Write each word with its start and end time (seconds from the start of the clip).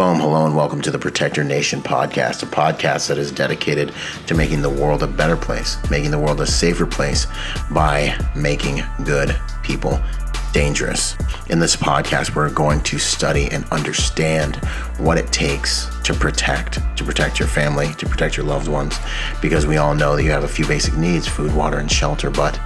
Boom, 0.00 0.18
hello, 0.18 0.46
and 0.46 0.56
welcome 0.56 0.80
to 0.80 0.90
the 0.90 0.98
Protector 0.98 1.44
Nation 1.44 1.82
podcast, 1.82 2.42
a 2.42 2.46
podcast 2.46 3.08
that 3.08 3.18
is 3.18 3.30
dedicated 3.30 3.92
to 4.28 4.34
making 4.34 4.62
the 4.62 4.70
world 4.70 5.02
a 5.02 5.06
better 5.06 5.36
place, 5.36 5.76
making 5.90 6.10
the 6.10 6.18
world 6.18 6.40
a 6.40 6.46
safer 6.46 6.86
place 6.86 7.26
by 7.70 8.16
making 8.34 8.82
good 9.04 9.38
people 9.62 10.00
dangerous. 10.54 11.16
In 11.50 11.58
this 11.58 11.76
podcast, 11.76 12.34
we're 12.34 12.48
going 12.48 12.80
to 12.84 12.98
study 12.98 13.50
and 13.50 13.66
understand 13.66 14.56
what 14.96 15.18
it 15.18 15.30
takes 15.32 15.86
to 16.04 16.14
protect, 16.14 16.78
to 16.96 17.04
protect 17.04 17.38
your 17.38 17.48
family, 17.48 17.92
to 17.98 18.06
protect 18.06 18.38
your 18.38 18.46
loved 18.46 18.68
ones, 18.68 18.98
because 19.42 19.66
we 19.66 19.76
all 19.76 19.94
know 19.94 20.16
that 20.16 20.24
you 20.24 20.30
have 20.30 20.44
a 20.44 20.48
few 20.48 20.66
basic 20.66 20.96
needs 20.96 21.28
food, 21.28 21.54
water, 21.54 21.76
and 21.76 21.92
shelter, 21.92 22.30
but 22.30 22.58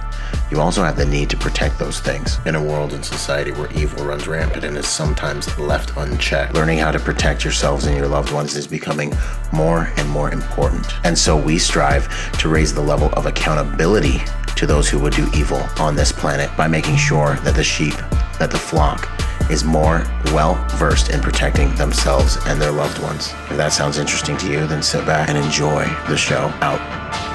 you 0.51 0.61
also 0.61 0.83
have 0.83 0.97
the 0.97 1.05
need 1.05 1.29
to 1.31 1.37
protect 1.37 1.79
those 1.79 1.99
things 1.99 2.39
in 2.45 2.55
a 2.55 2.63
world 2.63 2.93
and 2.93 3.03
society 3.03 3.51
where 3.51 3.71
evil 3.73 4.05
runs 4.05 4.27
rampant 4.27 4.63
and 4.63 4.77
is 4.77 4.87
sometimes 4.87 5.57
left 5.57 5.91
unchecked. 5.97 6.53
Learning 6.53 6.77
how 6.77 6.91
to 6.91 6.99
protect 6.99 7.43
yourselves 7.43 7.85
and 7.85 7.97
your 7.97 8.07
loved 8.07 8.31
ones 8.31 8.55
is 8.55 8.67
becoming 8.67 9.13
more 9.51 9.91
and 9.97 10.09
more 10.09 10.31
important. 10.31 10.85
And 11.03 11.17
so 11.17 11.35
we 11.35 11.57
strive 11.57 12.07
to 12.39 12.49
raise 12.49 12.73
the 12.73 12.81
level 12.81 13.09
of 13.13 13.25
accountability 13.25 14.21
to 14.55 14.65
those 14.65 14.87
who 14.89 14.99
would 14.99 15.13
do 15.13 15.27
evil 15.33 15.61
on 15.79 15.95
this 15.95 16.11
planet 16.11 16.49
by 16.55 16.67
making 16.67 16.95
sure 16.95 17.35
that 17.43 17.55
the 17.55 17.63
sheep, 17.63 17.95
that 18.39 18.51
the 18.51 18.57
flock, 18.57 19.09
is 19.49 19.63
more 19.63 20.03
well 20.27 20.55
versed 20.71 21.09
in 21.09 21.21
protecting 21.21 21.73
themselves 21.75 22.37
and 22.45 22.61
their 22.61 22.71
loved 22.71 23.01
ones. 23.01 23.33
If 23.49 23.57
that 23.57 23.73
sounds 23.73 23.97
interesting 23.97 24.37
to 24.37 24.51
you, 24.51 24.65
then 24.65 24.81
sit 24.81 25.05
back 25.05 25.29
and 25.29 25.37
enjoy 25.37 25.85
the 26.07 26.17
show 26.17 26.53
out. 26.61 27.34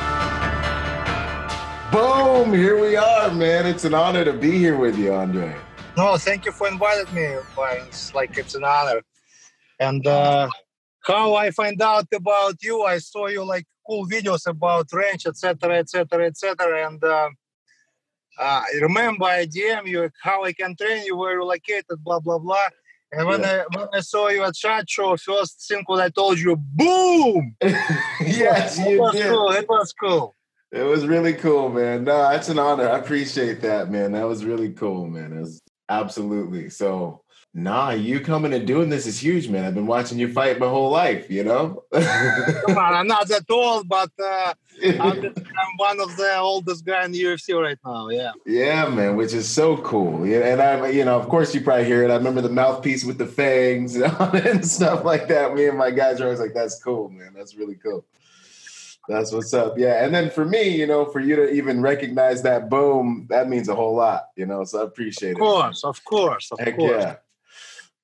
Boom! 1.93 2.55
Here 2.55 2.81
we 2.81 2.95
are, 2.95 3.33
man. 3.33 3.67
It's 3.67 3.85
an 3.85 3.95
honor 3.95 4.25
to 4.25 4.33
be 4.33 4.53
here 4.53 4.77
with 4.77 4.97
you, 4.97 5.13
Andrei. 5.13 5.57
No, 5.97 6.17
thank 6.17 6.45
you 6.45 6.53
for 6.53 6.69
inviting 6.69 7.13
me. 7.13 7.37
It's 7.89 8.15
like 8.15 8.39
it's 8.39 8.55
an 8.55 8.63
honor. 8.63 9.03
And 9.81 10.07
uh, 10.07 10.49
how 11.05 11.35
I 11.35 11.51
find 11.51 11.83
out 11.83 12.07
about 12.15 12.63
you, 12.63 12.83
I 12.83 12.99
saw 12.99 13.27
you 13.27 13.45
like 13.45 13.67
cool 13.85 14.07
videos 14.07 14.47
about 14.47 14.87
ranch, 14.93 15.27
etc., 15.27 15.79
etc., 15.79 16.27
etc. 16.27 16.87
And 16.87 17.03
uh, 17.03 17.29
uh, 18.39 18.63
I 18.63 18.79
remember 18.83 19.25
I 19.25 19.47
DM 19.47 19.87
you 19.89 20.11
how 20.23 20.45
I 20.45 20.53
can 20.53 20.77
train 20.77 21.05
you, 21.05 21.17
where 21.17 21.33
you're 21.33 21.45
located, 21.45 22.05
blah 22.05 22.21
blah 22.21 22.39
blah. 22.39 22.69
And 23.11 23.27
when 23.27 23.41
Yeah. 23.41 23.65
I 23.73 23.77
when 23.77 23.89
I 23.93 24.01
saw 24.01 24.29
you 24.29 24.45
at 24.45 24.55
Shot 24.55 24.89
Show, 24.89 25.17
first 25.17 25.67
thing 25.67 25.83
what 25.87 26.01
I 26.01 26.09
told 26.09 26.39
you, 26.39 26.55
boom! 26.55 27.57
yes, 28.21 28.79
it 28.79 28.91
you 28.91 29.01
was 29.01 29.13
did. 29.13 29.29
cool. 29.29 29.51
It 29.51 29.69
was 29.69 29.93
cool. 29.93 30.37
It 30.73 30.83
was 30.83 31.07
really 31.07 31.35
cool, 31.35 31.69
man. 31.69 32.05
No, 32.05 32.31
that's 32.31 32.49
an 32.49 32.59
honor. 32.59 32.89
I 32.89 32.99
appreciate 32.99 33.61
that, 33.63 33.91
man. 33.91 34.13
That 34.13 34.29
was 34.29 34.45
really 34.45 34.71
cool, 34.71 35.07
man. 35.09 35.33
It 35.33 35.41
was 35.41 35.61
absolutely 35.89 36.71
so. 36.71 37.23
Nah, 37.53 37.91
you 37.91 38.21
coming 38.21 38.55
and 38.55 38.65
doing 38.65 38.91
this 38.91 39.09
is 39.09 39.21
huge, 39.21 39.49
man. 39.49 39.65
I've 39.65 39.75
been 39.75 39.89
watching 39.89 40.21
you 40.21 40.33
fight 40.33 40.61
my 40.61 40.69
whole 40.69 40.91
life, 40.91 41.29
you 41.29 41.43
know. 41.43 41.83
Come 41.93 42.79
on, 42.79 42.95
I'm 42.95 43.09
not 43.09 43.27
that 43.27 43.43
old, 43.51 43.89
but 43.89 44.11
uh, 44.23 44.55
I'm, 44.85 45.25
I'm 45.25 45.77
one 45.77 46.01
of 46.01 46.17
the 46.17 46.37
oldest 46.39 46.85
guy 46.85 47.05
in 47.05 47.11
the 47.11 47.21
UFC 47.21 47.61
right 47.61 47.77
now. 47.85 48.09
Yeah. 48.09 48.31
Yeah, 48.47 48.89
man, 48.89 49.17
which 49.17 49.35
is 49.35 49.49
so 49.49 49.79
cool. 49.79 50.25
Yeah, 50.25 50.47
and 50.53 50.63
I, 50.63 50.91
you 50.91 51.05
know, 51.05 51.19
of 51.19 51.29
course, 51.29 51.53
you 51.53 51.61
probably 51.61 51.87
hear 51.87 52.05
it. 52.05 52.13
I 52.13 52.15
remember 52.15 52.41
the 52.41 52.51
mouthpiece 52.51 53.05
with 53.05 53.19
the 53.19 53.27
fangs 53.27 53.97
and 53.97 54.65
stuff 54.65 55.05
like 55.05 55.27
that. 55.27 55.53
Me 55.53 55.67
and 55.67 55.77
my 55.77 55.91
guys 55.91 56.21
are 56.21 56.27
always 56.27 56.39
like, 56.39 56.55
"That's 56.55 56.81
cool, 56.81 57.09
man. 57.09 57.33
That's 57.35 57.57
really 57.57 57.75
cool." 57.75 58.05
That's 59.11 59.33
what's 59.33 59.53
up. 59.53 59.77
Yeah, 59.77 60.05
and 60.05 60.15
then 60.15 60.31
for 60.31 60.45
me, 60.45 60.69
you 60.69 60.87
know, 60.87 61.05
for 61.05 61.19
you 61.19 61.35
to 61.35 61.51
even 61.51 61.83
recognize 61.83 62.43
that 62.43 62.71
boom, 62.71 63.27
that 63.29 63.49
means 63.49 63.69
a 63.69 63.75
whole 63.75 63.97
lot. 63.97 64.29
You 64.37 64.47
know, 64.47 64.63
so 64.63 64.81
I 64.81 64.85
appreciate 64.85 65.31
it. 65.31 65.33
Of 65.33 65.39
it. 65.39 65.41
course, 65.41 65.85
of 65.85 66.05
course, 66.05 66.53
of 66.53 66.61
Heck 66.61 66.77
course. 66.77 66.93
yeah. 66.93 67.17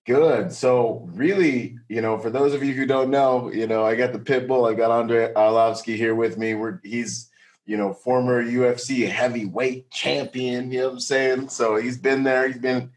Good. 0.05 0.53
So 0.53 1.09
really, 1.13 1.79
you 1.89 2.01
know, 2.01 2.19
for 2.19 2.29
those 2.31 2.55
of 2.55 2.63
you 2.65 2.73
who 2.75 2.87
don't 2.87 3.11
know, 3.11 3.53
you 3.53 3.69
know, 3.69 3.85
I 3.85 3.95
got 3.95 4.13
the 4.13 4.19
pit 4.19 4.49
bull. 4.49 4.67
I 4.67 4.75
got 4.75 4.91
Andrei 4.91 5.33
Arlovski 5.33 5.97
here 5.97 6.15
with 6.17 6.39
me. 6.39 6.55
We're 6.55 6.81
he's, 6.83 7.31
you 7.67 7.77
know, 7.77 7.93
former 7.93 8.43
UFC 8.43 9.09
heavyweight 9.09 9.91
champion. 9.93 10.73
You 10.73 10.81
know 10.81 10.87
what 10.87 10.93
I'm 10.95 11.01
saying? 11.01 11.49
So 11.51 11.77
he's 11.77 11.99
been 11.99 12.25
there. 12.25 12.49
He's 12.49 12.59
been 12.59 12.91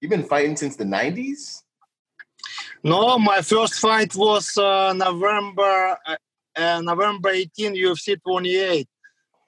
you've 0.00 0.10
been 0.10 0.24
fighting 0.24 0.56
since 0.56 0.76
the 0.76 0.84
90s. 0.84 1.62
No, 2.82 3.18
my 3.18 3.40
first 3.42 3.80
fight 3.80 4.14
was 4.14 4.56
uh, 4.56 4.92
November 4.92 5.96
uh, 6.56 6.60
uh, 6.60 6.80
November 6.80 7.30
18, 7.30 7.74
UFC 7.74 8.20
28. 8.22 8.88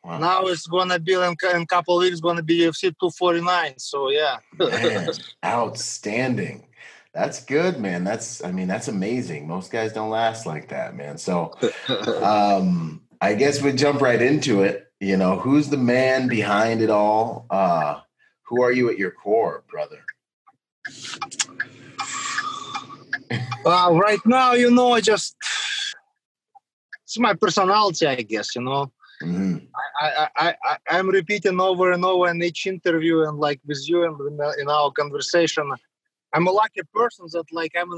Wow. 0.04 0.18
Now 0.18 0.46
it's 0.46 0.66
gonna 0.66 0.98
be 0.98 1.14
in, 1.14 1.22
in 1.22 1.62
a 1.62 1.66
couple 1.66 1.98
of 1.98 2.04
weeks 2.04 2.20
gonna 2.20 2.42
be 2.42 2.60
UFC 2.60 2.94
249. 2.98 3.78
So 3.78 4.10
yeah. 4.10 4.36
Man, 4.58 5.10
outstanding. 5.44 6.66
That's 7.12 7.44
good, 7.44 7.80
man. 7.80 8.04
That's 8.04 8.44
I 8.44 8.52
mean, 8.52 8.68
that's 8.68 8.88
amazing. 8.88 9.48
Most 9.48 9.72
guys 9.72 9.92
don't 9.92 10.10
last 10.10 10.46
like 10.46 10.68
that, 10.68 10.94
man. 10.96 11.18
So 11.18 11.52
um 12.22 13.02
i 13.20 13.34
guess 13.34 13.60
we 13.60 13.72
jump 13.72 14.00
right 14.00 14.22
into 14.22 14.62
it 14.62 14.92
you 15.00 15.16
know 15.16 15.38
who's 15.38 15.68
the 15.68 15.76
man 15.76 16.28
behind 16.28 16.82
it 16.82 16.90
all 16.90 17.46
uh 17.50 18.00
who 18.42 18.62
are 18.62 18.72
you 18.72 18.90
at 18.90 18.98
your 18.98 19.10
core 19.10 19.64
brother 19.70 20.04
uh, 23.66 23.90
right 23.92 24.20
now, 24.24 24.52
you 24.54 24.70
know, 24.70 24.92
I 24.92 25.00
just 25.02 25.36
it's 27.08 27.18
my 27.18 27.32
personality, 27.32 28.06
I 28.06 28.16
guess. 28.32 28.54
You 28.54 28.62
know, 28.62 28.92
Mhm. 29.22 29.66
I, 30.02 30.28
I, 30.36 30.54
I, 30.68 30.76
I'm 30.90 31.08
repeating 31.08 31.58
over 31.58 31.90
and 31.92 32.04
over 32.04 32.28
in 32.28 32.42
each 32.42 32.66
interview 32.66 33.22
and 33.26 33.38
like 33.38 33.60
with 33.66 33.82
you 33.88 34.04
and 34.04 34.16
in, 34.28 34.60
in 34.62 34.68
our 34.68 34.90
conversation. 34.92 35.64
I'm 36.34 36.46
a 36.46 36.50
lucky 36.52 36.82
person 36.94 37.26
that 37.32 37.46
like 37.52 37.72
I'm 37.80 37.88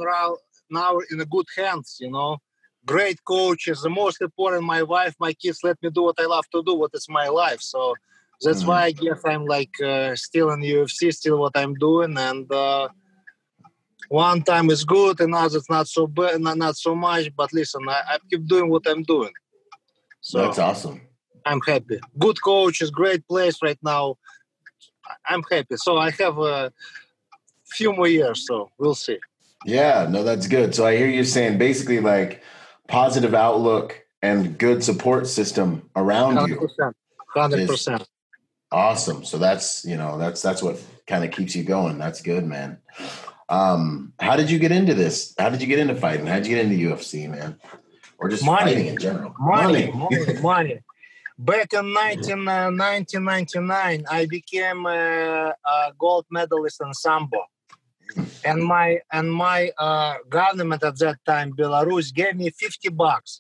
now 0.71 0.99
in 1.11 1.21
a 1.21 1.27
good 1.27 1.47
hands, 1.57 1.99
you 2.01 2.11
know. 2.11 2.39
Great 2.87 3.19
coaches, 3.25 3.83
the 3.83 3.91
most 3.91 4.23
important, 4.23 4.63
my 4.65 4.83
wife, 4.83 5.15
my 5.19 5.33
kids 5.33 5.59
let 5.65 5.77
me 5.83 5.91
do 5.91 6.03
what 6.05 6.21
I 6.21 6.27
love 6.27 6.47
to 6.55 6.63
do, 6.65 6.75
what 6.75 6.93
is 6.95 7.07
my 7.09 7.29
life. 7.29 7.61
So 7.61 7.95
that's 8.43 8.63
Mhm. 8.63 8.69
why 8.69 8.81
I 8.85 8.93
guess 8.93 9.21
I'm 9.27 9.45
like 9.47 9.75
uh, 9.83 10.15
still 10.15 10.51
in 10.53 10.61
UFC, 10.61 11.13
still 11.13 11.39
what 11.39 11.57
I'm 11.57 11.75
doing. 11.75 12.17
And 12.17 12.51
uh, 12.53 12.89
one 14.11 14.43
time 14.43 14.69
is 14.71 14.85
good, 14.85 15.21
another 15.21 15.57
it's 15.59 15.71
not 15.71 15.87
so 15.89 16.07
bad, 16.07 16.41
not, 16.41 16.59
not 16.59 16.77
so 16.77 16.95
much. 16.95 17.31
But 17.35 17.53
listen, 17.53 17.89
I, 17.89 18.03
I 18.09 18.19
keep 18.29 18.45
doing 18.47 18.69
what 18.69 18.87
I'm 18.87 19.03
doing. 19.05 19.33
So 20.21 20.39
that's 20.43 20.59
awesome 20.59 21.01
I'm 21.47 21.61
happy. 21.67 21.99
Good 22.19 22.43
coaches, 22.43 22.91
great 22.91 23.27
place 23.27 23.57
right 23.63 23.79
now. 23.83 24.17
I'm 25.27 25.43
happy. 25.51 25.77
So 25.77 25.97
I 25.97 26.11
have 26.11 26.39
a 26.39 26.73
few 27.67 27.93
more 27.95 28.09
years, 28.09 28.47
so 28.47 28.71
we'll 28.79 28.95
see. 28.95 29.19
yeah 29.67 30.07
no 30.11 30.25
that's 30.25 30.47
good 30.47 30.75
so 30.75 30.87
i 30.87 30.97
hear 30.97 31.07
you 31.07 31.23
saying 31.23 31.59
basically 31.59 32.01
like 32.01 32.43
positive 32.89 33.35
outlook 33.35 33.89
and 34.23 34.57
good 34.59 34.83
support 34.83 35.27
system 35.27 35.83
around 35.95 36.37
Hundred 36.37 36.55
you 36.55 36.61
percent. 36.67 36.97
Hundred 37.35 37.69
percent. 37.69 38.09
awesome 38.73 39.23
so 39.23 39.37
that's 39.37 39.85
you 39.85 39.97
know 39.99 40.17
that's 40.17 40.41
that's 40.41 40.63
what 40.63 40.81
kind 41.07 41.25
of 41.25 41.31
keeps 41.31 41.55
you 41.55 41.63
going 41.63 41.99
that's 41.99 42.23
good 42.23 42.45
man 42.45 42.79
um 43.51 44.13
how 44.21 44.37
did 44.37 44.51
you 44.51 44.59
get 44.59 44.73
into 44.73 44.95
this 44.95 45.35
how 45.39 45.51
did 45.51 45.61
you 45.61 45.67
get 45.67 45.79
into 45.79 45.95
fighting 45.95 46.27
how 46.27 46.37
did 46.37 46.47
you 46.47 46.55
get 46.57 46.65
into 46.65 46.77
ufc 46.95 47.29
man 47.29 47.59
or 48.19 48.29
just 48.29 48.45
Money. 48.45 48.73
fighting 48.73 48.87
in 48.87 48.99
general 48.99 49.35
Money, 49.39 49.91
money, 49.93 50.41
money. 50.41 50.81
Back 51.43 51.73
in 51.73 51.95
19, 51.95 52.47
uh, 52.47 52.69
1999, 52.69 54.05
I 54.11 54.27
became 54.27 54.85
a, 54.85 55.55
a 55.65 55.93
gold 55.99 56.27
medalist 56.31 56.83
in 56.85 56.93
sambo, 56.93 57.47
and 58.45 58.63
my 58.63 58.99
and 59.11 59.33
my 59.33 59.71
uh, 59.79 60.17
government 60.29 60.83
at 60.83 60.99
that 60.99 61.17
time, 61.25 61.55
Belarus, 61.55 62.13
gave 62.13 62.37
me 62.37 62.51
50 62.51 62.91
bucks. 62.91 63.39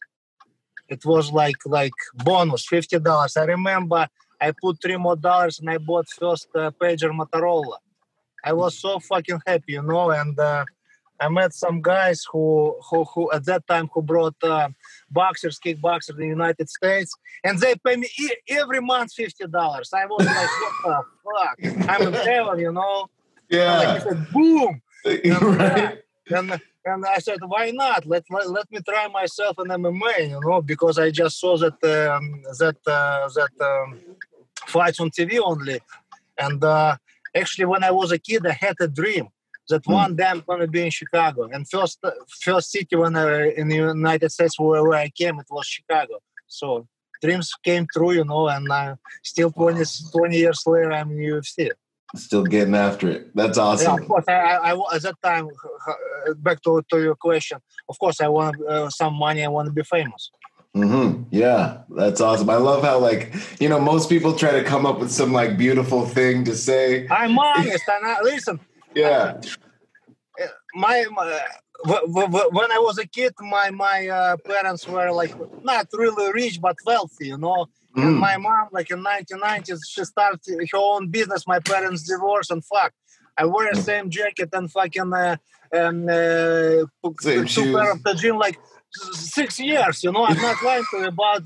It 0.88 1.04
was 1.04 1.31
like 1.31 1.56
like 1.66 1.92
bonus, 2.15 2.66
fifty 2.66 2.98
dollars. 2.98 3.37
I 3.37 3.44
remember 3.44 4.09
I 4.41 4.53
put 4.53 4.81
three 4.82 4.97
more 4.97 5.16
dollars 5.16 5.60
and 5.60 5.69
I 5.71 5.77
bought 5.77 6.09
first 6.09 6.48
uh, 6.54 6.71
pager 6.81 7.12
Motorola. 7.12 7.77
I 8.45 8.53
was 8.53 8.78
so 8.78 8.98
fucking 9.01 9.41
happy, 9.47 9.72
you 9.72 9.83
know, 9.83 10.10
and 10.10 10.39
uh, 10.39 10.65
I 11.21 11.28
met 11.28 11.53
some 11.54 11.83
guys 11.83 12.25
who 12.31 12.77
who 12.91 13.04
who 13.04 13.33
at 13.33 13.45
that 13.47 13.66
time 13.66 13.89
who 13.92 14.03
brought. 14.03 14.37
Uh, 14.42 14.69
boxers, 15.10 15.59
kickboxers 15.59 16.10
in 16.10 16.16
the 16.19 16.27
United 16.27 16.69
States, 16.69 17.13
and 17.45 17.59
they 17.59 17.75
pay 17.84 17.97
me 17.97 18.09
e- 18.19 18.37
every 18.48 18.81
month 18.81 19.13
fifty 19.13 19.47
dollars. 19.47 19.92
I 19.92 20.07
was 20.07 20.25
like, 20.25 20.51
what 20.60 20.72
the 20.84 21.03
fuck? 21.25 21.89
I'm 21.89 22.07
in 22.07 22.15
heaven, 22.15 22.59
you 22.59 22.72
know. 22.72 23.09
Like, 23.51 23.89
yeah 23.89 23.95
I 23.95 23.98
said, 23.98 24.27
boom, 24.33 24.81
right 25.04 25.98
and 26.31 26.60
and 26.84 27.04
I 27.04 27.19
said, 27.19 27.41
why 27.47 27.71
not? 27.72 28.07
Let 28.07 28.25
let, 28.31 28.51
let 28.51 28.71
me 28.71 28.78
try 28.89 29.09
myself 29.09 29.59
in 29.59 29.66
MMA, 29.66 30.31
you 30.31 30.41
know, 30.41 30.63
because 30.63 30.98
I 30.98 31.10
just 31.10 31.39
saw 31.39 31.57
that 31.59 31.83
um, 31.84 32.43
that 32.59 32.77
uh, 32.86 33.28
that 33.34 33.51
um, 33.60 33.98
fights 34.66 35.01
on 35.01 35.10
TV 35.10 35.39
only, 35.43 35.81
and 36.39 36.63
uh, 36.63 36.97
actually, 37.36 37.66
when 37.66 37.84
I 37.84 37.91
was 37.91 38.12
a 38.12 38.18
kid, 38.18 38.47
I 38.47 38.53
had 38.53 38.77
a 38.80 38.88
dream 38.88 39.28
that 39.68 39.82
Hmm. 39.86 39.92
one 39.92 40.16
day 40.16 40.24
I'm 40.27 40.42
gonna 40.47 40.66
be 40.66 40.82
in 40.84 40.91
Chicago. 40.91 41.48
And 41.53 41.68
first 41.68 41.98
first 42.42 42.71
city 42.72 42.97
when 42.97 43.16
I 43.16 43.50
in 43.50 43.68
the 43.68 43.77
United 43.77 44.30
States 44.30 44.59
where, 44.59 44.82
where 44.82 44.98
I 44.98 45.09
came, 45.10 45.38
it 45.41 45.47
was 45.50 45.66
Chicago. 45.66 46.15
So 46.47 46.86
dreams 47.22 47.53
came 47.62 47.86
true, 47.92 48.12
you 48.12 48.24
know, 48.24 48.48
and 48.48 48.71
uh, 48.71 48.97
still 49.22 49.50
20, 49.53 49.84
20 50.12 50.36
years 50.36 50.62
later, 50.66 50.92
I'm 50.92 51.10
in 51.12 51.18
UFC. 51.18 51.71
Still 52.16 52.42
getting 52.44 52.74
after 52.74 53.09
it. 53.09 53.36
That's 53.36 53.56
Yeah, 53.56 53.65
awesome. 53.65 54.03
of 54.03 54.09
course. 54.09 54.24
I, 54.26 54.33
I, 54.33 54.74
I- 54.74 54.94
at 54.97 55.03
that 55.03 55.15
time, 55.22 55.47
uh, 55.47 56.34
back 56.34 56.60
to, 56.62 56.83
to 56.91 57.00
your 57.00 57.15
question. 57.15 57.59
Of 57.88 57.98
course, 58.00 58.21
I 58.21 58.26
want 58.28 58.56
uh, 58.66 58.91
some 58.91 59.15
money. 59.15 59.44
I 59.44 59.48
want 59.48 59.66
to 59.66 59.72
be 59.72 59.84
famous. 59.84 60.30
Hmm 60.75 61.22
Yeah, 61.31 61.83
that's 61.91 62.21
awesome. 62.21 62.49
I 62.51 62.57
love 62.57 62.84
how 62.84 62.99
like 62.99 63.34
you 63.61 63.69
know 63.69 63.81
most 63.81 64.09
people 64.09 64.34
try 64.34 64.53
to 64.53 64.63
come 64.65 64.87
up 64.87 64.99
with 65.01 65.11
some 65.11 65.33
like 65.33 65.59
beautiful 65.59 66.07
thing 66.07 66.45
to 66.45 66.55
say. 66.55 67.07
I'm 67.11 67.39
honest. 67.39 67.89
And 67.89 68.07
I, 68.07 68.21
listen, 68.22 68.61
Yeah, 68.95 69.41
my, 70.75 71.05
my 71.11 71.41
w- 71.84 72.49
when 72.51 72.72
I 72.72 72.78
was 72.78 72.99
a 72.99 73.07
kid, 73.07 73.34
my 73.41 73.71
my 73.71 74.09
uh, 74.09 74.37
parents 74.45 74.87
were 74.87 75.11
like 75.13 75.33
not 75.63 75.87
really 75.93 76.33
rich 76.33 76.61
but 76.61 76.77
wealthy, 76.87 77.28
you 77.28 77.39
know. 77.39 77.67
And 77.97 78.15
Mm. 78.15 78.21
my 78.21 78.37
mom, 78.37 78.69
like 78.71 78.89
in 78.93 79.03
1990s, 79.03 79.81
she 79.84 80.05
started 80.05 80.41
her 80.72 80.78
own 80.78 81.09
business. 81.09 81.45
My 81.47 81.59
parents 81.59 82.05
divorced, 82.05 82.53
and 82.53 82.65
fuck, 82.65 82.93
I 83.37 83.45
wear 83.45 83.75
the 83.75 83.83
same 83.83 84.11
jacket 84.11 84.51
and 84.53 84.71
fucking 84.71 85.13
uh, 85.13 85.37
and 85.72 86.09
uh, 86.09 86.87
Same 87.21 87.47
two 87.47 87.72
pair 87.72 87.91
of 87.93 88.03
the 88.05 88.15
gym 88.15 88.39
like 88.39 88.59
six 88.92 89.59
years. 89.59 90.03
You 90.04 90.13
know, 90.13 90.25
I'm 90.25 90.37
not 90.41 90.63
lying 90.63 90.84
to 90.92 90.98
you 90.98 91.07
about 91.07 91.42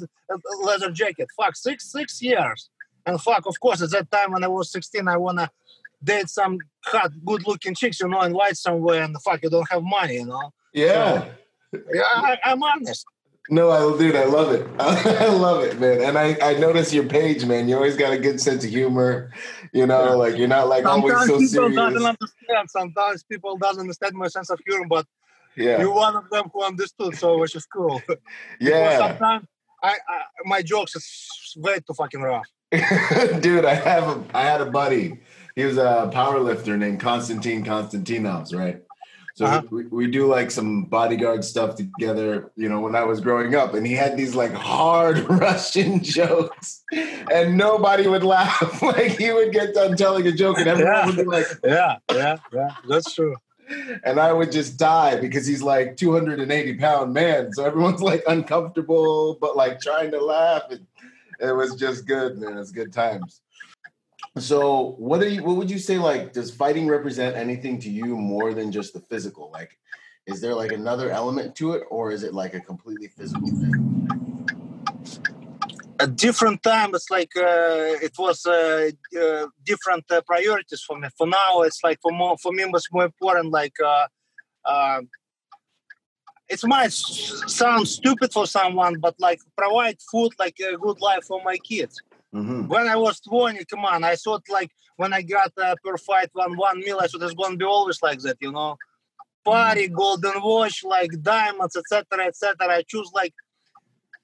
leather 0.62 0.91
jacket. 0.91 1.29
Fuck, 1.37 1.56
six 1.56 1.91
six 1.91 2.20
years. 2.23 2.70
And 3.06 3.20
fuck, 3.20 3.46
of 3.46 3.58
course, 3.61 3.82
at 3.82 3.91
that 3.91 4.11
time 4.11 4.32
when 4.32 4.43
I 4.44 4.49
was 4.49 4.73
16, 4.73 5.06
I 5.08 5.17
wanna 5.19 5.50
date 6.02 6.29
some 6.29 6.58
hot, 6.87 7.12
good-looking 7.25 7.75
chicks, 7.75 8.00
you 8.00 8.08
know, 8.08 8.20
and 8.20 8.32
invite 8.32 8.56
somewhere, 8.56 9.02
and 9.02 9.14
fuck, 9.23 9.43
you 9.43 9.50
don't 9.50 9.70
have 9.70 9.82
money, 9.82 10.14
you 10.14 10.26
know. 10.26 10.52
yeah. 10.73 11.26
Yeah, 11.93 12.02
I, 12.02 12.38
I'm 12.44 12.62
honest. 12.62 13.05
No, 13.50 13.70
I 13.70 13.99
dude, 13.99 14.14
I 14.17 14.25
love 14.25 14.52
it. 14.52 14.67
I 14.79 15.26
love 15.29 15.64
it, 15.64 15.79
man. 15.81 16.00
And 16.02 16.17
I 16.17 16.37
I 16.40 16.55
notice 16.55 16.94
your 16.94 17.05
page, 17.05 17.44
man. 17.44 17.69
You 17.69 17.75
always 17.76 17.97
got 17.97 18.12
a 18.12 18.17
good 18.19 18.40
sense 18.40 18.64
of 18.64 18.70
humor. 18.70 19.32
You 19.73 19.87
know, 19.87 20.05
Yeah. 20.05 20.11
like 20.12 20.37
you're 20.38 20.49
not 20.49 20.69
like 20.69 20.87
always 20.87 21.12
Sometimes 21.12 21.29
so 21.29 21.38
people 21.38 21.49
serious. 21.49 21.76
doesn't 21.76 22.06
understand. 22.06 22.70
Sometimes 22.70 23.23
people 23.25 23.56
doesn't 23.58 23.81
understand 23.81 24.14
my 24.14 24.29
sense 24.29 24.49
of 24.50 24.61
humor, 24.67 24.87
but 24.88 25.05
Yeah, 25.56 25.80
you're 25.80 25.94
one 25.94 26.16
of 26.16 26.28
them 26.30 26.50
who 26.52 26.62
understood, 26.64 27.16
so 27.16 27.38
which 27.38 27.54
is 27.56 27.66
cool. 27.66 28.02
Yeah. 28.60 28.98
sometimes 28.98 29.46
I, 29.82 29.96
I 30.08 30.20
my 30.44 30.62
jokes 30.62 30.94
is 30.96 31.54
way 31.56 31.76
too 31.86 31.94
fucking 31.94 32.20
rough. 32.22 32.48
Dude, 33.40 33.64
I 33.64 33.74
have 33.74 34.04
a, 34.08 34.24
I 34.34 34.42
had 34.42 34.60
a 34.60 34.66
buddy. 34.66 35.20
He 35.54 35.64
was 35.64 35.76
a 35.76 36.10
power 36.12 36.40
lifter 36.40 36.76
named 36.76 37.00
Konstantin 37.00 37.64
Konstantinovs, 37.64 38.54
right? 38.56 38.80
So 39.34 39.46
Uh-huh. 39.46 39.62
we, 39.70 39.86
we 39.86 40.06
do 40.06 40.26
like 40.26 40.50
some 40.52 40.84
bodyguard 40.84 41.44
stuff 41.44 41.74
together, 41.74 42.52
you 42.56 42.68
know, 42.68 42.80
when 42.80 42.94
I 42.94 43.02
was 43.04 43.20
growing 43.20 43.54
up. 43.56 43.74
And 43.74 43.84
he 43.86 43.92
had 43.94 44.16
these 44.16 44.34
like 44.36 44.52
hard 44.52 45.18
Russian 45.28 46.02
jokes, 46.02 46.84
and 46.92 47.56
nobody 47.56 48.06
would 48.06 48.22
laugh. 48.22 48.80
like 48.82 49.12
he 49.18 49.32
would 49.32 49.52
get 49.52 49.74
done 49.74 49.96
telling 49.96 50.26
a 50.26 50.32
joke, 50.32 50.58
and 50.58 50.68
everyone 50.68 50.94
Yeah. 50.94 51.06
would 51.06 51.16
be 51.16 51.24
like, 51.24 51.46
Yeah, 51.64 51.96
yeah, 52.12 52.36
yeah. 52.52 52.70
That's 52.88 53.12
true. 53.12 53.36
And 54.05 54.20
I 54.20 54.32
would 54.32 54.52
just 54.52 54.76
die 54.76 55.20
because 55.20 55.46
he's 55.46 55.62
like 55.62 55.96
280 55.96 56.75
pound 56.75 57.12
man. 57.12 57.52
So 57.52 57.64
everyone's 57.64 58.02
like 58.02 58.22
uncomfortable, 58.26 59.38
but 59.40 59.56
like 59.56 59.81
trying 59.81 60.11
to 60.12 60.22
laugh. 60.22 60.64
And 60.70 60.87
it 61.40 61.52
was 61.52 61.75
just 61.75 62.06
good, 62.06 62.38
man. 62.38 62.58
It's 62.58 62.70
good 62.70 62.93
times. 62.93 63.40
So 64.38 64.94
what 64.99 65.20
do 65.20 65.28
you 65.28 65.44
what 65.44 65.56
would 65.56 65.70
you 65.70 65.78
say 65.78 65.99
like 65.99 66.32
does 66.32 66.50
fighting 66.50 66.88
represent 66.88 67.37
anything 67.37 67.78
to 67.81 67.90
you 67.90 68.16
more 68.16 68.52
than 68.52 68.72
just 68.72 68.93
the 68.93 69.00
physical? 69.00 69.50
Like 69.52 69.78
is 70.26 70.40
there 70.40 70.55
like 70.55 70.72
another 70.72 71.11
element 71.11 71.55
to 71.56 71.72
it 71.72 71.84
or 71.90 72.11
is 72.11 72.22
it 72.22 72.34
like 72.34 72.55
a 72.55 72.61
completely 72.61 73.08
physical 73.08 73.49
thing? 73.49 74.24
At 76.00 76.17
different 76.17 76.62
time, 76.62 76.94
it's 76.94 77.11
like 77.11 77.31
uh, 77.37 78.06
it 78.06 78.12
was 78.19 78.44
uh, 78.46 78.91
uh, 79.20 79.46
different 79.64 80.05
uh, 80.11 80.23
priorities 80.26 80.82
for 80.82 80.99
me. 80.99 81.08
For 81.17 81.26
now, 81.26 81.62
it's 81.62 81.85
like 81.85 81.99
for 82.02 82.11
more 82.11 82.37
for 82.38 82.52
me, 82.52 82.64
was 82.64 82.88
more 82.93 83.05
important. 83.05 83.50
Like 83.52 83.76
uh, 83.85 84.06
uh, 84.64 85.02
it 86.49 86.61
might 86.64 86.93
sound 86.93 87.87
stupid 87.87 88.32
for 88.32 88.46
someone, 88.46 88.99
but 88.99 89.14
like 89.20 89.41
provide 89.56 89.99
food, 90.11 90.32
like 90.38 90.56
a 90.61 90.76
good 90.76 91.00
life 91.00 91.25
for 91.25 91.41
my 91.44 91.56
kids. 91.58 92.00
Mm-hmm. 92.35 92.67
when 92.67 92.88
I 92.88 92.97
was 92.97 93.20
20, 93.20 93.64
come 93.67 93.85
on, 93.85 94.02
I 94.02 94.17
thought 94.17 94.43
like 94.50 94.73
when 94.97 95.12
I 95.12 95.23
got 95.23 95.52
uh, 95.56 95.76
per 95.85 95.97
fight 95.97 96.31
one 96.32 96.56
one 96.56 96.81
meal, 96.81 96.99
I 97.00 97.06
thought 97.06 97.23
it's 97.23 97.35
gonna 97.35 97.56
be 97.56 97.64
always 97.64 98.02
like 98.02 98.19
that, 98.20 98.38
you 98.40 98.50
know. 98.50 98.76
Party, 99.44 99.88
golden 99.88 100.43
watch, 100.43 100.82
like 100.82 101.11
diamonds, 101.23 101.76
etc., 101.76 102.26
etc. 102.26 102.56
I 102.69 102.82
choose 102.82 103.11
like 103.14 103.35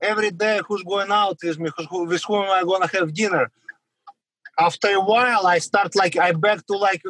every 0.01 0.31
day 0.31 0.61
who's 0.67 0.83
going 0.83 1.11
out 1.11 1.39
with 1.43 1.59
me, 1.59 1.71
who, 1.91 2.05
with 2.05 2.23
whom 2.25 2.43
am 2.43 2.51
I 2.51 2.63
gonna 2.63 2.89
have 2.89 3.13
dinner. 3.15 3.51
After 4.59 4.89
a 4.89 5.01
while, 5.01 5.47
I 5.47 5.59
start 5.59 5.95
like 5.97 6.17
I 6.17 6.33
back 6.33 6.67
to 6.67 6.77
like 6.77 7.03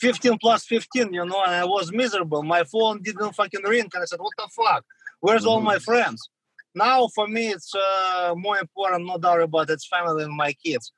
15 0.00 0.38
plus 0.38 0.64
15, 0.66 1.12
you 1.12 1.24
know, 1.24 1.42
and 1.44 1.54
I 1.54 1.64
was 1.64 1.90
miserable. 1.92 2.42
My 2.42 2.64
phone 2.64 3.02
didn't 3.02 3.32
fucking 3.34 3.62
ring, 3.64 3.88
and 3.92 4.02
I 4.02 4.04
said, 4.04 4.20
"What 4.20 4.32
the 4.36 4.48
fuck? 4.52 4.84
Where's 5.20 5.46
all 5.46 5.60
my 5.60 5.78
friends?" 5.78 6.28
Now 6.74 7.08
for 7.14 7.26
me, 7.26 7.48
it's 7.48 7.74
uh, 7.74 8.34
more 8.36 8.58
important, 8.58 9.06
no 9.06 9.16
doubt 9.16 9.40
about 9.40 9.70
it, 9.70 9.74
it's 9.74 9.88
family 9.88 10.24
and 10.24 10.36
my 10.36 10.52
kids. 10.52 10.92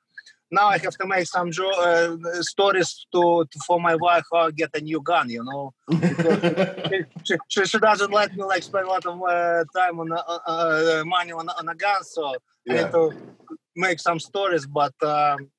Now 0.51 0.67
I 0.67 0.77
have 0.79 0.97
to 0.97 1.05
make 1.07 1.27
some 1.27 1.51
jo- 1.51 1.69
uh, 1.71 2.41
stories 2.41 3.05
to, 3.13 3.45
to 3.51 3.59
for 3.67 3.79
my 3.79 3.95
wife 3.95 4.25
how 4.33 4.47
I 4.47 4.51
get 4.51 4.71
a 4.73 4.81
new 4.81 5.01
gun, 5.01 5.29
you 5.29 5.43
know. 5.43 5.73
She, 7.23 7.35
she, 7.47 7.65
she 7.65 7.79
doesn't 7.79 8.11
let 8.11 8.33
me 8.35 8.43
like 8.43 8.63
spend 8.63 8.87
a 8.87 8.89
lot 8.89 9.05
of 9.05 9.21
uh, 9.21 9.63
time 9.75 9.99
on 9.99 10.11
uh, 10.11 10.39
uh, 10.47 11.03
money 11.05 11.31
on, 11.31 11.47
on 11.49 11.69
a 11.69 11.75
gun, 11.75 12.03
so 12.03 12.29
I 12.29 12.35
yeah. 12.65 12.83
need 12.83 12.91
to 12.91 13.13
make 13.75 13.99
some 13.99 14.19
stories. 14.19 14.65
But 14.65 14.93
um, 15.03 15.49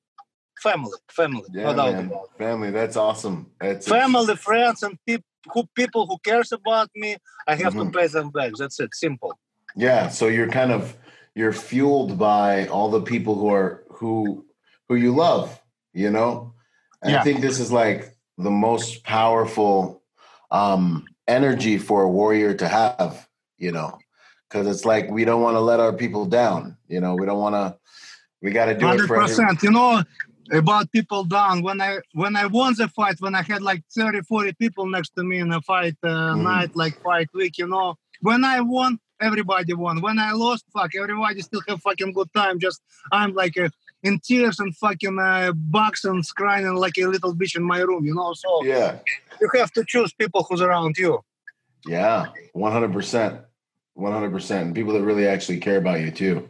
family, 0.61 0.97
family, 1.09 1.43
Yeah, 1.53 1.71
no 1.71 1.75
doubt 1.75 1.93
man. 1.93 2.05
about. 2.07 2.29
Family, 2.37 2.71
that's 2.71 2.97
awesome. 2.97 3.51
It's, 3.61 3.87
Family, 3.87 4.35
friends, 4.35 4.83
and 4.83 4.97
peop- 5.07 5.23
who 5.53 5.63
people 5.75 6.05
who 6.05 6.17
cares 6.23 6.51
about 6.51 6.89
me, 6.95 7.15
I 7.47 7.55
have 7.55 7.73
Mhm. 7.73 7.85
to 7.85 7.97
pay 7.97 8.07
them 8.07 8.29
back. 8.29 8.51
That's 8.57 8.79
it, 8.79 8.93
simple. 8.93 9.33
Yeah, 9.75 10.09
so 10.09 10.27
you're 10.27 10.49
kind 10.49 10.71
of 10.71 10.97
you're 11.33 11.53
fueled 11.53 12.17
by 12.17 12.67
all 12.67 12.89
the 12.91 13.01
people 13.01 13.35
who 13.35 13.49
are 13.53 13.83
who 13.89 14.45
who 14.91 14.97
you 14.97 15.15
love, 15.15 15.57
you 15.93 16.11
know? 16.11 16.53
And 17.01 17.15
I 17.15 17.23
think 17.23 17.39
this 17.39 17.61
is 17.61 17.71
like 17.71 18.13
the 18.37 18.51
most 18.51 19.03
powerful 19.05 20.03
um 20.51 21.07
energy 21.29 21.77
for 21.77 22.03
a 22.03 22.09
warrior 22.09 22.53
to 22.55 22.67
have, 22.67 23.25
you 23.57 23.71
know, 23.71 23.97
because 24.49 24.67
it's 24.67 24.83
like 24.85 25.09
we 25.09 25.23
don't 25.23 25.41
want 25.41 25.55
to 25.55 25.61
let 25.61 25.79
our 25.79 25.93
people 25.93 26.25
down, 26.25 26.75
you 26.89 26.99
know, 26.99 27.15
we 27.15 27.25
don't 27.25 27.39
want 27.39 27.55
to 27.55 27.77
we 28.41 28.51
got 28.51 28.65
to 28.65 28.73
do 28.73 28.79
it 28.85 28.89
Hundred 28.89 29.07
for 29.07 29.15
every- 29.15 29.27
percent. 29.29 29.63
You 29.63 29.71
know 29.71 30.03
about 30.51 30.91
people 30.91 31.23
down. 31.23 31.61
When 31.63 31.79
I 31.79 31.99
when 32.13 32.35
I 32.35 32.47
won 32.47 32.73
the 32.77 32.89
fight, 32.89 33.15
when 33.21 33.33
I 33.33 33.43
had 33.43 33.61
like 33.61 33.83
30, 33.95 34.21
40 34.23 34.51
people 34.63 34.85
next 34.87 35.11
to 35.15 35.23
me 35.23 35.37
in 35.39 35.53
a 35.53 35.61
fight 35.61 35.95
uh, 36.03 36.35
Mhm. 36.35 36.43
night, 36.43 36.71
like 36.75 36.95
fight 37.01 37.29
week. 37.33 37.57
You 37.59 37.67
know, 37.67 37.95
when 38.19 38.43
I 38.43 38.59
won, 38.59 38.99
everybody 39.21 39.73
won. 39.73 40.01
When 40.01 40.19
I 40.19 40.31
lost, 40.33 40.65
fuck, 40.73 40.91
everybody 40.95 41.39
still 41.41 41.61
have 41.69 41.79
fucking 41.81 42.11
good 42.11 42.29
time. 42.33 42.59
Just 42.59 42.81
I'm 43.11 43.31
like 43.33 43.57
uh, 43.57 43.69
in 44.03 44.19
tears 44.19 44.59
and 44.59 44.75
fucking 44.77 45.19
uh, 45.19 45.51
boxing, 45.55 46.23
crying 46.35 46.73
like 46.75 46.97
a 46.97 47.05
little 47.05 47.35
bitch 47.35 47.55
in 47.55 47.63
my 47.63 47.79
room. 47.79 48.05
You 48.05 48.15
know, 48.15 48.33
so 48.33 48.63
Yeah. 48.63 48.99
you 49.39 49.49
have 49.55 49.71
to 49.73 49.83
choose 49.85 50.13
people 50.13 50.45
who's 50.47 50.61
around 50.61 50.97
you. 50.97 51.23
Yeah, 51.85 52.27
one 52.53 52.71
hundred 52.71 52.93
percent, 52.93 53.41
one 53.93 54.11
hundred 54.11 54.31
percent, 54.31 54.67
and 54.67 54.75
people 54.75 54.93
that 54.93 55.01
really 55.03 55.27
actually 55.27 55.59
care 55.59 55.77
about 55.77 56.01
you 56.01 56.11
too. 56.11 56.49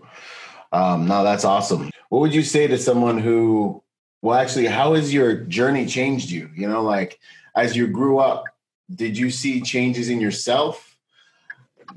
Um, 0.71 1.07
now 1.07 1.23
that's 1.23 1.45
awesome. 1.45 1.89
What 2.09 2.19
would 2.19 2.33
you 2.33 2.43
say 2.43 2.67
to 2.67 2.77
someone 2.77 3.17
who, 3.17 3.81
well, 4.21 4.37
actually, 4.37 4.67
how 4.67 4.93
has 4.95 5.13
your 5.13 5.35
journey 5.35 5.85
changed 5.85 6.29
you? 6.29 6.49
You 6.55 6.67
know, 6.67 6.83
like 6.83 7.19
as 7.55 7.75
you 7.75 7.87
grew 7.87 8.19
up, 8.19 8.43
did 8.93 9.17
you 9.17 9.29
see 9.31 9.61
changes 9.61 10.09
in 10.09 10.19
yourself 10.19 10.97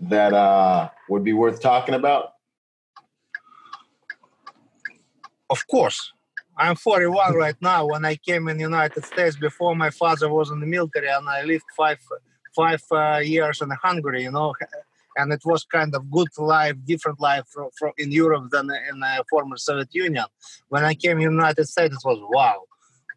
that 0.02 0.32
uh, 0.32 0.90
would 1.08 1.24
be 1.24 1.32
worth 1.32 1.60
talking 1.60 1.94
about? 1.94 2.33
Of 5.50 5.66
course. 5.66 6.12
I'm 6.56 6.76
41 6.76 7.34
right 7.34 7.56
now. 7.60 7.86
When 7.86 8.04
I 8.04 8.14
came 8.16 8.48
in 8.48 8.60
United 8.60 9.04
States 9.04 9.36
before 9.36 9.74
my 9.74 9.90
father 9.90 10.32
was 10.32 10.50
in 10.50 10.60
the 10.60 10.66
military, 10.66 11.08
and 11.08 11.28
I 11.28 11.42
lived 11.42 11.64
five 11.76 11.98
five 12.54 12.82
uh, 12.92 13.18
years 13.18 13.60
in 13.60 13.70
Hungary, 13.82 14.22
you 14.22 14.30
know, 14.30 14.54
and 15.16 15.32
it 15.32 15.42
was 15.44 15.64
kind 15.64 15.94
of 15.94 16.10
good 16.10 16.28
life, 16.38 16.76
different 16.84 17.20
life 17.20 17.44
from, 17.52 17.68
from 17.76 17.92
in 17.98 18.12
Europe 18.12 18.50
than 18.50 18.70
in 18.90 19.00
the 19.00 19.24
former 19.28 19.56
Soviet 19.56 19.88
Union. 19.92 20.26
When 20.68 20.84
I 20.84 20.94
came 20.94 21.18
United 21.18 21.66
States, 21.66 21.96
it 21.96 22.08
was 22.08 22.20
wow. 22.30 22.62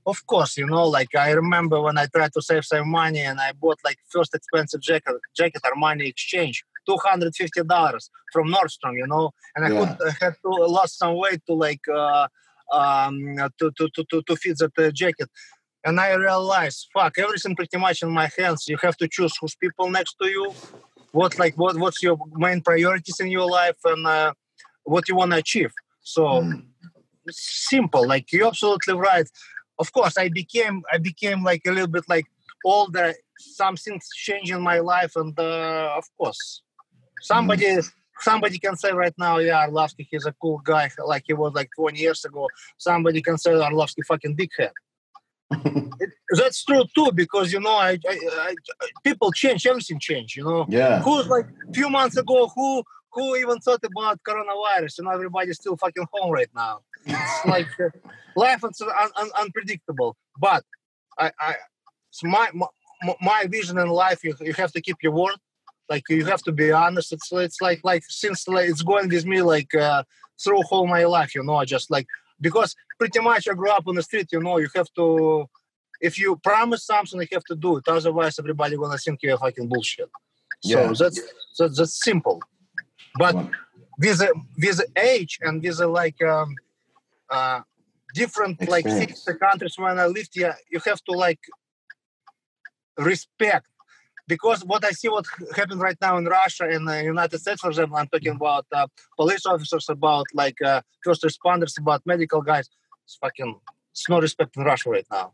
Of 0.05 0.25
course, 0.25 0.57
you 0.57 0.65
know, 0.65 0.87
like 0.87 1.13
I 1.15 1.31
remember 1.31 1.81
when 1.81 1.97
I 1.97 2.05
tried 2.07 2.33
to 2.33 2.41
save 2.41 2.65
some 2.65 2.89
money 2.89 3.19
and 3.19 3.39
I 3.39 3.51
bought 3.51 3.79
like 3.83 3.97
first 4.09 4.33
expensive 4.33 4.81
jacket, 4.81 5.15
jacket 5.35 5.61
Armani 5.63 6.07
Exchange, 6.07 6.63
two 6.87 6.97
hundred 7.07 7.35
fifty 7.35 7.63
dollars 7.63 8.09
from 8.33 8.47
Nordstrom, 8.53 8.93
you 9.01 9.07
know, 9.07 9.31
and 9.55 9.65
I 9.65 9.69
Yeah. 9.69 9.79
could 9.79 10.07
I 10.09 10.11
had 10.25 10.33
to 10.43 10.49
lost 10.49 10.97
some 10.97 11.15
weight 11.15 11.41
to 11.47 11.53
like 11.53 11.81
uh, 11.93 12.27
um, 12.71 13.15
to, 13.59 13.71
to, 13.77 13.89
to, 13.95 14.03
to, 14.09 14.21
to 14.27 14.35
fit 14.35 14.57
that 14.59 14.71
uh, 14.77 14.91
jacket. 14.91 15.29
And 15.85 15.99
I 15.99 16.13
realized, 16.15 16.87
fuck, 16.93 17.17
everything 17.17 17.55
pretty 17.55 17.77
much 17.77 18.01
in 18.03 18.09
my 18.09 18.29
hands. 18.37 18.67
You 18.67 18.77
have 18.81 18.97
to 18.97 19.07
choose 19.07 19.33
who's 19.39 19.55
people 19.55 19.89
next 19.89 20.15
to 20.21 20.27
you, 20.27 20.53
what 21.11 21.37
like 21.39 21.55
what 21.55 21.77
what's 21.77 22.01
your 22.03 22.17
main 22.35 22.61
priorities 22.61 23.19
in 23.19 23.29
your 23.37 23.47
life, 23.47 23.77
and 23.85 24.05
uh, 24.05 24.33
what 24.83 25.07
you 25.07 25.15
want 25.15 25.31
to 25.31 25.37
achieve. 25.37 25.71
So 26.01 26.21
Mm. 26.23 26.63
simple. 27.29 28.07
Like 28.07 28.31
you're 28.31 28.47
absolutely 28.47 28.95
right. 28.95 29.27
of 29.79 29.91
course 29.93 30.17
I 30.17 30.29
became 30.29 30.81
I 30.91 30.97
became 30.97 31.43
like 31.43 31.61
a 31.67 31.71
little 31.71 31.87
bit 31.97 32.05
like 32.09 32.25
older. 32.65 33.13
Something 33.39 33.99
changed 34.25 34.51
in 34.51 34.61
my 34.61 34.79
life, 34.79 35.13
and 35.15 35.37
uh, 35.39 35.93
of 35.95 36.05
course, 36.17 36.63
somebody 37.21 37.79
somebody 38.19 38.57
can 38.57 38.75
say 38.75 38.91
right 38.91 39.13
now, 39.17 39.37
yeah, 39.37 39.67
Arlovski, 39.67 40.07
he's 40.09 40.25
a 40.25 40.33
cool 40.41 40.59
guy, 40.63 40.89
like 41.05 41.23
he 41.27 41.33
was 41.33 41.53
like 41.53 41.69
20 41.77 41.97
years 41.99 42.25
ago. 42.25 42.47
Somebody 42.77 43.21
can 43.21 43.37
say 43.37 43.51
Arlovski 43.51 44.03
fucking 44.07 44.35
big 44.35 44.49
head. 44.57 44.71
It- 45.99 46.11
that's 46.29 46.63
true 46.63 46.83
too, 46.93 47.11
because 47.13 47.53
you 47.53 47.59
know, 47.59 47.71
I, 47.75 47.97
I, 48.07 48.19
I, 48.33 48.55
people 49.03 49.31
change, 49.31 49.65
everything 49.65 49.99
change. 49.99 50.35
You 50.35 50.43
know, 50.43 50.65
yeah. 50.67 51.01
who's 51.01 51.27
like 51.27 51.45
a 51.69 51.73
few 51.73 51.89
months 51.89 52.17
ago, 52.17 52.51
who 52.53 52.83
who 53.13 53.35
even 53.37 53.57
thought 53.59 53.83
about 53.83 54.19
coronavirus? 54.27 54.97
You 54.97 55.03
know, 55.05 55.11
everybody's 55.11 55.55
still 55.55 55.77
fucking 55.77 56.05
home 56.11 56.31
right 56.31 56.49
now. 56.53 56.81
It's 57.05 57.45
like 57.45 57.67
uh, 57.79 57.89
life 58.35 58.63
is 58.69 58.81
un, 58.81 59.09
un, 59.15 59.29
unpredictable. 59.39 60.17
But 60.37 60.63
I, 61.17 61.31
I 61.39 61.55
it's 62.09 62.23
my, 62.23 62.49
my 62.53 62.67
my 63.21 63.45
vision 63.49 63.77
in 63.77 63.87
life. 63.87 64.23
You 64.23 64.35
you 64.41 64.53
have 64.53 64.71
to 64.73 64.81
keep 64.81 64.97
your 65.01 65.13
word. 65.13 65.37
Like 65.89 66.03
you 66.09 66.25
have 66.25 66.43
to 66.43 66.51
be 66.51 66.71
honest. 66.71 67.13
It's 67.13 67.31
it's 67.31 67.61
like 67.61 67.81
like 67.83 68.03
since 68.07 68.47
like, 68.47 68.69
it's 68.69 68.81
going 68.81 69.09
with 69.09 69.25
me 69.25 69.41
like 69.41 69.73
uh, 69.73 70.03
through 70.43 70.61
whole 70.63 70.87
my 70.87 71.05
life. 71.05 71.33
You 71.35 71.43
know, 71.43 71.55
I 71.55 71.65
just 71.65 71.89
like 71.89 72.07
because 72.41 72.75
pretty 72.99 73.19
much 73.19 73.47
I 73.47 73.53
grew 73.53 73.71
up 73.71 73.87
on 73.87 73.95
the 73.95 74.03
street. 74.03 74.27
You 74.31 74.41
know, 74.41 74.57
you 74.57 74.69
have 74.75 74.91
to. 74.95 75.49
If 75.99 76.19
you 76.19 76.35
promise 76.37 76.85
something, 76.85 77.19
you 77.19 77.27
have 77.33 77.45
to 77.45 77.55
do 77.55 77.77
it. 77.77 77.87
Otherwise, 77.87 78.37
everybody 78.37 78.77
gonna 78.77 78.97
think 78.97 79.23
you're 79.23 79.37
fucking 79.37 79.67
bullshit. 79.67 80.09
Yeah. 80.63 80.93
So 80.93 81.03
that's 81.05 81.21
that's, 81.57 81.77
that's 81.77 82.03
simple. 82.03 82.41
But 83.17 83.35
Wow. 83.35 83.49
with 83.99 84.21
with 84.57 84.81
age 84.95 85.39
and 85.41 85.61
with 85.63 85.79
like 85.79 86.21
um, 86.21 86.55
uh, 87.29 87.61
different 88.13 88.67
like 88.69 88.83
the 88.85 89.37
countries 89.39 89.75
when 89.77 89.97
I 89.99 90.05
lived, 90.05 90.33
yeah, 90.35 90.55
you 90.69 90.79
have 90.85 91.01
to 91.05 91.13
like 91.13 91.39
respect 92.97 93.67
because 94.27 94.63
what 94.65 94.83
I 94.83 94.91
see 94.91 95.09
what 95.09 95.25
happened 95.55 95.81
right 95.81 95.97
now 96.01 96.17
in 96.17 96.25
Russia 96.25 96.65
and 96.65 96.87
the 96.87 97.03
United 97.03 97.39
States, 97.39 97.61
for 97.61 97.69
example, 97.69 97.97
I'm 97.97 98.07
talking 98.07 98.35
about 98.35 98.65
uh, 98.73 98.87
police 99.15 99.45
officers, 99.45 99.87
about 99.89 100.25
like 100.33 100.61
uh, 100.61 100.81
first 101.03 101.23
responders, 101.23 101.77
about 101.79 102.01
medical 102.05 102.41
guys. 102.41 102.69
It's 103.05 103.15
fucking 103.15 103.55
it's 103.91 104.09
no 104.09 104.19
respect 104.19 104.55
in 104.57 104.63
Russia 104.63 104.89
right 104.89 105.07
now. 105.11 105.33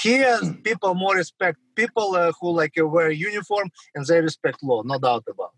Here, 0.00 0.38
people 0.64 0.94
more 0.94 1.16
respect 1.16 1.58
people 1.74 2.14
uh, 2.14 2.32
who 2.40 2.52
like 2.52 2.74
uh, 2.80 2.86
wear 2.86 3.10
uniform 3.10 3.70
and 3.94 4.06
they 4.06 4.20
respect 4.20 4.62
law, 4.62 4.82
no 4.82 4.98
doubt 4.98 5.24
about. 5.28 5.52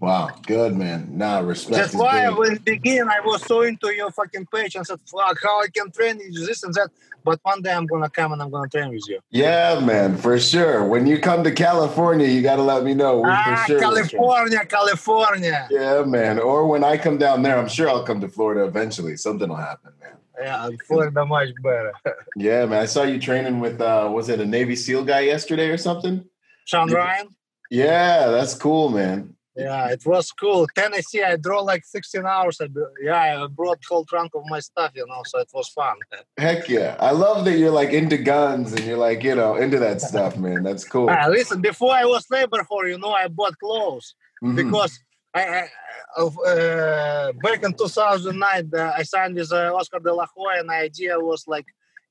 Wow. 0.00 0.30
Good 0.46 0.76
man. 0.76 1.08
Nah, 1.12 1.40
respect. 1.40 1.76
That's 1.76 1.94
why 1.94 2.28
big. 2.28 2.38
when 2.38 2.56
begin 2.58 3.08
I 3.08 3.20
was 3.20 3.42
so 3.42 3.62
into 3.62 3.94
your 3.94 4.10
fucking 4.10 4.46
page 4.46 4.76
and 4.76 4.86
said, 4.86 5.00
"Fuck, 5.06 5.38
how 5.42 5.60
I 5.60 5.66
can 5.68 5.90
train 5.90 6.20
you 6.20 6.46
this 6.46 6.62
and 6.62 6.72
that." 6.74 6.90
But 7.24 7.40
one 7.42 7.62
day 7.62 7.72
I'm 7.72 7.86
gonna 7.86 8.08
come 8.08 8.32
and 8.32 8.40
I'm 8.40 8.50
gonna 8.50 8.68
train 8.68 8.90
with 8.90 9.06
you. 9.08 9.20
Yeah, 9.30 9.80
man, 9.80 10.16
for 10.16 10.38
sure. 10.38 10.86
When 10.86 11.06
you 11.06 11.18
come 11.18 11.42
to 11.44 11.50
California, 11.50 12.28
you 12.28 12.42
got 12.42 12.56
to 12.56 12.62
let 12.62 12.84
me 12.84 12.94
know. 12.94 13.20
We 13.20 13.30
ah, 13.30 13.64
for 13.64 13.66
sure. 13.66 13.80
California, 13.80 14.64
California. 14.64 15.68
Yeah, 15.70 16.04
man. 16.04 16.38
Or 16.38 16.66
when 16.66 16.84
I 16.84 16.96
come 16.96 17.18
down 17.18 17.42
there, 17.42 17.58
I'm 17.58 17.68
sure 17.68 17.88
I'll 17.88 18.04
come 18.04 18.20
to 18.20 18.28
Florida 18.28 18.64
eventually. 18.64 19.16
Something 19.16 19.48
will 19.48 19.56
happen, 19.56 19.92
man. 20.00 20.16
Yeah, 20.40 20.70
Florida 20.86 21.26
much 21.26 21.48
better. 21.62 21.92
Yeah, 22.36 22.66
man. 22.66 22.80
I 22.80 22.86
saw 22.86 23.02
you 23.02 23.18
training 23.18 23.58
with 23.58 23.80
uh 23.80 24.08
was 24.12 24.28
it 24.28 24.40
a 24.40 24.46
Navy 24.46 24.76
SEAL 24.76 25.04
guy 25.04 25.20
yesterday 25.20 25.68
or 25.70 25.76
something? 25.76 26.24
Shawn. 26.66 26.90
Ryan. 26.90 27.34
Yeah, 27.70 28.28
that's 28.28 28.54
cool, 28.54 28.90
man. 28.90 29.34
Yeah, 29.56 29.90
it 29.90 30.06
was 30.06 30.30
cool. 30.30 30.68
Tennessee, 30.72 31.22
I 31.22 31.36
drove 31.36 31.66
like 31.66 31.84
16 31.84 32.24
hours. 32.24 32.60
Yeah, 33.02 33.42
I 33.42 33.46
brought 33.48 33.78
whole 33.88 34.04
trunk 34.04 34.30
of 34.36 34.42
my 34.46 34.60
stuff, 34.60 34.92
you 34.94 35.04
know, 35.08 35.22
so 35.26 35.40
it 35.40 35.50
was 35.52 35.68
fun. 35.70 35.96
Heck 36.36 36.68
yeah. 36.68 36.96
I 37.00 37.10
love 37.10 37.44
that 37.44 37.58
you're 37.58 37.72
like 37.72 37.90
into 37.90 38.18
guns 38.18 38.72
and 38.72 38.84
you're 38.84 38.96
like, 38.96 39.24
you 39.24 39.34
know, 39.34 39.56
into 39.56 39.80
that 39.80 40.00
stuff, 40.10 40.36
man. 40.36 40.62
That's 40.62 40.84
cool. 40.84 41.10
Ah, 41.10 41.26
listen, 41.28 41.60
before 41.60 41.92
I 41.92 42.04
was 42.04 42.24
labor 42.30 42.62
for, 42.68 42.86
you 42.86 42.98
know, 42.98 43.10
I 43.10 43.26
bought 43.26 43.58
clothes. 43.58 44.14
Mhm. 44.42 44.54
because 44.54 45.00
I, 45.34 45.42
I 45.42 45.68
of, 46.16 46.38
uh, 46.46 47.32
back 47.42 47.62
in 47.64 47.72
2009 47.74 48.70
uh, 48.74 48.92
I 48.96 49.02
signed 49.02 49.34
with 49.34 49.52
uh, 49.52 49.74
Oscar 49.74 49.98
De 49.98 50.12
La 50.12 50.26
Hoya, 50.34 50.60
and 50.60 50.68
the 50.68 50.74
idea 50.74 51.18
was 51.18 51.44
like 51.46 51.66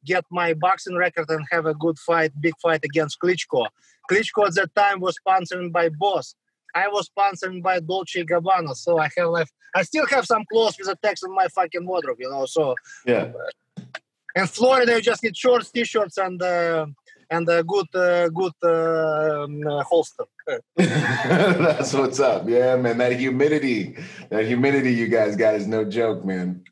get 0.06 0.24
my 0.30 0.54
boxing 0.54 0.96
record 0.96 1.30
and 1.30 1.46
have 1.52 1.66
a 1.66 1.74
good 1.74 1.98
fight, 2.00 2.32
big 2.40 2.54
fight 2.62 2.84
against 2.84 3.20
Klitschko. 3.22 3.68
Klitschko 4.10 4.48
at 4.48 4.56
that 4.56 4.76
time 4.76 5.00
was 5.00 5.16
sponsored 5.16 5.72
by 5.72 5.90
Boss. 5.90 6.36
I 6.76 6.88
was 6.88 7.06
sponsored 7.08 7.62
by 7.64 7.80
Dolce 7.80 8.24
Gabbana, 8.24 8.76
so 8.76 9.00
I 9.00 9.10
have 9.18 9.30
like 9.30 9.48
I 9.76 9.84
still 9.84 10.06
have 10.08 10.26
some 10.26 10.44
clothes 10.52 10.78
with 10.78 10.88
a 10.88 10.96
text 11.02 11.26
in 11.26 11.34
my 11.34 11.48
fucking 11.48 11.86
wardrobe, 11.86 12.18
you 12.20 12.30
know. 12.30 12.46
So 12.46 12.76
yeah. 13.06 13.32
in 14.36 14.48
Florida, 14.48 14.96
you 14.96 15.02
just 15.02 15.24
need 15.24 15.36
shorts, 15.36 15.72
t-shirts, 15.72 16.18
and 16.18 16.42
uh, 16.42 16.86
and 17.30 17.48
a 17.50 17.64
good 17.64 17.88
uh, 17.96 18.30
good 18.30 18.54
uh, 18.64 19.44
um, 19.44 19.68
uh, 19.68 19.84
holster. 19.84 20.26
That's 20.76 21.94
what's 21.94 22.20
up. 22.20 22.48
Yeah, 22.48 22.76
man. 22.78 22.98
That 23.00 23.14
humidity, 23.14 23.98
that 24.30 24.46
humidity 24.46 24.94
you 24.94 25.08
guys 25.08 25.36
got 25.36 25.56
is 25.56 25.68
no 25.68 25.84
joke, 25.84 26.24
man. 26.26 26.64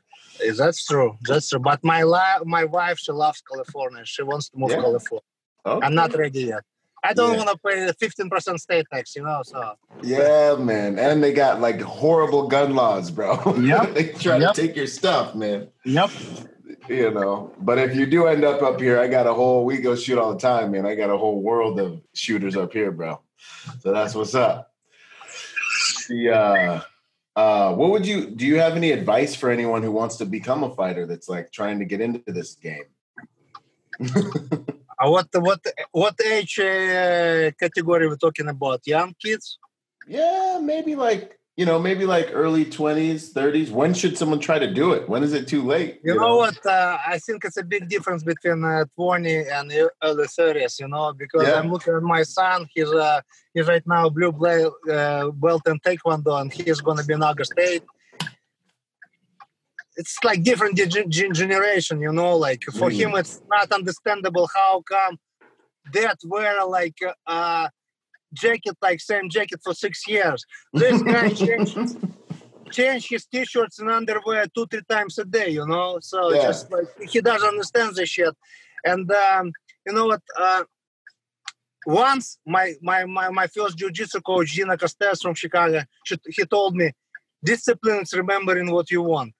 Eh, 0.44 0.52
That's 0.56 0.86
true. 0.86 1.18
That's 1.28 1.50
true. 1.50 1.60
But 1.60 1.84
my 1.84 2.04
li- 2.04 2.44
my 2.46 2.66
wife, 2.66 3.00
she 3.00 3.12
loves 3.12 3.42
California. 3.42 4.04
She 4.06 4.24
wants 4.24 4.50
to 4.50 4.58
move 4.58 4.72
Yeah. 4.72 4.78
to 4.78 4.82
California. 4.84 5.24
Okay. 5.66 5.86
I'm 5.86 5.96
not 5.96 6.14
ready 6.16 6.44
yet. 6.54 6.64
I 7.08 7.14
don't 7.14 7.32
Yeah. 7.34 7.38
want 7.46 7.50
to 7.50 7.58
pay 7.58 7.86
the 7.86 7.94
15% 7.94 8.60
state 8.60 8.86
tax, 8.92 9.16
you 9.16 9.24
know. 9.24 9.42
So 9.44 9.76
Yeah, 10.02 10.56
man. 10.60 10.98
And 11.00 11.24
they 11.24 11.34
got 11.34 11.62
like 11.62 11.80
horrible 11.82 12.48
gun 12.48 12.76
laws, 12.76 13.12
bro. 13.12 13.40
Yep. 13.58 13.94
they 13.94 14.10
try 14.10 14.38
Yep. 14.38 14.54
to 14.54 14.62
take 14.62 14.76
your 14.76 14.88
stuff, 14.88 15.36
man. 15.36 15.68
yep. 15.86 16.10
You 16.90 17.12
know. 17.12 17.54
But 17.60 17.78
if 17.80 17.96
you 17.96 18.06
do 18.06 18.26
end 18.28 18.44
up 18.44 18.62
up 18.62 18.80
here, 18.82 19.00
I 19.00 19.08
got 19.08 19.28
a 19.28 19.34
whole 19.34 19.66
we 19.66 19.78
go 19.78 19.96
shoot 19.96 20.18
all 20.18 20.34
the 20.34 20.40
time, 20.40 20.72
man. 20.72 20.86
I 20.86 20.96
got 20.96 21.10
a 21.10 21.18
whole 21.18 21.42
world 21.42 21.80
of 21.80 22.02
shooters 22.14 22.56
up 22.58 22.74
here, 22.74 22.92
bro. 22.92 23.22
So 23.80 23.92
that's 23.94 24.14
what's 24.16 24.36
up. 24.36 24.72
The 26.10 26.30
uh 26.32 26.82
uh 27.36 27.74
what 27.74 27.90
would 27.92 28.06
you 28.06 28.30
do 28.30 28.46
you 28.46 28.60
have 28.60 28.74
any 28.76 28.92
advice 28.92 29.36
for 29.36 29.50
anyone 29.50 29.82
who 29.84 29.92
wants 29.92 30.18
to 30.18 30.26
become 30.26 30.64
a 30.64 30.74
fighter 30.76 31.06
that's 31.06 31.28
like 31.28 31.52
trying 31.52 31.80
to 31.80 31.86
get 31.86 32.02
into 32.02 32.32
this 32.32 32.56
game? 32.56 32.86
Uh, 34.98 35.10
what 35.10 35.28
what 35.34 35.60
what 35.92 36.16
age 36.26 36.60
uh, 36.60 37.52
category 37.60 38.08
we're 38.08 38.16
talking 38.16 38.48
about? 38.48 38.82
Young 38.86 39.14
kids? 39.22 39.58
Yeah, 40.08 40.60
maybe 40.62 40.96
like 40.96 41.38
you 41.58 41.66
know, 41.66 41.80
maybe 41.80 42.06
like 42.06 42.32
early 42.34 42.66
20s, 42.66 43.32
30s. 43.32 43.72
When 43.72 43.94
should 43.94 44.18
someone 44.18 44.40
try 44.42 44.60
to 44.60 44.72
do 44.72 44.92
it? 44.92 45.08
When 45.08 45.24
is 45.24 45.32
it 45.32 45.48
too 45.48 45.64
late? 45.64 46.02
You, 46.04 46.16
know, 46.16 46.36
what? 46.36 46.66
Uh, 46.66 46.98
I 47.08 47.18
think 47.20 47.46
it's 47.46 47.56
a 47.56 47.64
big 47.64 47.88
difference 47.88 48.24
between 48.24 48.66
uh, 48.66 48.84
20 48.96 49.48
and 49.48 49.72
early 50.04 50.28
30s. 50.28 50.80
You 50.82 50.90
know, 50.90 51.14
because 51.14 51.48
Yeah. 51.48 51.60
I'm 51.60 51.72
looking 51.72 51.94
at 51.96 52.04
my 52.04 52.24
son. 52.24 52.68
He's 52.74 52.92
uh, 52.92 53.22
he's 53.54 53.68
right 53.68 53.86
now 53.88 54.10
blue 54.10 54.34
bla- 54.34 54.72
uh, 54.92 55.32
belt 55.32 55.62
in 55.68 55.80
taekwondo, 55.80 56.42
and 56.42 56.52
he's 56.52 56.82
going 56.82 56.98
to 56.98 57.06
be 57.06 57.14
in 57.14 57.24
August 57.24 57.54
State. 57.54 57.84
It's 59.98 60.18
like 60.24 60.44
different 60.44 60.76
ge- 60.78 61.08
gen- 61.10 61.34
generation, 61.34 62.02
you 62.02 62.12
know. 62.12 62.38
Like 62.38 62.64
for 62.80 62.90
Mm. 62.90 63.00
him, 63.00 63.16
it's 63.16 63.42
not 63.50 63.72
understandable 63.72 64.50
how 64.54 64.82
come 64.82 65.18
that 65.94 66.18
wear 66.26 66.66
like 66.66 66.98
uh, 67.28 67.70
jacket, 68.34 68.78
like 68.82 69.00
same 69.00 69.30
jacket 69.30 69.60
for 69.64 69.74
six 69.74 70.08
years. 70.08 70.46
This 70.74 71.02
guy 71.02 71.30
changed 71.46 71.78
change 72.72 73.08
his 73.08 73.26
t-shirts 73.28 73.80
and 73.80 73.90
underwear 73.90 74.46
two 74.54 74.66
three 74.66 74.82
times 74.90 75.18
a 75.20 75.24
day 75.24 75.50
you 75.50 75.66
know 75.68 76.00
so 76.02 76.34
Yeah. 76.34 76.48
just 76.48 76.70
like 76.72 76.88
he 77.12 77.22
doesn't 77.22 77.48
understand 77.48 77.96
the 77.96 78.06
shit 78.08 78.36
and 78.84 79.10
um, 79.12 79.54
you 79.86 79.94
know 79.94 80.08
what 80.08 80.22
uh, 80.38 80.64
once 81.86 82.38
my 82.46 82.74
my 82.82 83.06
my, 83.06 83.30
my 83.30 83.48
first 83.48 83.78
jiu-jitsu 83.78 84.20
coach 84.22 84.48
Gina 84.48 84.78
Costes 84.78 85.22
from 85.22 85.36
Chicago 85.36 85.84
she, 86.06 86.18
he 86.28 86.44
told 86.46 86.76
me 86.76 86.92
discipline 87.44 88.02
is 88.02 88.14
remembering 88.14 88.72
what 88.72 88.90
you 88.90 89.04
want 89.04 89.34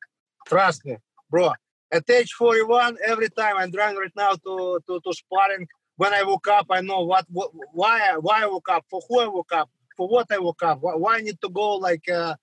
trust 0.46 0.86
me 0.86 0.98
bro 1.30 1.52
at 1.92 2.10
age 2.10 2.32
41 2.34 2.98
every 3.06 3.30
time 3.30 3.56
I'm 3.58 3.72
driving 3.72 3.98
right 3.98 4.12
now 4.16 4.34
to, 4.34 4.80
to, 4.88 5.00
to 5.00 5.14
sparring 5.14 5.68
when 5.98 6.14
I 6.14 6.24
woke 6.24 6.48
up 6.48 6.68
I 6.70 6.82
know 6.82 7.02
what, 7.02 7.26
what 7.30 7.52
why 7.74 8.10
I- 8.12 8.18
why 8.18 8.44
I 8.44 8.48
woke 8.48 8.70
up 8.70 8.86
for 8.90 9.02
who 9.08 9.20
I 9.20 9.28
woke 9.28 9.54
up 9.54 9.70
for 9.98 10.08
what 10.08 10.28
I 10.32 10.40
woke 10.40 10.64
up 10.64 10.80
why, 10.82 11.16
I 11.18 11.22
need 11.22 11.40
to 11.42 11.50
go 11.50 11.76
like 11.76 12.08
uh, 12.10 12.36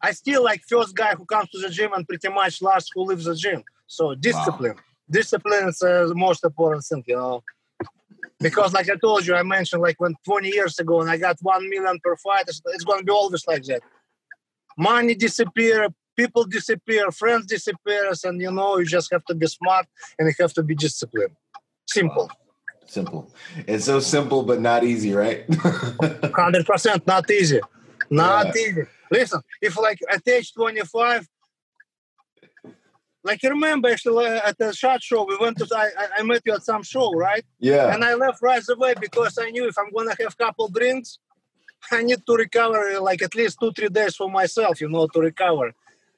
I 0.00 0.12
still 0.12 0.44
like 0.44 0.62
first 0.68 0.94
guy 0.94 1.14
who 1.14 1.24
comes 1.24 1.50
to 1.50 1.58
the 1.58 1.70
gym 1.70 1.92
and 1.92 2.06
pretty 2.06 2.28
much 2.28 2.62
last 2.62 2.90
who 2.94 3.02
leaves 3.04 3.24
the 3.24 3.34
gym. 3.34 3.64
So 3.86 4.14
discipline, 4.14 4.76
discipline 5.10 5.68
is 5.68 5.82
uh, 5.82 6.06
the 6.06 6.14
most 6.14 6.44
important 6.44 6.84
thing, 6.84 7.02
you 7.06 7.16
know. 7.16 7.42
Because 8.40 8.72
like 8.72 8.88
I 8.88 8.94
told 8.96 9.26
you, 9.26 9.34
I 9.34 9.42
mentioned 9.42 9.82
like 9.82 10.00
when 10.00 10.14
20 10.24 10.48
years 10.48 10.78
ago, 10.78 11.00
and 11.00 11.10
I 11.10 11.16
got 11.16 11.36
one 11.42 11.68
million 11.68 11.98
per 12.02 12.16
fight, 12.16 12.44
it's, 12.46 12.62
it's 12.66 12.84
going 12.84 13.00
to 13.00 13.04
be 13.04 13.10
always 13.10 13.44
like 13.48 13.64
that. 13.64 13.82
Money 14.76 15.16
disappear, 15.16 15.88
people 16.18 16.44
disappear, 16.44 17.10
friends 17.12 17.46
disappears, 17.46 18.24
and 18.24 18.36
you 18.44 18.50
know 18.50 18.70
you 18.78 18.84
just 18.84 19.08
have 19.14 19.24
to 19.30 19.34
be 19.34 19.46
smart 19.46 19.86
and 20.18 20.26
you 20.28 20.34
have 20.44 20.52
to 20.52 20.62
be 20.70 20.74
disciplined. 20.74 21.34
Simple, 21.86 22.28
Simple. 22.86 23.22
It's 23.66 23.84
so 23.84 24.00
simple 24.00 24.42
but 24.42 24.60
not 24.60 24.82
easy, 24.92 25.12
right? 25.14 25.40
hundred 26.42 26.64
percent, 26.66 27.06
not 27.06 27.30
easy, 27.30 27.60
not 28.10 28.46
Yeah. 28.46 28.62
easy. 28.62 28.82
Listen, 29.10 29.40
if 29.62 29.72
like 29.78 30.00
at 30.14 30.26
age 30.28 30.52
25 30.52 31.26
like 33.24 33.42
you 33.42 33.50
remember 33.50 33.88
actually 33.90 34.26
at 34.26 34.56
the 34.58 34.72
shot 34.72 35.02
show 35.02 35.20
we 35.24 35.36
went 35.44 35.56
to 35.58 35.66
I, 35.74 35.88
I 36.18 36.22
met 36.22 36.42
you 36.46 36.54
at 36.58 36.62
some 36.62 36.82
show 36.92 37.08
right 37.26 37.44
yeah 37.58 37.92
and 37.92 38.04
i 38.04 38.12
left 38.14 38.40
right 38.50 38.62
away 38.74 38.94
because 39.06 39.36
i 39.44 39.50
knew 39.50 39.66
if 39.66 39.76
i'm 39.80 39.90
gonna 39.96 40.14
have 40.20 40.38
couple 40.38 40.68
drinks 40.68 41.18
i 41.90 42.00
need 42.08 42.20
to 42.28 42.34
recover 42.44 42.80
like 43.08 43.20
at 43.28 43.34
least 43.34 43.54
two 43.60 43.72
three 43.76 43.92
days 43.98 44.14
for 44.20 44.30
myself 44.40 44.80
you 44.80 44.88
know 44.94 45.06
to 45.14 45.20
recover 45.30 45.66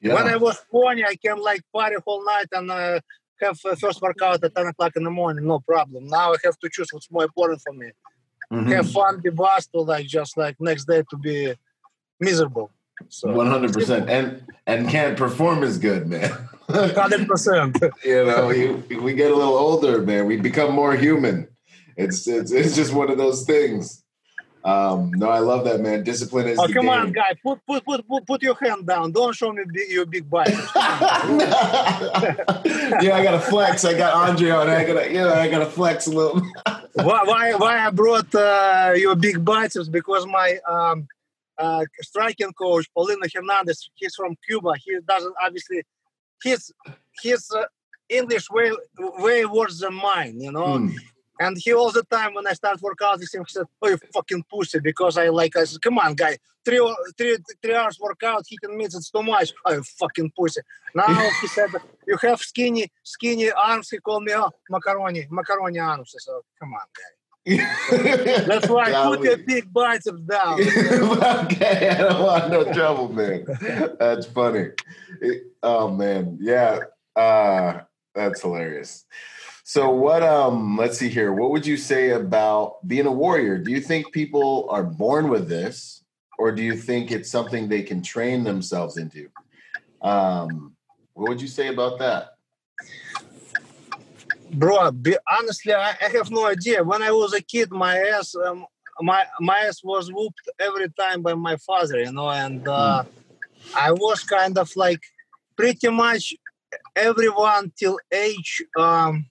yeah. 0.00 0.14
when 0.14 0.28
i 0.28 0.36
was 0.36 0.58
20 0.70 1.04
i 1.04 1.14
can 1.16 1.38
like 1.38 1.62
party 1.72 1.96
whole 2.04 2.24
night 2.24 2.46
and 2.52 2.70
uh, 2.70 3.00
have 3.40 3.58
uh, 3.64 3.74
first 3.74 4.00
workout 4.02 4.42
at 4.44 4.54
10 4.54 4.66
o'clock 4.66 4.92
in 4.96 5.04
the 5.04 5.10
morning 5.10 5.46
no 5.46 5.60
problem. 5.60 6.06
Now 6.06 6.32
i 6.32 6.36
have 6.44 6.58
to 6.58 6.68
choose 6.70 6.88
what's 6.92 7.10
more 7.10 7.24
important 7.24 7.60
for 7.66 7.72
me. 7.72 7.90
Mhm. 8.52 8.72
have 8.72 8.90
fun 8.90 9.20
be 9.20 9.30
bossed 9.30 9.70
or 9.74 9.84
like 9.84 10.06
just 10.06 10.36
like 10.36 10.56
next 10.58 10.84
day 10.86 11.02
to 11.10 11.16
be 11.16 11.54
miserable. 12.18 12.70
So 13.08 13.28
100% 13.28 14.08
and 14.08 14.42
and 14.66 14.88
can't 14.88 15.16
perform 15.16 15.62
as 15.62 15.78
good 15.78 16.08
man. 16.08 16.30
100% 16.68 17.90
you 18.04 18.24
know 18.24 18.50
you, 18.50 18.84
we 19.02 19.14
get 19.14 19.30
a 19.30 19.36
little 19.36 19.56
older 19.56 20.02
man. 20.02 20.26
We 20.26 20.36
become 20.36 20.72
more 20.72 20.94
human. 20.94 21.48
It's 21.96 22.26
it's, 22.26 22.52
it's 22.52 22.74
just 22.74 22.92
one 22.92 23.10
of 23.10 23.18
those 23.18 23.44
things 23.44 24.04
um 24.64 25.10
no 25.12 25.28
i 25.30 25.38
love 25.38 25.64
that 25.64 25.80
man 25.80 26.02
discipline 26.04 26.46
is 26.46 26.58
Oh 26.58 26.66
come 26.66 26.86
game. 26.86 26.88
on, 26.88 27.12
guy! 27.12 27.34
Put 27.42 27.64
put 27.66 27.84
put 27.84 28.06
put 28.06 28.26
put 28.26 28.42
your 28.42 28.56
hand 28.62 28.86
down. 28.86 29.10
Don't 29.12 29.34
show 29.34 29.52
me 29.52 29.62
bi- 29.64 29.86
your 29.88 30.04
big 30.04 30.28
biceps. 30.28 30.70
yeah 33.02 33.14
i 33.16 33.22
gotta 33.22 33.40
flex 33.40 33.84
i 33.84 33.94
got 33.96 34.28
andrei 34.28 34.50
on 34.50 34.68
i 34.68 34.84
gotta 34.84 35.08
you 35.08 35.18
know 35.18 35.32
i 35.32 35.48
gotta 35.48 35.66
flex 35.66 36.06
a 36.06 36.10
little 36.10 36.42
why 36.94 37.22
why 37.24 37.54
why 37.54 37.86
I 37.86 37.90
brought 37.90 38.34
uh, 38.34 38.92
your 38.96 39.14
big 39.14 39.44
biceps? 39.44 39.88
Because 39.88 40.26
my 40.26 40.58
um, 40.68 41.06
uh, 41.58 41.84
striking 42.00 42.52
coach 42.52 42.88
Paulino 42.96 43.32
Hernandez, 43.32 43.88
he's 43.94 44.14
from 44.14 44.36
Cuba. 44.46 44.74
He 44.84 44.98
doesn't 45.06 45.34
obviously 45.42 45.82
his 46.42 46.72
his 47.22 47.50
uh, 47.56 47.64
English 48.08 48.50
way 48.50 48.72
way 48.98 49.44
worse 49.44 49.80
than 49.80 49.94
mine, 49.94 50.40
you 50.40 50.52
know. 50.52 50.78
Hmm. 50.78 50.88
And 51.40 51.56
he 51.58 51.72
all 51.72 51.90
the 51.90 52.02
time 52.02 52.34
when 52.34 52.46
I 52.46 52.52
start 52.52 52.82
workout, 52.82 53.18
he 53.18 53.24
said, 53.26 53.64
"Oh, 53.80 53.88
you 53.88 53.98
fucking 54.12 54.44
pussy," 54.50 54.78
because 54.78 55.16
I 55.16 55.28
like. 55.30 55.56
I 55.56 55.64
said, 55.64 55.80
"Come 55.80 55.98
on, 55.98 56.14
guy, 56.14 56.36
three 56.66 56.80
three 57.16 57.38
three 57.62 57.74
hours 57.74 57.98
workout, 57.98 58.44
hitting 58.48 58.76
meets 58.76 58.94
it's 58.94 59.10
too 59.10 59.22
much." 59.22 59.50
Oh, 59.64 59.72
you 59.72 59.82
fucking 59.82 60.32
pussy. 60.36 60.60
Now 60.94 61.06
he 61.40 61.46
said, 61.46 61.70
"You 62.06 62.18
have 62.18 62.40
skinny 62.40 62.92
skinny 63.02 63.50
arms." 63.50 63.88
He 63.88 63.98
called 63.98 64.24
me, 64.24 64.32
"Oh, 64.36 64.50
macaroni 64.68 65.26
macaroni 65.30 65.78
arms." 65.78 66.12
I 66.14 66.20
said, 66.20 66.40
"Come 66.58 66.74
on, 66.74 66.86
guy." 66.98 67.12
That's 68.46 68.68
why 68.68 68.92
I 68.92 69.06
put 69.16 69.24
your 69.24 69.38
big 69.38 69.72
biceps 69.72 70.20
down. 70.20 70.60
okay, 71.44 71.88
I 71.88 71.96
don't 71.96 72.22
want 72.22 72.50
no 72.50 72.70
trouble, 72.70 73.08
man. 73.08 73.46
That's 73.98 74.26
funny. 74.26 74.66
It- 75.22 75.44
oh 75.62 75.88
man, 75.88 76.36
yeah, 76.38 76.80
uh, 77.16 77.80
that's 78.14 78.42
hilarious. 78.42 79.06
So 79.70 79.88
what? 79.88 80.24
Um, 80.24 80.76
let's 80.76 80.98
see 80.98 81.08
here. 81.08 81.32
What 81.32 81.52
would 81.52 81.64
you 81.64 81.76
say 81.76 82.10
about 82.10 82.84
being 82.88 83.06
a 83.06 83.12
warrior? 83.12 83.56
Do 83.56 83.70
you 83.70 83.80
think 83.80 84.10
people 84.10 84.66
are 84.68 84.82
born 84.82 85.28
with 85.28 85.48
this, 85.48 86.02
or 86.40 86.50
do 86.50 86.60
you 86.60 86.74
think 86.74 87.12
it's 87.12 87.30
something 87.30 87.68
they 87.68 87.82
can 87.82 88.02
train 88.02 88.42
themselves 88.42 88.96
into? 88.96 89.28
Um, 90.02 90.74
what 91.12 91.28
would 91.28 91.40
you 91.40 91.46
say 91.46 91.68
about 91.68 92.00
that? 92.00 92.30
Bro, 94.50 94.90
be, 94.90 95.16
honestly, 95.38 95.72
I, 95.72 95.90
I 96.02 96.08
have 96.16 96.32
no 96.32 96.46
idea. 96.46 96.82
When 96.82 97.00
I 97.00 97.12
was 97.12 97.32
a 97.32 97.40
kid, 97.40 97.70
my 97.70 97.96
ass, 97.96 98.34
um, 98.34 98.66
my 99.00 99.24
my 99.38 99.60
ass 99.68 99.84
was 99.84 100.12
whooped 100.12 100.50
every 100.58 100.90
time 100.98 101.22
by 101.22 101.34
my 101.34 101.56
father, 101.58 102.00
you 102.00 102.10
know, 102.10 102.28
and 102.28 102.66
uh, 102.66 103.04
I 103.76 103.92
was 103.92 104.24
kind 104.24 104.58
of 104.58 104.68
like 104.74 105.02
pretty 105.56 105.90
much 105.90 106.34
everyone 106.96 107.72
till 107.78 108.00
age 108.10 108.62
um, 108.76 109.29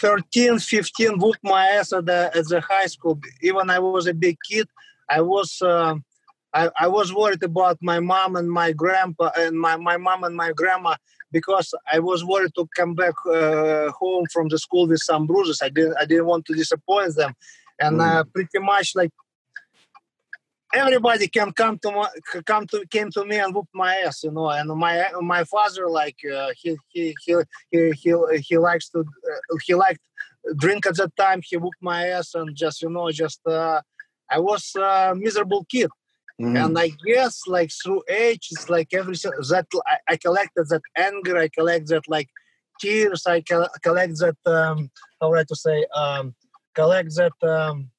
13, 0.00 0.58
15 0.58 1.18
whooped 1.18 1.40
my 1.42 1.66
ass 1.66 1.92
at 1.92 2.06
the 2.06 2.30
at 2.34 2.48
the 2.48 2.60
high 2.60 2.86
school. 2.86 3.18
Even 3.42 3.70
I 3.70 3.78
was 3.78 4.06
a 4.06 4.14
big 4.14 4.36
kid, 4.48 4.68
I 5.08 5.20
was. 5.20 5.60
um 5.62 6.04
I, 6.54 6.70
I 6.80 6.88
was 6.88 7.12
worried 7.12 7.42
about 7.42 7.76
my 7.82 8.00
mom 8.00 8.34
and 8.34 8.50
my 8.50 8.72
grandpa 8.72 9.30
and 9.36 9.60
my, 9.60 9.76
my 9.76 9.98
mom 9.98 10.24
and 10.24 10.34
my 10.34 10.52
grandma 10.52 10.96
because 11.30 11.74
I 11.92 11.98
was 11.98 12.24
worried 12.24 12.52
to 12.56 12.66
come 12.74 12.94
back 12.94 13.14
uh, 13.26 13.90
home 13.90 14.24
from 14.32 14.48
the 14.48 14.58
school 14.58 14.88
with 14.88 15.00
some 15.00 15.26
bruises. 15.26 15.60
I 15.62 15.68
didn't 15.68 15.96
I 16.00 16.04
didn't 16.06 16.26
want 16.26 16.46
to 16.46 16.54
disappoint 16.54 17.16
them, 17.16 17.34
and 17.78 18.00
uh, 18.00 18.24
pretty 18.32 18.58
much 18.60 18.94
like 18.94 19.10
everybody 20.74 21.28
can 21.28 21.52
come 21.52 21.78
to 21.80 21.90
my, 21.90 22.08
come 22.44 22.66
to 22.68 22.84
came 22.90 23.10
to 23.10 23.24
me 23.24 23.38
and 23.38 23.54
whoop 23.54 23.68
my 23.74 23.94
ass, 23.96 24.22
you 24.24 24.30
know. 24.30 24.48
And 24.50 24.68
my 24.70 25.06
my 25.20 25.44
father 25.44 25.88
like 25.88 26.18
uh, 26.32 26.50
he, 26.56 26.76
he 26.88 27.16
he 27.24 27.36
he 27.70 27.92
he 27.92 28.14
he 28.40 28.58
likes 28.58 28.88
to 28.90 29.00
uh, 29.00 29.56
he 29.64 29.74
liked 29.74 30.00
drink 30.56 30.86
at 30.86 30.96
that 30.96 31.14
time. 31.16 31.40
He 31.44 31.56
whooped 31.56 31.82
my 31.82 32.08
ass 32.08 32.34
and 32.34 32.54
just 32.56 32.82
you 32.82 32.90
know 32.90 33.10
just 33.10 33.40
uh, 33.46 33.80
I 34.30 34.38
was 34.38 34.74
a 34.76 35.14
miserable 35.16 35.64
kid. 35.70 35.90
Mhm. 36.40 36.64
And 36.64 36.78
I 36.78 36.90
guess 37.04 37.42
like 37.48 37.70
through 37.82 38.04
age, 38.08 38.48
it's 38.52 38.70
like 38.70 38.94
everything 38.94 39.32
that 39.50 39.66
I, 39.86 39.96
I 40.12 40.16
collected 40.16 40.68
that 40.68 40.82
anger, 40.96 41.36
I 41.36 41.48
collect 41.48 41.88
that 41.88 42.08
like 42.08 42.28
tears, 42.80 43.26
I 43.26 43.40
col- 43.40 43.68
collect 43.82 44.18
that 44.20 44.36
um 44.46 44.90
how 45.20 45.30
would 45.30 45.40
I 45.40 45.44
to 45.44 45.56
say 45.56 45.84
um 45.96 46.34
collect 46.74 47.14
that 47.16 47.32
um 47.42 47.90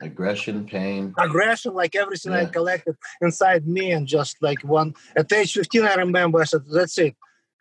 Aggression, 0.00 0.66
pain. 0.66 1.14
aggression, 1.18 1.72
like 1.74 1.94
everything 1.94 2.32
I 2.32 2.46
collected 2.46 2.96
inside 3.20 3.66
me, 3.66 3.92
and 3.92 4.06
just 4.06 4.36
like 4.42 4.60
one 4.62 4.94
at 5.16 5.32
age 5.32 5.52
15, 5.54 5.82
I 5.84 5.94
remember 5.94 6.40
I 6.40 6.44
said, 6.44 6.62
That's 6.70 6.98
it. 6.98 7.14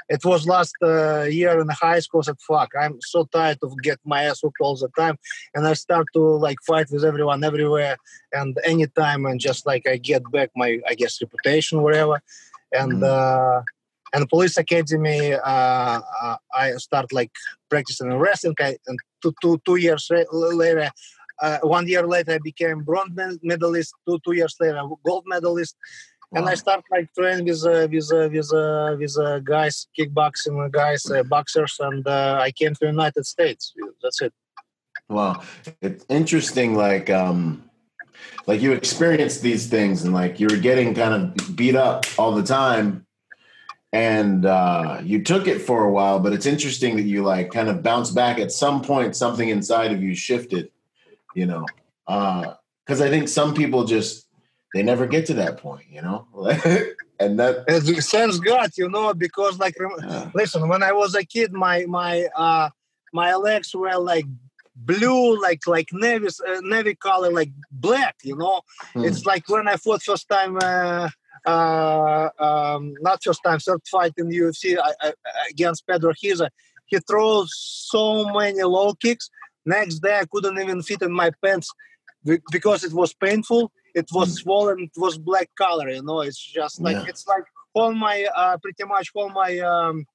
It 0.09 0.23
was 0.25 0.45
last 0.47 0.75
uh, 0.81 1.23
year 1.23 1.59
in 1.61 1.69
high 1.69 1.99
school. 1.99 2.21
I 2.21 2.23
said, 2.25 2.39
Fuck, 2.47 2.71
I'm 2.79 2.99
so 3.01 3.25
tired 3.25 3.59
of 3.61 3.79
get 3.81 3.99
my 4.03 4.23
ass 4.23 4.43
whooped 4.43 4.57
all 4.61 4.75
the 4.75 4.89
time. 4.97 5.17
And 5.53 5.65
I 5.65 5.73
start 5.73 6.07
to 6.13 6.19
like 6.19 6.57
fight 6.65 6.87
with 6.91 7.05
everyone 7.05 7.43
everywhere 7.43 7.97
and 8.33 8.57
anytime, 8.65 9.25
and 9.25 9.39
just 9.39 9.65
like 9.65 9.87
I 9.87 9.97
get 9.97 10.23
back 10.31 10.49
my, 10.55 10.79
I 10.87 10.95
guess, 10.95 11.21
reputation, 11.21 11.81
whatever. 11.81 12.19
And, 12.71 13.01
Mhm. 13.01 13.03
uh, 13.03 13.61
and 14.15 14.29
police 14.29 14.57
academy, 14.57 15.33
uh, 15.33 16.01
uh, 16.21 16.37
I 16.53 16.73
start 16.73 17.11
like 17.13 17.31
practicing 17.69 18.11
in 18.11 18.17
wrestling. 18.17 18.55
I, 18.59 18.77
and 18.87 18.99
two, 19.21 19.33
two, 19.41 19.59
two 19.65 19.75
years 19.77 20.09
later, 20.31 20.91
uh, 21.41 21.59
one 21.63 21.87
year 21.87 22.05
later, 22.07 22.33
I 22.33 22.39
became 22.39 22.83
bronze 22.83 23.11
medalist. 23.41 23.93
Two 24.07 24.19
two 24.23 24.33
years 24.33 24.55
later, 24.59 24.81
gold 25.05 25.23
medalist. 25.27 25.75
And 26.35 26.49
I 26.49 26.53
Wow. 26.53 26.55
start 26.55 26.83
like 26.89 27.13
training 27.13 27.45
with 27.45 27.63
uh, 27.63 27.87
with 27.91 28.11
uh, 28.11 28.27
with 28.31 28.53
uh, 28.53 28.95
with 28.97 29.17
uh, 29.19 29.39
guys, 29.39 29.87
kickboxing 29.97 30.71
guys, 30.71 31.05
uh, 31.11 31.21
boxers, 31.23 31.77
and 31.79 32.07
uh, 32.07 32.39
I 32.41 32.49
came 32.51 32.73
to 32.75 32.85
United 32.87 33.25
States. 33.27 33.73
That's 34.01 34.19
it. 34.21 34.33
Wow, 35.09 35.43
it's 35.81 36.05
interesting. 36.09 36.75
Like, 36.75 37.11
um, 37.11 37.69
like 38.47 38.61
you 38.61 38.71
experienced 38.71 39.43
these 39.43 39.67
things, 39.67 40.03
and 40.03 40.11
like 40.13 40.39
you 40.39 40.47
were 40.47 40.57
getting 40.57 40.95
kind 40.95 41.13
of 41.37 41.55
beat 41.55 41.75
up 41.75 42.05
all 42.17 42.31
the 42.31 42.41
time, 42.41 43.05
and 43.91 44.43
uh, 44.45 45.01
you 45.03 45.23
took 45.23 45.47
it 45.47 45.59
for 45.59 45.83
a 45.83 45.91
while. 45.91 46.19
But 46.19 46.33
it's 46.33 46.47
interesting 46.47 46.95
that 46.95 47.03
you 47.03 47.21
like 47.21 47.51
kind 47.51 47.69
of 47.69 47.83
bounced 47.83 48.15
back 48.15 48.39
at 48.39 48.51
some 48.51 48.81
point. 48.81 49.15
Something 49.15 49.49
inside 49.49 49.91
of 49.91 50.01
you 50.01 50.15
shifted, 50.15 50.71
you 51.33 51.45
know, 51.45 51.65
because 52.05 53.01
I 53.01 53.09
think 53.09 53.27
some 53.29 53.53
people 53.53 53.85
just 53.85 54.27
they 54.73 54.81
never 54.83 55.05
get 55.05 55.27
to 55.27 55.35
that 55.35 55.57
point, 55.57 55.85
you 55.89 56.01
know, 56.01 56.25
and 57.19 57.39
that. 57.39 57.63
It's, 57.67 58.09
thanks 58.11 58.39
God, 58.39 58.71
you 58.75 58.89
know, 58.89 59.13
because 59.13 59.59
like 59.59 59.75
rem- 59.79 59.91
Uh, 60.03 60.29
listen, 60.33 60.67
when 60.67 60.81
I 60.83 60.91
was 60.91 61.15
a 61.15 61.23
kid, 61.23 61.53
my 61.53 61.85
my 61.87 62.27
uh, 62.35 62.69
my 63.13 63.35
legs 63.35 63.73
were 63.75 63.97
like 63.97 64.25
blue, 64.75 65.39
like 65.41 65.67
like 65.67 65.89
navy 65.93 66.27
uh, 66.27 66.61
navy 66.63 66.95
color, 66.95 67.31
like 67.31 67.51
black. 67.71 68.15
You 68.23 68.35
know, 68.37 68.61
Hmm. 68.93 69.05
it's 69.05 69.25
like 69.25 69.47
when 69.47 69.67
I 69.67 69.77
fought 69.77 70.01
first 70.03 70.27
time. 70.29 70.57
Uh, 70.61 71.09
uh, 71.45 72.29
um, 72.39 72.93
not 73.01 73.21
first 73.21 73.41
time, 73.45 73.59
third 73.59 73.81
fight 73.91 74.13
in 74.17 74.29
UFC 74.29 74.77
I, 74.81 74.93
I, 75.01 75.13
against 75.49 75.85
Pedro 75.85 76.13
Rizzo. 76.23 76.47
He 76.85 76.99
throws 76.99 77.51
so 77.53 78.25
many 78.31 78.63
low 78.63 78.93
kicks. 78.93 79.29
Next 79.65 79.99
day, 79.99 80.19
I 80.19 80.25
couldn't 80.25 80.59
even 80.59 80.81
fit 80.81 81.01
in 81.01 81.11
my 81.11 81.31
pants 81.43 81.69
because 82.51 82.83
it 82.83 82.93
was 82.93 83.13
painful. 83.13 83.71
It 83.95 84.07
was 84.11 84.35
swollen. 84.41 84.79
It 84.79 84.91
was 84.97 85.17
black 85.17 85.49
color. 85.57 85.89
You 85.89 86.03
know, 86.03 86.21
it's 86.21 86.37
just 86.59 86.81
like 86.81 86.95
Yeah. 86.97 87.05
it's 87.07 87.25
like 87.27 87.43
all 87.73 87.93
my 87.93 88.27
uh, 88.35 88.57
pretty 88.57 88.83
much 88.85 89.09
all 89.15 89.29
my 89.29 89.59
um, 89.59 90.05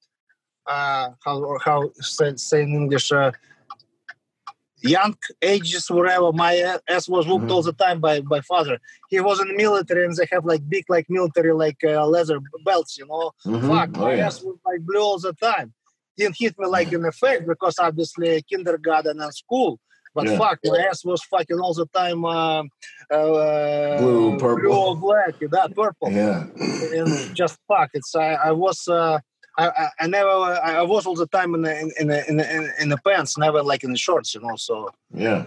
uh, 0.67 1.11
how 1.25 1.39
or 1.43 1.59
how 1.59 1.91
say, 2.01 2.35
say 2.37 2.63
in 2.63 2.71
English. 2.75 3.11
Uh, 3.13 3.33
young 4.81 5.17
ages 5.43 5.91
whatever 5.91 6.31
my 6.33 6.55
ass 6.89 7.09
was 7.09 7.27
whooped 7.27 7.47
Mhm. 7.47 7.51
all 7.51 7.63
the 7.63 7.73
time 7.73 7.99
by 8.01 8.21
by 8.21 8.41
father 8.43 8.79
he 9.11 9.19
was 9.19 9.41
in 9.41 9.49
the 9.49 9.55
military 9.55 10.05
and 10.05 10.15
they 10.15 10.29
have 10.31 10.45
like 10.45 10.63
big 10.69 10.85
like 10.89 11.07
military 11.11 11.53
like 11.53 11.83
uh, 11.83 12.07
leather 12.07 12.39
belts 12.65 12.97
you 12.97 13.05
know 13.09 13.33
mhm. 13.45 13.67
fuck 13.67 13.91
Oh, 13.97 14.03
my 14.03 14.15
yeah. 14.15 14.27
ass 14.27 14.41
was 14.41 14.57
like 14.65 14.81
blue 14.87 15.01
all 15.01 15.19
the 15.19 15.33
time 15.33 15.75
didn't 16.19 16.37
hit 16.39 16.55
me 16.59 16.67
like 16.67 16.93
in 16.93 17.03
the 17.03 17.13
face 17.13 17.43
because 17.47 17.77
obviously 17.79 18.43
kindergarten 18.51 19.21
and 19.21 19.35
school 19.35 19.79
but 20.15 20.25
Yeah. 20.27 20.39
fuck 20.39 20.59
my 20.65 20.79
ass 20.89 21.05
was 21.05 21.23
fucking 21.33 21.61
all 21.65 21.75
the 21.75 21.87
time 22.01 22.25
uh, 22.25 22.63
uh, 23.11 23.99
Blue, 23.99 24.39
purple. 24.39 24.95
blue 24.95 25.01
black 25.01 25.35
that 25.57 25.75
purple 25.75 26.11
yeah. 26.11 26.47
and 26.99 27.35
just 27.35 27.59
fuck 27.69 27.91
it's 27.95 28.15
i, 28.15 28.35
I 28.35 28.53
was 28.53 28.87
uh, 28.89 29.19
I, 29.57 29.67
I, 29.69 29.89
I 30.03 30.07
never 30.07 30.29
I 30.31 30.83
was 30.83 31.05
all 31.07 31.17
the 31.17 31.27
time 31.27 31.55
in 31.57 31.63
the 31.63 31.75
in 31.81 31.91
in 32.01 32.07
the, 32.09 32.29
in 32.31 32.37
the, 32.37 32.73
in 32.83 32.89
the 32.91 32.99
pants, 32.99 33.37
never 33.37 33.61
like 33.61 33.83
in 33.83 33.91
the 33.91 33.99
shorts, 33.99 34.33
you 34.35 34.41
know. 34.41 34.55
So 34.55 34.89
Yeah. 35.13 35.47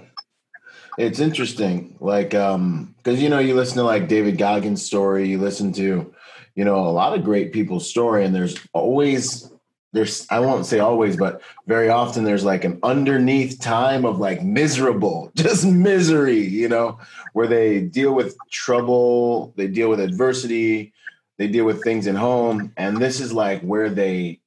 It's 0.97 1.19
interesting. 1.19 1.95
Like, 2.01 2.33
um, 2.35 2.93
because 2.97 3.21
you 3.21 3.29
know, 3.29 3.39
you 3.39 3.55
listen 3.55 3.77
to 3.77 3.83
like 3.83 4.09
David 4.09 4.37
Goggins' 4.37 4.83
story, 4.85 5.29
you 5.29 5.37
listen 5.37 5.71
to, 5.73 6.13
you 6.55 6.65
know, 6.65 6.79
a 6.79 6.91
lot 6.91 7.17
of 7.17 7.23
great 7.23 7.53
people's 7.53 7.89
story, 7.89 8.25
and 8.25 8.35
there's 8.35 8.57
always 8.73 9.49
there's 9.93 10.25
I 10.29 10.39
won't 10.39 10.65
say 10.65 10.79
always, 10.79 11.17
but 11.17 11.41
very 11.67 11.89
often 11.89 12.23
there's 12.23 12.45
like 12.45 12.63
an 12.63 12.79
underneath 12.83 13.59
time 13.59 14.05
of 14.05 14.19
like 14.19 14.43
miserable, 14.43 15.31
just 15.35 15.65
misery, 15.65 16.39
you 16.39 16.69
know, 16.69 16.99
where 17.33 17.47
they 17.47 17.81
deal 17.81 18.13
with 18.13 18.35
trouble, 18.49 19.53
they 19.57 19.67
deal 19.67 19.89
with 19.89 19.99
adversity, 19.99 20.93
they 21.37 21.47
deal 21.47 21.65
with 21.65 21.83
things 21.83 22.07
at 22.07 22.15
home, 22.15 22.71
and 22.77 22.97
this 22.97 23.19
is 23.19 23.33
like 23.33 23.61
where 23.61 23.89
they, 23.89 24.39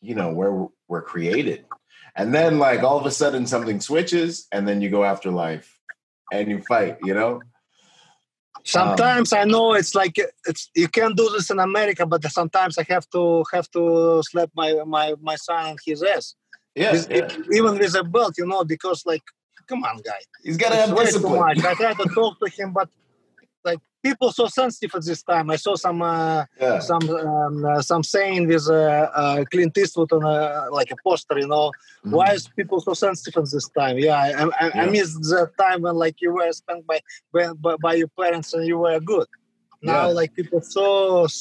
you 0.00 0.14
know, 0.14 0.32
where 0.32 0.68
we're 0.88 1.02
created. 1.02 1.64
And 2.14 2.34
then 2.34 2.58
like 2.58 2.82
all 2.82 2.98
of 2.98 3.06
a 3.06 3.10
sudden 3.10 3.46
something 3.46 3.80
switches 3.80 4.46
and 4.50 4.66
then 4.66 4.80
you 4.80 4.88
go 4.88 5.04
after 5.04 5.30
life 5.30 5.78
and 6.32 6.48
you 6.48 6.62
fight, 6.62 6.96
you 7.02 7.12
know? 7.12 7.42
Sometimes 8.66 9.32
um, 9.32 9.38
I 9.40 9.44
know 9.44 9.72
it's 9.74 9.94
like 9.94 10.16
it's 10.46 10.70
you 10.74 10.88
can't 10.88 11.16
do 11.16 11.28
this 11.30 11.50
in 11.50 11.58
America, 11.58 12.04
but 12.06 12.22
sometimes 12.30 12.76
I 12.78 12.84
have 12.88 13.08
to 13.10 13.44
have 13.52 13.70
to 13.72 14.22
slap 14.30 14.50
my 14.54 14.74
my 14.86 15.14
my 15.20 15.36
son 15.36 15.66
on 15.70 15.76
his 15.84 16.02
ass. 16.02 16.34
Yeah, 16.74 16.92
With- 16.92 17.10
yeah. 17.10 17.28
even 17.58 17.78
with 17.78 17.94
a 17.94 18.04
belt, 18.04 18.34
you 18.36 18.46
know, 18.46 18.64
because 18.64 19.06
like, 19.06 19.22
come 19.68 19.82
on, 19.84 19.96
guy. 19.98 20.20
He's 20.44 20.58
got 20.58 20.70
to 20.70 20.76
have 20.76 20.90
way 20.92 21.04
too 21.06 21.12
discipline. 21.12 21.40
much. 21.40 21.64
I 21.64 21.74
try 21.74 21.94
to 21.94 22.08
talk 22.14 22.38
to 22.40 22.50
him, 22.50 22.72
but 22.72 22.88
like 23.64 23.78
people 24.08 24.30
so 24.40 24.46
sensitive 24.60 24.92
at 24.98 25.04
this 25.10 25.22
time. 25.32 25.46
I 25.50 25.58
saw 25.64 25.74
some 25.86 26.00
uh, 26.02 26.44
Yeah. 26.60 26.78
some 26.90 27.04
um, 27.10 27.54
uh, 27.70 27.82
some 27.90 28.02
saying 28.14 28.42
with 28.52 28.66
uh, 28.68 28.74
uh, 29.22 29.38
Clint 29.52 29.76
Eastwood 29.82 30.12
on 30.16 30.22
a, 30.34 30.38
like 30.78 30.90
a 30.96 30.98
poster. 31.06 31.36
You 31.42 31.48
know, 31.54 31.66
Mhm. 32.04 32.12
why 32.16 32.28
is 32.36 32.42
people 32.60 32.78
so 32.88 32.92
sensitive 33.06 33.36
at 33.42 33.48
this 33.54 33.68
time? 33.80 33.96
Yeah, 34.06 34.18
I, 34.28 34.30
I, 34.62 34.66
I 34.82 34.84
miss 34.96 35.10
the 35.32 35.42
time 35.62 35.80
when 35.84 35.94
like 36.04 36.16
you 36.24 36.30
were 36.38 36.52
spent 36.62 36.80
by 36.90 36.98
by, 37.34 37.42
by- 37.64 37.78
by 37.86 37.94
your 38.00 38.10
parents 38.20 38.48
and 38.54 38.62
you 38.70 38.78
were 38.84 39.00
good. 39.14 39.28
Now, 39.82 40.06
Yeah. 40.06 40.18
like 40.20 40.30
people 40.40 40.60
so 40.76 40.86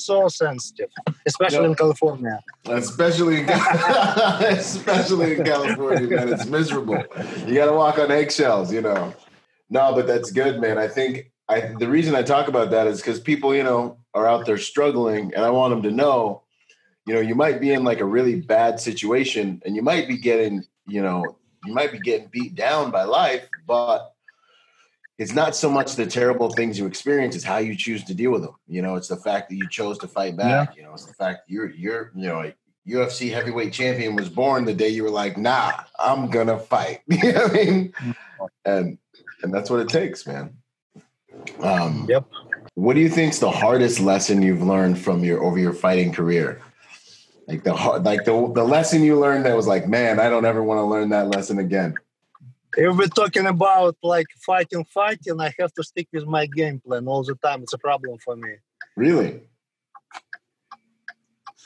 so 0.07 0.17
sensitive, 0.43 0.91
especially 1.31 1.65
Yeah. 1.65 1.73
in 1.73 1.75
California. 1.83 2.37
Especially 2.83 3.35
in, 3.41 3.47
especially 4.63 5.27
in 5.35 5.43
California, 5.53 6.07
man. 6.15 6.27
It's 6.33 6.45
miserable. 6.45 7.01
You 7.47 7.53
got 7.61 7.67
to 7.71 7.73
walk 7.83 7.97
on 8.03 8.11
eggshells, 8.11 8.67
you 8.73 8.81
know. 8.81 9.13
No, 9.69 9.83
but 9.95 10.05
that's 10.07 10.31
good, 10.31 10.55
man. 10.61 10.77
I 10.77 10.87
think 10.97 11.31
I 11.47 11.73
the 11.77 11.87
reason 11.87 12.15
I 12.15 12.23
talk 12.23 12.47
about 12.47 12.71
that 12.71 12.87
is 12.87 13.01
because 13.01 13.19
people, 13.19 13.53
you 13.55 13.63
know, 13.63 13.97
are 14.13 14.27
out 14.27 14.45
there 14.45 14.57
struggling, 14.57 15.33
and 15.35 15.45
I 15.45 15.49
want 15.51 15.71
them 15.71 15.83
to 15.83 15.91
know, 15.91 16.43
you 17.05 17.13
know, 17.13 17.19
you 17.19 17.35
might 17.35 17.61
be 17.61 17.71
in 17.71 17.83
like 17.83 17.99
a 17.99 18.05
really 18.05 18.39
bad 18.41 18.79
situation, 18.79 19.61
and 19.65 19.75
you 19.75 19.81
might 19.81 20.07
be 20.07 20.17
getting, 20.17 20.65
you 20.87 21.01
know, 21.01 21.37
you 21.65 21.73
might 21.73 21.91
be 21.91 21.99
getting 21.99 22.29
beat 22.31 22.55
down 22.55 22.91
by 22.91 23.03
life, 23.03 23.47
but 23.67 24.13
it's 25.17 25.33
not 25.33 25.55
so 25.55 25.69
much 25.69 25.95
the 25.95 26.05
terrible 26.05 26.49
things 26.49 26.79
you 26.79 26.87
experience; 26.87 27.35
it's 27.35 27.45
how 27.45 27.57
you 27.57 27.75
choose 27.75 28.03
to 28.05 28.15
deal 28.15 28.31
with 28.31 28.41
them. 28.41 28.55
You 28.67 28.81
know, 28.81 28.95
it's 28.95 29.07
the 29.07 29.17
fact 29.17 29.49
that 29.49 29.55
you 29.55 29.69
chose 29.69 29.99
to 29.99 30.07
fight 30.07 30.35
back. 30.35 30.75
You 30.75 30.83
know, 30.83 30.93
it's 30.93 31.05
the 31.05 31.13
fact 31.13 31.41
you're 31.47 31.69
you're 31.69 32.11
you 32.15 32.27
know. 32.27 32.37
Like, 32.37 32.57
UFC 32.87 33.31
heavyweight 33.31 33.73
champion 33.73 34.15
was 34.15 34.29
born 34.29 34.63
the 34.63 34.73
day 34.73 34.89
you 34.89 35.03
were 35.03 35.09
like, 35.09 35.37
nah, 35.37 35.71
I'm 35.97 36.29
gonna 36.29 36.59
fight. 36.59 37.01
you 37.07 37.33
know 37.33 37.47
what 37.47 37.51
I 37.51 37.53
mean? 37.53 37.93
Mm. 37.93 38.15
And 38.65 38.97
and 39.41 39.53
that's 39.53 39.69
what 39.69 39.79
it 39.79 39.89
takes, 39.89 40.27
man. 40.27 40.57
Um, 41.61 42.05
Yep. 42.09 42.25
What 42.75 42.95
do 42.95 42.99
you 42.99 43.09
think's 43.09 43.39
the 43.39 43.51
hardest 43.51 44.01
lesson 44.01 44.41
you've 44.41 44.61
learned 44.61 44.99
from 44.99 45.23
your 45.23 45.41
over 45.41 45.57
your 45.57 45.73
fighting 45.73 46.11
career? 46.11 46.61
Like 47.47 47.63
the 47.63 47.73
hard, 47.73 48.03
like 48.03 48.25
the 48.25 48.51
the 48.53 48.63
lesson 48.63 49.01
you 49.01 49.17
learned 49.17 49.45
that 49.45 49.55
was 49.55 49.65
like, 49.65 49.87
man, 49.87 50.19
I 50.19 50.29
don't 50.29 50.45
ever 50.45 50.61
want 50.61 50.79
to 50.79 50.83
learn 50.83 51.09
that 51.09 51.29
lesson 51.29 51.59
again. 51.59 51.95
If 52.75 52.97
we're 52.97 53.07
talking 53.07 53.45
about 53.45 53.95
like 54.03 54.27
fighting, 54.45 54.83
fighting, 54.85 55.39
I 55.39 55.53
have 55.57 55.73
to 55.75 55.83
stick 55.83 56.09
with 56.11 56.25
my 56.25 56.47
game 56.47 56.81
plan 56.81 57.07
all 57.07 57.23
the 57.23 57.35
time. 57.35 57.63
It's 57.63 57.71
a 57.71 57.77
problem 57.77 58.17
for 58.19 58.35
me. 58.35 58.55
Really? 58.97 59.41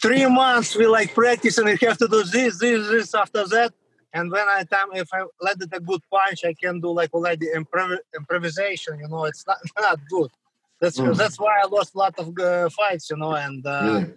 three 0.01 0.25
months 0.25 0.75
we 0.75 0.87
like 0.87 1.13
practice 1.13 1.57
and 1.57 1.67
we 1.67 1.77
have 1.81 1.97
to 1.97 2.07
do 2.07 2.23
this, 2.23 2.59
this, 2.59 2.87
this 2.87 3.13
after 3.13 3.45
that. 3.47 3.73
And 4.13 4.31
when 4.31 4.47
I 4.47 4.63
time 4.63 4.89
if 4.93 5.07
I 5.13 5.23
landed 5.41 5.69
a 5.73 5.79
good 5.79 6.01
punch, 6.11 6.43
I 6.45 6.53
can 6.53 6.79
do 6.79 6.89
like 6.91 7.13
already 7.13 7.47
improv- 7.55 7.99
improvisation. 8.15 8.99
You 8.99 9.07
know, 9.07 9.25
it's 9.25 9.45
not 9.45 9.57
not 9.79 9.99
good. 10.09 10.31
That's 10.81 10.97
Mm. 10.99 11.15
that's 11.17 11.39
why 11.39 11.59
I 11.61 11.67
lost 11.67 11.93
a 11.95 11.97
lot 11.97 12.15
of 12.17 12.37
uh, 12.39 12.69
fights. 12.69 13.09
You 13.09 13.17
know, 13.17 13.33
and 13.35 13.65
uh, 13.65 13.83
Really? 13.83 14.13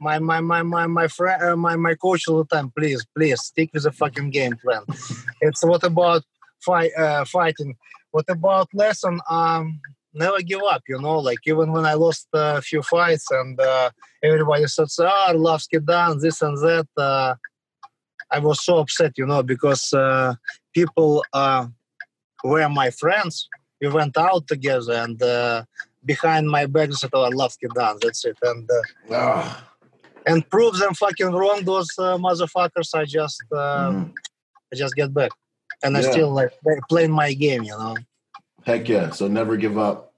my 0.00 0.18
my 0.18 0.40
my 0.40 0.62
my 0.62 0.86
my 0.86 1.08
friend, 1.08 1.42
uh, 1.42 1.56
my 1.56 1.76
my 1.76 1.94
coach 1.94 2.28
all 2.28 2.44
the 2.44 2.54
time. 2.56 2.70
Please, 2.76 3.04
please 3.16 3.40
stick 3.42 3.70
with 3.72 3.82
the 3.84 3.92
fucking 3.92 4.30
game 4.30 4.56
plan. 4.62 4.82
it's 5.40 5.64
what 5.64 5.82
about 5.84 6.22
fight 6.60 6.92
uh, 6.96 7.24
fighting? 7.24 7.74
What 8.12 8.26
about 8.28 8.68
lesson? 8.74 9.20
Um, 9.28 9.80
never 10.14 10.40
give 10.42 10.62
up. 10.62 10.82
You 10.88 11.00
know, 11.00 11.18
like 11.18 11.38
even 11.46 11.72
when 11.72 11.84
I 11.86 11.94
lost 11.94 12.28
a 12.34 12.60
few 12.62 12.82
fights 12.82 13.30
and 13.30 13.58
uh, 13.60 13.90
everybody 14.22 14.66
said, 14.66 14.88
"Ah, 15.00 15.30
Arlovski 15.32 15.84
down 15.84 16.20
this 16.20 16.42
and 16.42 16.56
that." 16.58 16.86
Uh, 16.96 17.34
I 18.32 18.38
was 18.38 18.64
so 18.64 18.78
upset, 18.78 19.12
you 19.18 19.26
know, 19.26 19.42
because 19.42 19.92
uh, 19.92 20.34
people 20.74 21.24
uh, 21.32 21.66
were 22.42 22.68
my 22.68 22.90
friends. 22.90 23.48
We 23.80 23.88
went 23.88 24.16
out 24.16 24.46
together, 24.46 24.94
and 24.94 25.20
uh, 25.22 25.64
behind 26.04 26.48
my 26.48 26.66
back 26.66 26.88
they 26.88 26.94
said, 26.94 27.10
"Oh, 27.12 27.28
Arlovski 27.28 27.72
down." 27.74 27.98
That's 28.00 28.24
it, 28.24 28.38
and. 28.42 28.68
Uh, 28.70 29.14
Ah, 29.14 29.68
and 30.26 30.48
prove 30.48 30.78
them 30.78 30.94
fucking 30.94 31.32
wrong. 31.32 31.64
Those 31.64 31.88
uh, 31.98 32.16
motherfuckers. 32.16 32.94
I 32.94 33.04
just, 33.04 33.42
uh, 33.52 33.90
mhm. 33.90 34.12
I 34.72 34.76
just 34.76 34.94
get 34.94 35.12
back, 35.12 35.32
and 35.82 35.96
I 35.96 36.00
still 36.02 36.30
like 36.30 36.52
playing 36.88 37.10
my 37.10 37.32
game. 37.34 37.64
You 37.64 37.76
know, 37.76 37.96
Heck 38.64 38.88
yeah! 38.88 39.10
So 39.10 39.28
never 39.28 39.56
give 39.56 39.78
up 39.78 40.11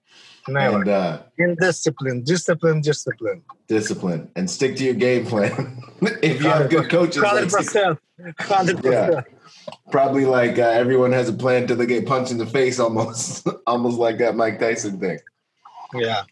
never 0.48 0.76
and 0.80 0.88
uh, 0.88 1.22
in 1.38 1.54
discipline, 1.60 2.22
discipline, 2.22 2.80
discipline. 2.80 3.42
discipline 3.68 4.30
and 4.36 4.48
stick 4.50 4.76
to 4.76 4.84
your 4.84 4.94
game 4.94 5.26
plan. 5.26 5.80
if 6.22 6.42
you 6.42 6.48
have 6.48 6.70
good 6.70 6.90
coaches, 6.90 7.22
like 7.22 7.32
Hundred 7.32 7.50
percent, 7.50 7.98
hundred 8.38 8.82
percent. 8.82 9.26
probably 9.90 10.26
like 10.26 10.58
uh, 10.58 10.62
everyone 10.62 11.12
has 11.12 11.28
a 11.28 11.32
plan 11.32 11.66
till 11.66 11.76
they 11.76 11.86
get 11.86 12.06
punched 12.06 12.30
in 12.32 12.38
the 12.38 12.46
face, 12.46 12.78
almost, 12.78 13.46
almost 13.66 13.98
like 13.98 14.18
that 14.18 14.36
Mike 14.36 14.58
Tyson 14.58 14.98
thing. 15.00 15.18
Yeah, 15.94 16.22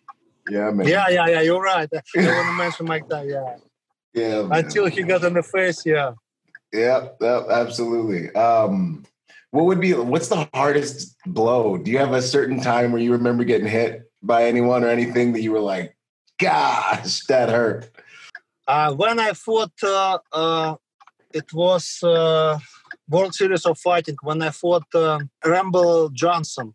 Yeah, 0.51 0.70
man. 0.70 0.87
yeah, 0.88 1.09
yeah, 1.09 1.29
yeah. 1.29 1.40
You're 1.40 1.62
right. 1.62 1.88
I 1.92 2.01
want 2.16 2.46
to 2.48 2.53
mention 2.59 2.87
Mike 2.87 3.09
Tyson. 3.09 3.31
Yeah, 3.31 3.57
yeah. 4.14 4.42
man. 4.42 4.64
until 4.64 4.87
he 4.87 5.03
got 5.03 5.25
in 5.25 5.35
the 5.35 5.42
face. 5.42 5.85
Yeah. 5.87 6.12
Yeah, 6.72 7.09
yeah, 7.20 7.42
absolutely. 7.51 8.35
Um, 8.35 9.05
what 9.52 9.66
would 9.66 9.80
be 9.80 9.92
what's 9.92 10.28
the 10.28 10.48
hardest 10.54 11.14
blow? 11.26 11.76
Do 11.76 11.90
you 11.90 11.98
have 11.98 12.14
a 12.14 12.22
certain 12.22 12.60
time 12.60 12.90
where 12.90 13.02
you 13.02 13.12
remember 13.12 13.44
getting 13.44 13.68
hit 13.68 14.10
by 14.22 14.44
anyone 14.44 14.82
or 14.82 14.88
anything 14.88 15.34
that 15.34 15.42
you 15.42 15.52
were 15.52 15.60
like, 15.60 15.94
gosh, 16.40 17.20
that 17.26 17.50
hurt? 17.50 17.90
Uh, 18.66 18.94
when 18.94 19.20
I 19.20 19.32
fought, 19.34 19.72
uh, 19.82 20.18
uh, 20.32 20.76
it 21.34 21.52
was 21.52 22.02
uh, 22.02 22.58
World 23.08 23.34
Series 23.34 23.66
of 23.66 23.78
Fighting. 23.78 24.16
When 24.22 24.40
I 24.40 24.50
fought 24.50 24.86
uh, 24.94 25.18
Rumble 25.44 26.08
Johnson, 26.08 26.74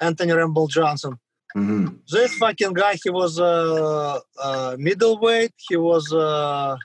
Anthony 0.00 0.32
Rumble 0.32 0.66
Johnson. 0.66 1.18
hmm 1.54 1.86
This 2.10 2.34
fucking 2.34 2.72
guy, 2.72 2.98
he 3.02 3.10
was 3.10 3.38
uh, 3.38 4.18
uh, 4.42 4.76
middleweight, 4.76 5.54
he 5.68 5.76
was 5.76 6.12
uh, 6.12 6.76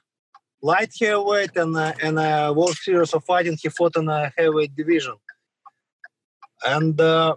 light 0.64 0.94
heavyweight, 1.00 1.56
and 1.58 1.76
uh, 1.76 1.94
and 2.02 2.18
uh, 2.18 2.52
World 2.56 2.78
Series 2.78 3.14
of 3.14 3.24
Fighting, 3.26 3.58
he 3.62 3.70
fought 3.70 3.96
in 3.98 4.08
a 4.10 4.32
heavyweight 4.36 4.76
division. 4.76 5.16
And 6.66 7.00
uh, 7.00 7.36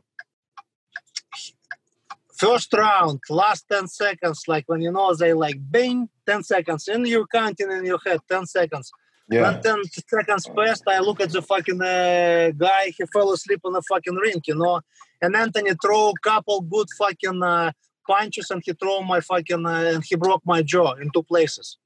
first 2.39 2.73
round, 2.73 3.21
last 3.29 3.67
10 3.71 3.89
seconds, 3.89 4.45
like 4.47 4.65
when 4.69 4.81
you 4.81 4.93
know 4.93 5.15
they 5.15 5.33
like 5.35 5.57
bang, 5.59 6.09
10 6.27 6.45
seconds, 6.45 6.89
and 6.89 7.07
you're 7.07 7.27
counting 7.27 7.71
in 7.73 7.85
your 7.85 7.99
head 8.07 8.21
10 8.31 8.47
seconds. 8.47 8.91
Yeah. 9.29 9.43
When 9.43 9.61
10 9.61 9.77
seconds 10.09 10.49
passed, 10.57 10.85
I 10.87 11.01
look 11.01 11.21
at 11.21 11.31
the 11.31 11.43
fucking 11.43 11.83
uh, 11.83 12.53
guy. 12.57 12.93
He 12.97 13.05
fell 13.13 13.33
asleep 13.33 13.61
on 13.65 13.73
the 13.73 13.83
fucking 13.83 14.15
ring, 14.15 14.41
you 14.47 14.55
know. 14.55 14.81
And 15.21 15.35
Anthony 15.35 15.73
throw 15.83 16.11
a 16.11 16.15
couple 16.23 16.61
good 16.61 16.87
fucking 16.97 17.43
uh, 17.43 17.73
punches, 18.07 18.53
and 18.53 18.63
he 18.65 18.73
throw 18.73 19.01
my 19.03 19.21
fucking 19.21 19.67
uh, 19.67 19.95
and 19.95 20.05
he 20.07 20.15
broke 20.15 20.43
my 20.45 20.63
jaw 20.63 20.93
in 20.93 21.11
two 21.11 21.25
places. 21.25 21.77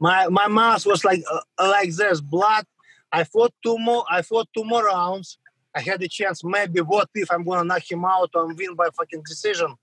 My 0.00 0.28
my 0.28 0.48
mouth 0.48 0.86
was 0.86 1.04
like 1.04 1.22
uh, 1.30 1.40
like 1.58 1.94
this, 1.94 2.20
blood. 2.20 2.64
I 3.12 3.24
fought 3.24 3.52
two 3.62 3.78
more. 3.78 4.04
I 4.10 4.22
fought 4.22 4.48
two 4.56 4.64
more 4.64 4.84
rounds. 4.84 5.38
I 5.74 5.80
had 5.80 6.02
a 6.02 6.08
chance. 6.08 6.42
Maybe 6.42 6.80
what 6.80 7.08
if 7.14 7.30
I'm 7.30 7.44
gonna 7.44 7.64
knock 7.64 7.90
him 7.90 8.04
out 8.04 8.30
or 8.34 8.46
win 8.46 8.74
by 8.74 8.88
fucking 8.96 9.22
decision? 9.26 9.74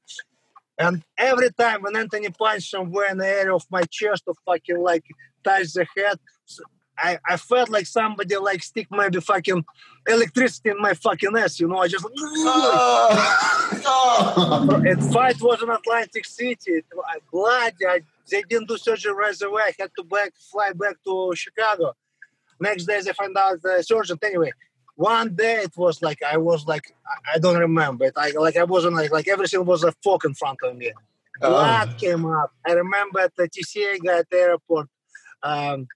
And 0.79 1.03
every 1.17 1.51
time 1.51 1.81
when 1.81 1.95
Anthony 1.95 2.29
punched 2.29 2.69
somewhere 2.69 3.09
in 3.09 3.17
the 3.17 3.27
area 3.27 3.53
of 3.53 3.65
my 3.71 3.83
chest 3.89 4.23
or 4.27 4.35
fucking 4.45 4.79
like 4.79 5.03
touch 5.43 5.73
the 5.73 5.85
head, 5.95 6.19
I, 6.97 7.19
I 7.27 7.37
felt 7.37 7.69
like 7.69 7.85
somebody 7.85 8.35
like 8.37 8.63
stick 8.63 8.87
maybe 8.91 9.19
fucking 9.19 9.63
electricity 10.07 10.69
in 10.69 10.81
my 10.81 10.93
fucking 10.93 11.35
ass, 11.37 11.59
you 11.59 11.67
know. 11.67 11.77
I 11.77 11.87
just 11.87 12.05
Oh, 12.15 13.81
oh. 13.85 14.81
it 14.83 15.01
fight 15.13 15.41
was 15.41 15.61
in 15.61 15.69
Atlantic 15.69 16.25
City. 16.25 16.71
It, 16.71 16.85
I 17.07 17.19
blood, 17.31 17.73
I 17.87 18.01
they 18.29 18.43
didn't 18.49 18.67
do 18.67 18.77
surgery 18.77 19.13
right 19.13 19.41
away. 19.41 19.63
I 19.67 19.73
had 19.79 19.91
to 19.97 20.03
back 20.03 20.33
fly 20.51 20.71
back 20.73 20.95
to 21.05 21.33
Chicago. 21.35 21.93
Next 22.59 22.85
day 22.85 22.99
they 23.01 23.13
find 23.13 23.35
out 23.37 23.61
the 23.61 23.81
surgeon. 23.83 24.17
Anyway, 24.23 24.51
one 24.95 25.35
day 25.35 25.57
it 25.63 25.75
was 25.77 26.01
like 26.01 26.21
I 26.23 26.37
was 26.37 26.65
like 26.67 26.85
I- 27.33 27.39
don't 27.39 27.59
remember 27.59 28.05
it. 28.05 28.13
I 28.17 28.31
like 28.31 28.57
I 28.57 28.63
wasn't 28.63 28.95
like 28.95 29.11
like 29.11 29.27
everything 29.27 29.63
was 29.65 29.83
a 29.83 29.91
fog 30.03 30.25
in 30.25 30.33
front 30.33 30.57
of 30.63 30.75
me. 30.75 30.91
Oh. 31.41 31.49
Blood 31.49 31.97
came 31.99 32.25
up. 32.25 32.51
I 32.65 32.71
remember 32.73 33.19
at 33.19 33.35
the 33.35 33.47
TSA 33.51 33.99
guy 34.03 34.19
at 34.19 34.29
the 34.31 34.37
airport. 34.37 34.87
Um, 35.43 35.87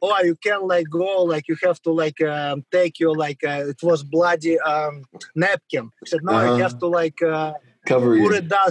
oh, 0.00 0.22
you 0.22 0.36
can't 0.36 0.64
like 0.66 0.88
go. 0.90 1.24
Like 1.24 1.46
you 1.48 1.56
have 1.62 1.80
to 1.82 1.90
like 1.92 2.20
um, 2.22 2.64
take 2.72 2.98
your 2.98 3.14
like 3.14 3.44
uh, 3.44 3.64
it 3.68 3.76
was 3.82 4.02
bloody 4.02 4.58
um, 4.58 5.04
napkin. 5.34 5.90
He 6.02 6.06
said 6.08 6.20
no, 6.22 6.32
Uh-huh. 6.32 6.54
you 6.56 6.62
have 6.62 6.78
to 6.78 6.86
like. 6.86 7.20
Uh, 7.22 7.52
Cover 7.86 8.10
put 8.16 8.32
you. 8.32 8.32
it 8.34 8.48
down. 8.48 8.68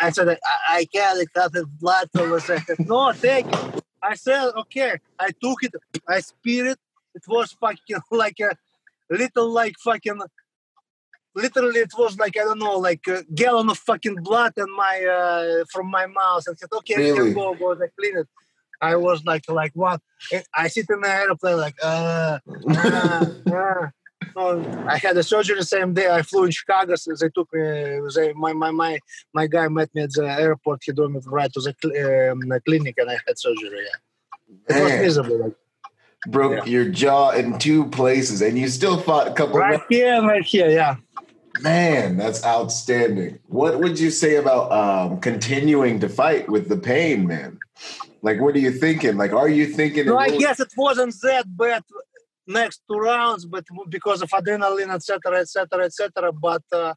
I 0.00 0.10
said, 0.10 0.28
I, 0.28 0.36
I 0.68 0.84
can't, 0.86 1.20
it 1.20 1.28
the 1.34 1.66
blood 1.80 2.08
there. 2.12 2.34
I 2.34 2.38
said, 2.38 2.62
no, 2.80 3.12
thank 3.12 3.52
you. 3.52 3.82
I 4.02 4.14
said, 4.14 4.50
okay. 4.56 4.98
I 5.18 5.30
took 5.40 5.62
it, 5.62 5.72
I 6.08 6.20
spit 6.20 6.66
it. 6.66 6.78
It 7.14 7.22
was 7.28 7.52
fucking 7.52 7.96
like 8.10 8.40
a 8.40 8.56
little, 9.10 9.48
like 9.50 9.74
fucking, 9.78 10.20
literally, 11.34 11.80
it 11.80 11.92
was 11.96 12.18
like, 12.18 12.36
I 12.36 12.44
don't 12.44 12.58
know, 12.58 12.78
like 12.78 13.06
a 13.06 13.22
gallon 13.34 13.70
of 13.70 13.78
fucking 13.78 14.16
blood 14.22 14.54
in 14.56 14.74
my, 14.74 15.04
uh, 15.04 15.64
from 15.70 15.90
my 15.90 16.06
mouth. 16.06 16.44
And 16.46 16.58
said, 16.58 16.70
okay, 16.72 16.94
you 17.06 17.14
Really? 17.14 17.34
can 17.34 17.34
go, 17.34 17.54
go, 17.54 17.72
I 17.72 17.88
clean 17.98 18.18
it. 18.18 18.28
I 18.80 18.96
was 18.96 19.24
like, 19.24 19.48
like 19.48 19.72
what? 19.74 20.00
I 20.54 20.66
sit 20.66 20.86
in 20.90 21.00
the 21.00 21.08
airplane, 21.08 21.58
like, 21.58 21.76
uh, 21.82 22.40
uh, 22.68 23.26
uh. 23.52 23.88
I 24.36 24.98
had 24.98 25.16
a 25.16 25.22
surgery 25.22 25.56
the 25.56 25.64
same 25.64 25.94
day. 25.94 26.08
I 26.10 26.22
flew 26.22 26.44
in 26.44 26.50
Chicago. 26.50 26.94
So 26.96 27.12
they 27.18 27.28
took 27.28 27.52
me. 27.52 28.00
They, 28.14 28.32
my, 28.34 28.52
my 28.52 28.70
my 28.70 28.98
my 29.34 29.46
guy 29.46 29.68
met 29.68 29.94
me 29.94 30.02
at 30.02 30.12
the 30.12 30.26
airport. 30.28 30.82
He 30.84 30.92
drove 30.92 31.10
me 31.12 31.20
right 31.26 31.52
to 31.52 31.60
the, 31.60 31.74
cl- 31.80 32.32
um, 32.32 32.40
the 32.40 32.60
clinic, 32.60 32.94
and 32.98 33.10
I 33.10 33.18
had 33.26 33.38
surgery. 33.38 33.84
Yeah, 34.68 34.76
it 34.76 34.82
was 34.82 34.92
miserable. 34.92 35.38
Like, 35.44 35.54
Broke 36.28 36.66
Yeah. 36.66 36.72
your 36.72 36.88
jaw 36.88 37.30
in 37.30 37.58
two 37.58 37.86
places, 37.86 38.42
and 38.42 38.56
you 38.56 38.68
still 38.68 38.96
fought 39.00 39.26
a 39.26 39.32
couple. 39.32 39.58
right 39.58 39.80
here, 39.88 40.14
and 40.14 40.26
right 40.26 40.44
here. 40.44 40.70
Yeah. 40.70 40.96
Man, 41.60 42.16
that's 42.16 42.44
outstanding. 42.44 43.40
What 43.48 43.80
would 43.80 43.98
you 43.98 44.10
say 44.10 44.36
about 44.36 44.70
um, 44.72 45.20
continuing 45.20 45.98
to 46.00 46.08
fight 46.08 46.48
with 46.48 46.68
the 46.68 46.76
pain, 46.76 47.26
man? 47.26 47.58
Like, 48.22 48.40
what 48.40 48.54
are 48.54 48.60
you 48.60 48.70
thinking? 48.70 49.16
Like, 49.16 49.32
are 49.32 49.48
you 49.48 49.66
thinking? 49.66 50.06
No, 50.06 50.16
I 50.16 50.28
guess 50.30 50.60
it 50.60 50.72
wasn't 50.76 51.14
that 51.22 51.44
bad 51.56 51.82
next 52.52 52.82
two 52.88 52.98
rounds, 52.98 53.42
but 53.46 53.64
because 53.88 54.20
of 54.22 54.30
adrenaline, 54.30 54.92
etc., 54.94 55.40
etc., 55.40 55.84
etc. 55.86 56.32
But 56.32 56.62
uh, 56.72 56.94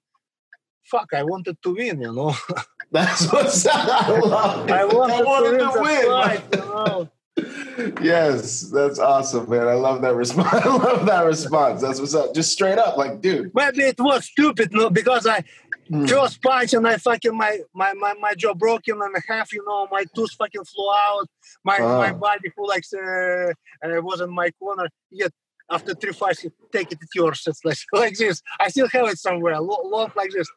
fuck, 0.92 1.10
I 1.14 1.24
wanted 1.24 1.58
to 1.64 1.70
win. 1.76 2.02
You 2.02 2.14
know, 2.14 2.36
That's 2.92 3.32
what's 3.32 3.66
I 3.68 4.20
love 4.20 4.70
it. 4.70 4.74
I 4.74 4.86
wanted, 4.86 5.26
wanted 5.26 5.58
to 5.60 5.82
win. 5.82 6.02
to 6.02 6.06
the 6.06 6.12
fight, 6.12 6.44
you 6.54 6.60
know? 6.60 7.10
Yes, 8.02 8.62
that's 8.78 9.00
awesome, 9.00 9.50
man. 9.50 9.68
I 9.68 9.74
love 9.74 10.02
that 10.04 10.16
response. 10.16 10.54
I 10.66 10.70
love 10.70 11.06
that 11.06 11.26
response. 11.26 11.82
That's 11.82 12.00
what's 12.00 12.16
up. 12.16 12.34
Just 12.34 12.54
straight 12.54 12.78
up, 12.78 12.96
like, 12.98 13.20
dude. 13.22 13.52
Maybe 13.54 13.84
it 13.84 14.00
was 14.00 14.26
stupid, 14.26 14.70
no, 14.72 14.90
because 14.90 15.28
I 15.28 15.44
mm, 15.92 16.08
first 16.10 16.42
punch 16.42 16.74
and 16.74 16.88
I 16.88 16.96
fucking 16.98 17.36
my 17.36 17.60
my 17.74 17.92
my, 17.94 18.14
my 18.26 18.34
jaw 18.36 18.54
broken 18.54 18.96
in 18.96 19.22
half. 19.28 19.52
You 19.52 19.64
know, 19.68 19.88
my 19.92 20.06
tooth 20.16 20.32
fucking 20.40 20.64
flew 20.64 20.90
out. 21.10 21.28
My 21.66 21.80
my 21.80 22.12
Ah. 22.12 22.14
body 22.14 22.50
who 22.56 22.64
like 22.74 22.86
uh, 22.96 23.50
uh, 23.86 24.02
was 24.02 24.22
in 24.22 24.32
my 24.34 24.50
corner. 24.52 24.88
Yet 25.12 25.34
after 25.72 25.94
three 25.94 26.14
fights, 26.14 26.44
you 26.44 26.52
take 26.72 26.92
it, 26.92 27.00
it's 27.02 27.16
yours. 27.16 27.44
It's 27.48 27.64
like 27.66 27.78
like 27.94 28.18
this. 28.18 28.42
I 28.60 28.70
still 28.70 28.88
have 28.90 29.08
it 29.08 29.18
somewhere, 29.18 29.60
lo- 29.60 29.82
long 29.86 30.12
like 30.16 30.32
this, 30.32 30.48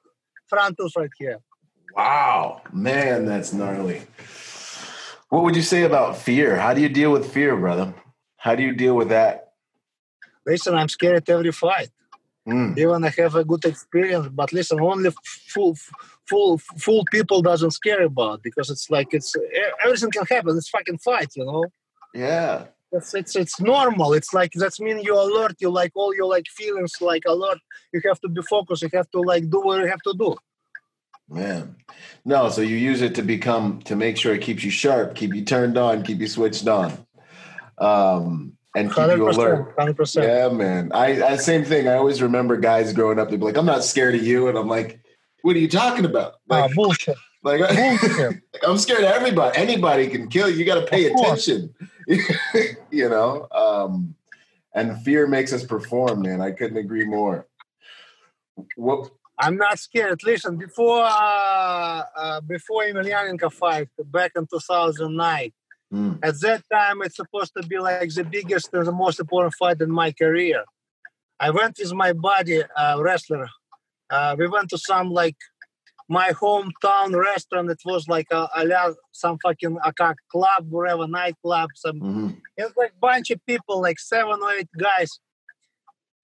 front 0.49 0.77
tooth 0.79 0.93
right 0.97 1.11
here. 1.19 1.39
Wow, 1.97 2.63
man, 2.73 3.25
that's 3.27 3.53
gnarly. 3.53 4.03
What 5.31 5.43
would 5.45 5.57
you 5.57 5.63
say 5.63 5.83
about 5.83 6.17
fear? 6.17 6.57
How 6.57 6.73
do 6.75 6.81
you 6.81 6.89
deal 6.89 7.11
with 7.13 7.31
fear, 7.33 7.57
brother? 7.57 7.95
How 8.37 8.55
do 8.55 8.63
you 8.63 8.73
deal 8.73 8.95
with 8.95 9.09
that? 9.11 9.53
Listen, 10.47 10.75
I'm 10.75 10.89
scared 10.89 11.29
every 11.29 11.53
fight. 11.53 11.91
Mm, 12.49 12.79
Even 12.79 13.05
I 13.05 13.11
have 13.19 13.35
a 13.35 13.45
good 13.45 13.65
experience, 13.67 14.29
but 14.33 14.53
listen, 14.55 14.81
only 14.81 15.11
full 15.53 15.77
full 16.27 16.57
full 16.59 17.05
people 17.13 17.43
doesn't 17.43 17.73
scare 17.73 18.03
about 18.05 18.43
because 18.43 18.71
it's 18.71 18.89
like 18.89 19.09
it's 19.13 19.35
everything 19.85 20.11
can 20.11 20.25
happen. 20.25 20.57
It's 20.57 20.71
fucking 20.71 20.99
fight, 20.99 21.31
you 21.37 21.45
know. 21.45 21.65
yeah, 22.15 22.65
it's 22.93 23.15
it's 23.15 23.37
it's 23.37 23.61
normal. 23.61 24.13
It's 24.13 24.33
like 24.33 24.53
that's 24.53 24.81
mean 24.81 24.99
you 25.01 25.15
alert. 25.15 25.57
You 25.61 25.71
like 25.71 25.93
all 25.95 26.15
your 26.15 26.27
like 26.27 26.47
feelings 26.49 26.95
like 27.01 27.23
alert. 27.27 27.59
You 27.93 28.01
have 28.07 28.21
to 28.21 28.29
be 28.29 28.43
focused. 28.43 28.83
You 28.83 28.91
have 28.95 29.11
to 29.11 29.21
like 29.21 29.51
do 29.51 29.61
what 29.61 29.81
you 29.81 29.87
have 29.87 30.03
to 30.03 30.15
do. 30.19 30.37
man. 31.29 31.77
No, 32.25 32.49
so 32.49 32.61
you 32.63 32.77
use 32.77 33.03
it 33.03 33.15
to 33.17 33.23
become 33.23 33.81
to 33.83 33.97
make 33.97 34.17
sure 34.17 34.35
it 34.35 34.43
keeps 34.43 34.65
you 34.65 34.71
sharp, 34.71 35.15
keep 35.15 35.35
you 35.35 35.45
turned 35.45 35.77
on, 35.77 36.03
keep 36.03 36.21
you 36.21 36.27
switched 36.27 36.67
on, 36.67 36.93
um, 37.79 38.57
and 38.75 38.89
keep 38.95 39.07
you 39.07 39.29
alert. 39.29 39.75
Hundred 39.79 39.97
percent. 39.97 40.27
Yeah, 40.27 40.49
man. 40.49 40.91
I, 40.93 41.23
I 41.23 41.37
same 41.37 41.65
thing. 41.65 41.89
I 41.89 41.95
always 41.95 42.23
remember 42.23 42.57
guys 42.57 42.93
growing 42.93 43.19
up. 43.19 43.31
They'd 43.31 43.39
be 43.41 43.45
like, 43.45 43.57
"I'm 43.59 43.67
not 43.67 43.85
scared 43.85 44.15
of 44.15 44.23
you," 44.25 44.49
and 44.49 44.57
I'm 44.57 44.69
like, 44.69 45.01
"What 45.43 45.57
are 45.57 45.59
you 45.59 45.69
talking 45.69 46.05
about?" 46.05 46.35
Ah, 46.51 46.63
Like, 46.63 46.75
bullshit. 46.75 47.17
like 47.43 47.61
Bullshit. 47.77 48.43
I'm 48.67 48.79
scared 48.79 49.05
of 49.05 49.11
everybody. 49.11 49.59
Anybody 49.59 50.09
can 50.09 50.29
kill 50.29 50.49
you. 50.49 50.57
You 50.57 50.65
got 50.65 50.81
to 50.81 50.87
pay 50.87 51.07
Of 51.07 51.15
course. 51.15 51.49
you 52.91 53.09
know, 53.09 53.47
um, 53.53 54.15
and 54.75 55.01
fear 55.03 55.27
makes 55.27 55.53
us 55.53 55.65
perform, 55.65 56.23
man. 56.23 56.41
I 56.41 56.53
couldn't 56.53 56.79
agree 56.79 57.05
more. 57.05 57.47
What? 58.77 59.11
I'm 59.39 59.57
not 59.57 59.79
scared. 59.79 60.23
Listen, 60.25 60.57
before 60.57 61.05
uh, 61.05 62.03
uh, 62.17 62.41
before 62.41 62.83
Emelianenko 62.85 63.53
fight 63.53 63.89
back 64.11 64.33
in 64.37 64.47
2009, 64.47 65.53
Mm, 65.93 66.19
at 66.23 66.39
that 66.43 66.63
time 66.71 67.01
it's 67.03 67.17
supposed 67.17 67.53
to 67.57 67.67
be 67.67 67.79
like 67.79 68.13
the 68.13 68.25
biggest 68.25 68.69
and 68.75 68.87
the 68.87 68.93
most 68.93 69.21
important 69.21 69.55
fight 69.55 69.81
in 69.81 69.91
my 69.91 70.13
career. 70.13 70.65
I 71.41 71.51
went 71.51 71.79
with 71.79 71.95
my 71.95 72.13
buddy, 72.13 72.63
uh, 72.63 73.01
wrestler. 73.01 73.49
Uh, 74.11 74.37
we 74.39 74.49
went 74.49 74.69
to 74.71 74.79
some 74.79 75.11
like 75.11 75.37
my 76.09 76.31
hometown 76.31 77.15
restaurant. 77.15 77.71
It 77.71 77.81
was 77.85 78.09
like 78.09 78.29
a, 78.31 78.49
a 78.57 78.95
some 79.13 79.39
fucking 79.43 79.79
a 79.85 79.93
club, 79.93 80.67
whatever 80.71 81.07
nightclub. 81.07 81.71
Some 81.75 82.01
mhm. 82.01 82.37
it 82.57 82.65
was 82.65 82.73
like 82.77 82.93
bunch 83.01 83.31
of 83.31 83.45
people, 83.47 83.81
like 83.81 83.99
seven 83.99 84.41
or 84.43 84.53
eight 84.53 84.69
guys. 84.77 85.21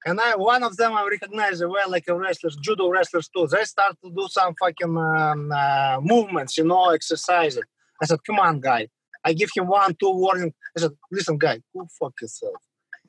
And 0.07 0.20
I, 0.20 0.37
one 0.37 0.62
of 0.62 0.77
them, 0.77 0.92
I 0.92 1.07
recognize 1.11 1.59
they 1.59 1.64
were 1.64 1.79
like 1.88 2.05
a 2.09 2.14
wrestlers, 2.14 2.57
judo 2.57 2.90
wrestlers 2.90 3.29
too. 3.29 3.47
They 3.47 3.64
start 3.64 3.97
to 4.05 4.11
do 4.11 4.27
some 4.29 4.55
fucking 4.61 4.97
um, 4.99 5.51
uh, 5.51 5.99
movements, 6.03 6.59
you 6.59 6.64
know, 6.64 6.90
exercises. 6.90 7.62
I 8.03 8.07
said, 8.07 8.18
"Come 8.27 8.38
on, 8.38 8.61
guy." 8.61 8.88
I 9.27 9.33
give 9.33 9.49
him 9.57 9.66
one, 9.66 9.94
two 9.94 10.11
warning. 10.11 10.53
I 10.77 10.81
said, 10.81 10.92
"Listen, 11.11 11.38
guy, 11.38 11.61
go 11.75 11.87
fuck 11.99 12.12
yourself." 12.20 12.57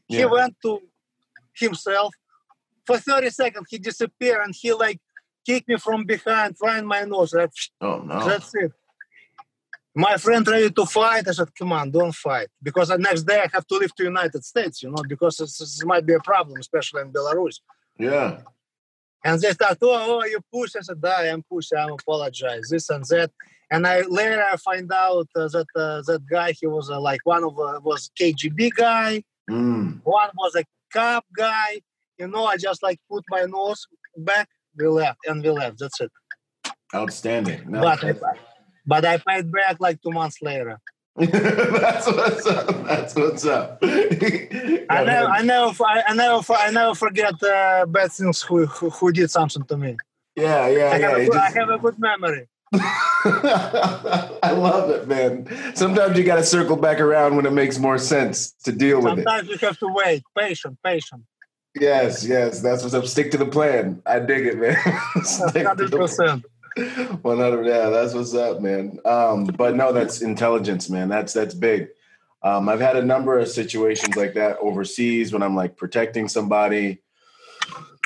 He 0.08 0.24
went 0.26 0.56
to 0.62 0.80
himself 1.56 2.14
for 2.86 2.98
30 2.98 3.30
seconds. 3.32 3.68
He 3.70 3.78
disappeared 3.78 4.42
and 4.44 4.54
he 4.58 4.74
like 4.74 5.00
kicked 5.46 5.68
me 5.68 5.78
from 5.78 6.06
behind, 6.06 6.56
in 6.78 6.86
my 6.86 7.04
nose. 7.04 7.34
Like, 7.34 7.52
Oh 7.82 8.00
no! 8.00 8.28
that's 8.28 8.54
it. 8.56 8.72
My 9.96 10.18
friend 10.18 10.46
ready 10.48 10.70
to 10.72 10.86
fight. 10.86 11.28
I 11.28 11.32
said, 11.32 11.50
"Come 11.58 11.72
on, 11.72 11.92
don't 11.92 12.14
fight," 12.14 12.50
because 12.62 12.90
the 12.90 12.98
next 12.98 13.24
day 13.24 13.40
I 13.40 13.50
have 13.54 13.66
to 13.68 13.76
leave 13.78 13.96
to 13.96 14.04
United 14.04 14.44
States. 14.44 14.84
You 14.84 14.92
know, 14.92 15.04
because 15.08 15.38
this, 15.38 15.84
might 15.86 16.06
be 16.06 16.14
a 16.14 16.20
problem, 16.20 16.60
especially 16.60 17.02
in 17.02 17.14
Belarus. 17.14 17.60
Yeah. 17.98 18.42
And 19.24 19.40
they 19.42 19.52
start, 19.52 19.78
"Oh, 19.82 20.20
oh, 20.22 20.26
you 20.26 20.40
push." 20.52 20.76
I 20.76 20.82
said, 20.82 21.04
"I 21.04 21.28
am 21.28 21.44
pushing. 21.50 21.78
I 21.78 21.88
apologize." 21.90 22.68
This 22.70 22.90
and 22.90 23.06
that. 23.06 23.32
And 23.72 23.88
I 23.88 24.02
later 24.02 24.44
I 24.44 24.58
find 24.58 24.92
out 24.92 25.28
uh, 25.36 25.48
that 25.48 25.66
uh, 25.76 26.02
that 26.08 26.24
guy 26.30 26.52
he 26.52 26.68
was 26.68 26.92
uh, 26.92 27.00
like 27.00 27.22
one 27.24 27.44
of 27.44 27.58
uh, 27.58 27.80
was 27.84 28.12
KGB 28.20 28.72
guy, 28.76 29.24
Mm, 29.50 30.02
one 30.04 30.30
was 30.36 30.56
a 30.56 30.64
cop 30.92 31.26
guy. 31.36 31.82
You 32.18 32.28
know, 32.28 32.46
I 32.46 32.58
just 32.58 32.82
like 32.82 33.00
put 33.10 33.24
my 33.30 33.42
nose 33.42 33.86
back, 34.18 34.50
we 34.78 34.88
left, 34.88 35.20
and 35.26 35.44
we 35.44 35.50
left. 35.50 35.80
That's 35.80 36.00
it. 36.02 36.12
outstanding. 36.94 37.70
No, 37.70 37.82
But 37.82 38.04
I, 38.04 38.14
but 38.86 39.06
I 39.06 39.18
paid 39.18 39.52
back 39.52 39.78
like 39.80 40.02
two 40.02 40.12
months 40.12 40.42
later. 40.42 40.80
that's 41.18 42.08
what's 42.08 42.46
up. 42.46 42.86
That's 42.86 43.16
what's 43.16 43.46
up. 43.46 43.80
I 43.84 45.04
never, 45.04 45.28
I 45.28 45.42
never, 45.44 45.84
I, 45.86 46.14
never, 46.14 46.54
I 46.54 46.72
never 46.72 46.94
forget 46.94 47.42
uh, 47.42 47.86
bad 47.86 48.12
things 48.12 48.42
who, 48.42 48.66
who 48.66 48.90
who 48.90 49.12
did 49.14 49.32
something 49.32 49.64
to 49.64 49.78
me. 49.78 49.96
yeah, 50.36 50.68
yeah, 50.68 50.90
I, 50.90 50.98
have 50.98 51.02
yeah. 51.02 51.16
a 51.16 51.20
you 51.24 51.32
good, 51.32 51.38
I 51.38 51.52
have 51.52 51.70
a 51.70 51.78
good 51.78 52.00
memory. 52.00 52.48
I 52.74 54.52
love 54.52 54.90
it, 54.90 55.08
man. 55.08 55.48
Sometimes 55.74 56.18
you 56.18 56.26
got 56.26 56.36
to 56.36 56.44
circle 56.44 56.76
back 56.76 57.00
around 57.00 57.38
when 57.38 57.46
it 57.46 57.54
makes 57.54 57.78
more 57.78 57.98
sense 57.98 58.52
to 58.64 58.74
deal 58.74 58.98
with 59.02 59.20
it. 59.20 59.24
Sometimes 59.24 59.48
you 59.48 59.58
have 59.60 59.80
to 59.80 59.88
wait, 59.88 60.24
patient, 60.38 60.78
patient. 60.84 61.24
Yes, 61.76 62.26
yes, 62.26 62.62
that's 62.62 62.84
what's 62.84 62.96
up. 62.96 63.06
Stick 63.06 63.32
to 63.32 63.38
the 63.38 63.46
plan. 63.46 64.02
I 64.06 64.20
dig 64.20 64.46
it, 64.46 64.58
man. 64.58 64.76
Hundred 65.66 65.92
percent. 65.92 66.46
One 67.22 67.38
hundred. 67.38 67.66
Yeah, 67.68 67.90
that's 67.90 68.14
what's 68.14 68.34
up, 68.34 68.62
man. 68.62 69.00
Um, 69.06 69.46
but 69.46 69.76
no, 69.76 69.92
that's 69.92 70.22
intelligence, 70.22 70.90
man. 70.90 71.10
That's 71.10 71.34
that's 71.34 71.54
big. 71.54 71.90
Um, 72.44 72.70
I've 72.70 72.80
had 72.80 72.96
a 72.96 73.04
number 73.04 73.40
of 73.40 73.48
situations 73.48 74.16
like 74.16 74.36
that 74.36 74.58
overseas 74.60 75.34
when 75.34 75.42
I'm 75.42 75.56
like 75.56 75.78
protecting 75.78 76.28
somebody, 76.28 77.02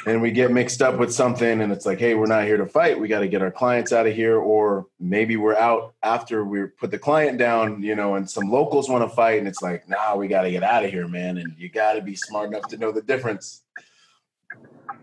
and 0.05 0.21
we 0.21 0.31
get 0.31 0.51
mixed 0.51 0.81
up 0.81 0.97
with 0.97 1.13
something 1.13 1.61
and 1.61 1.71
it's 1.71 1.85
like 1.85 1.99
hey 1.99 2.15
we're 2.15 2.25
not 2.25 2.45
here 2.45 2.57
to 2.57 2.65
fight 2.65 2.99
we 2.99 3.07
got 3.07 3.19
to 3.19 3.27
get 3.27 3.41
our 3.41 3.51
clients 3.51 3.91
out 3.91 4.07
of 4.07 4.15
here 4.15 4.37
or 4.37 4.87
maybe 4.99 5.35
we're 5.35 5.57
out 5.57 5.93
after 6.03 6.45
we 6.45 6.65
put 6.65 6.89
the 6.89 6.97
client 6.97 7.37
down 7.37 7.83
you 7.83 7.95
know 7.95 8.15
and 8.15 8.29
some 8.29 8.49
locals 8.49 8.89
want 8.89 9.03
to 9.07 9.15
fight 9.15 9.39
and 9.39 9.47
it's 9.47 9.61
like 9.61 9.87
nah 9.89 10.15
we 10.15 10.27
got 10.27 10.43
to 10.43 10.51
get 10.51 10.63
out 10.63 10.85
of 10.85 10.91
here 10.91 11.07
man 11.07 11.37
and 11.37 11.53
you 11.57 11.69
got 11.69 11.93
to 11.93 12.01
be 12.01 12.15
smart 12.15 12.47
enough 12.47 12.67
to 12.67 12.77
know 12.77 12.91
the 12.91 13.01
difference 13.01 13.63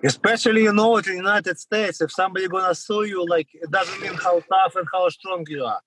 Especially, 0.02 0.64
you 0.64 0.72
know, 0.72 0.96
in 0.98 1.04
the 1.04 1.14
United 1.14 1.58
States, 1.58 2.00
if 2.00 2.12
somebody 2.12 2.48
gonna 2.48 2.74
sue 2.74 3.04
you, 3.04 3.24
like 3.26 3.48
it 3.54 3.70
doesn't 3.70 4.00
mean 4.00 4.14
how 4.14 4.40
tough 4.40 4.76
and 4.76 4.86
how 4.92 5.08
strong 5.08 5.44
you 5.48 5.64
are. 5.64 5.80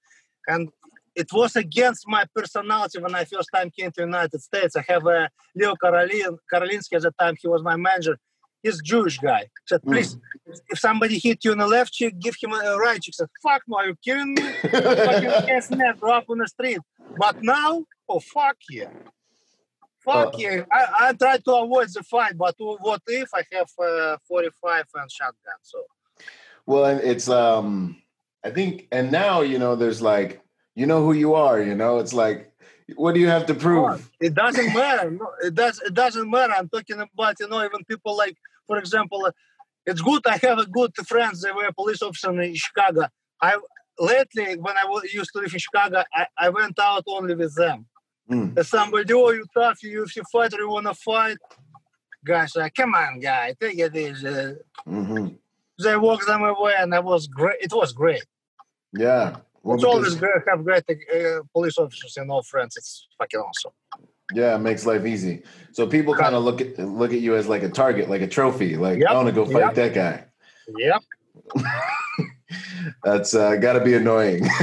And 0.47 0.69
it 1.15 1.31
was 1.31 1.55
against 1.55 2.07
my 2.07 2.25
personality 2.35 2.99
when 2.99 3.13
I 3.13 3.25
first 3.25 3.49
time 3.53 3.69
came 3.69 3.91
to 3.91 4.01
the 4.01 4.07
United 4.07 4.41
States. 4.41 4.75
I 4.75 4.83
have 4.87 5.05
a 5.05 5.29
Leo 5.55 5.75
Karolin, 5.75 6.37
Karolinsky 6.51 6.93
at 6.93 7.03
the 7.03 7.11
time. 7.19 7.35
He 7.39 7.47
was 7.47 7.61
my 7.61 7.75
manager. 7.75 8.17
He's 8.63 8.81
Jewish 8.81 9.17
guy. 9.19 9.41
He 9.41 9.47
said, 9.67 9.81
Mm. 9.81 9.91
please, 9.91 10.17
if 10.69 10.79
somebody 10.79 11.17
hit 11.19 11.43
you 11.45 11.51
on 11.51 11.59
the 11.59 11.67
left 11.67 11.93
cheek, 11.93 12.19
give 12.19 12.35
him 12.41 12.51
a 12.53 12.77
right 12.77 13.01
cheek. 13.01 13.15
I 13.15 13.23
said, 13.23 13.29
fuck 13.41 13.61
no, 13.67 13.77
are 13.77 13.87
you 13.87 13.95
kidding 14.03 14.33
me? 14.33 14.43
Fucking 14.61 15.77
net, 15.77 15.99
go 15.99 16.11
up 16.11 16.25
on 16.29 16.39
the 16.39 16.47
street. 16.47 16.79
But 17.17 17.41
now, 17.41 17.85
oh 18.07 18.19
fuck 18.19 18.57
yeah. 18.69 18.89
Fuck 20.03 20.35
Uh, 20.35 20.37
yeah. 20.37 20.63
I, 20.71 21.07
I 21.07 21.13
try 21.13 21.37
to 21.37 21.53
avoid 21.55 21.89
the 21.93 22.03
fight, 22.03 22.37
but 22.37 22.55
what 22.57 23.01
if 23.07 23.29
I 23.33 23.43
have 23.53 23.69
uh, 23.81 24.17
45 24.27 24.85
and 24.95 25.11
shotgun? 25.11 25.59
So 25.61 25.79
well 26.65 26.85
and 26.85 27.01
it's 27.01 27.27
um 27.27 27.97
i 28.43 28.49
think 28.51 28.87
and 28.91 29.11
now 29.11 29.41
you 29.41 29.57
know 29.57 29.75
there's 29.75 30.01
like 30.03 30.39
you 30.75 30.85
know 30.85 31.03
who 31.03 31.13
you 31.13 31.33
are 31.33 31.59
you 31.59 31.73
know 31.73 31.97
it's 31.97 32.13
like 32.13 32.51
what 32.95 33.13
do 33.15 33.19
you 33.19 33.27
have 33.27 33.45
to 33.47 33.55
prove 33.55 34.09
it 34.19 34.33
doesn't 34.35 34.73
matter. 34.73 35.09
No, 35.11 35.31
it 35.43 35.53
does. 35.55 35.79
It 35.85 35.93
doesn't 35.93 36.29
matter. 36.29 36.53
I'm 36.53 36.67
talking 36.69 36.99
about 36.99 37.35
you 37.39 37.47
know 37.47 37.63
even 37.63 37.83
people 37.85 38.17
like, 38.17 38.35
for 38.69 38.77
example, 38.77 39.21
it's 39.89 40.01
good. 40.09 40.21
I 40.27 40.37
have 40.47 40.59
a 40.59 40.67
good 40.67 40.93
friends. 41.11 41.41
They 41.41 41.51
were 41.51 41.71
police 41.81 42.01
officers 42.03 42.37
in 42.47 42.53
Chicago. 42.53 43.07
I 43.41 43.57
lately 43.99 44.49
when 44.65 44.77
I 44.77 44.85
used 45.11 45.31
to 45.33 45.39
live 45.39 45.51
in 45.51 45.59
Chicago, 45.67 46.03
I, 46.13 46.27
I 46.37 46.49
went 46.49 46.77
out 46.79 47.03
only 47.07 47.33
with 47.33 47.55
them. 47.55 47.87
Mm. 48.29 48.63
Somebody, 48.63 49.11
oh, 49.11 49.31
you 49.31 49.45
tough, 49.55 49.81
you 49.81 50.03
UFC 50.03 50.21
fighter, 50.31 50.59
you 50.59 50.69
wanna 50.69 50.93
fight? 50.93 51.39
Guys, 52.23 52.55
like, 52.55 52.75
come 52.75 52.93
on, 52.93 53.19
guy, 53.19 53.55
take 53.59 53.79
it 53.79 53.95
easy. 53.95 54.55
hmm 54.85 55.29
They 55.83 55.97
walked 55.97 56.27
them 56.27 56.43
away, 56.43 56.75
and 56.77 56.93
it 56.93 57.03
was 57.03 57.25
great. 57.25 57.57
It 57.59 57.73
was 57.73 57.91
great. 58.01 58.25
yeah 58.93 59.37
well, 59.63 59.75
it's 59.75 59.83
always 59.91 60.15
great 60.15 60.41
have 60.47 60.63
great 60.63 60.83
uh, 60.89 61.41
police 61.53 61.77
officers 61.83 62.13
and 62.17 62.29
all 62.31 62.43
friends. 62.43 62.77
It's 62.77 63.07
fucking 63.17 63.39
awesome. 63.47 63.75
Yeah, 64.33 64.55
it 64.55 64.59
makes 64.59 64.85
life 64.85 65.05
easy. 65.05 65.43
So 65.71 65.87
people 65.87 66.13
kind 66.13 66.35
of 66.35 66.43
look 66.43 66.61
at 66.61 66.77
look 66.77 67.13
at 67.13 67.19
you 67.19 67.35
as 67.35 67.47
like 67.47 67.63
a 67.63 67.69
target, 67.69 68.09
like 68.09 68.21
a 68.21 68.27
trophy. 68.27 68.75
Like 68.75 68.99
Yep, 68.99 69.09
I 69.09 69.13
want 69.13 69.27
to 69.27 69.33
go 69.33 69.45
fight 69.45 69.59
yep. 69.59 69.75
that 69.75 69.93
guy. 69.93 70.25
Yep. 70.77 71.03
That's 73.03 73.33
uh, 73.33 73.55
got 73.55 73.73
to 73.73 73.83
be 73.83 73.93
annoying. 73.93 74.47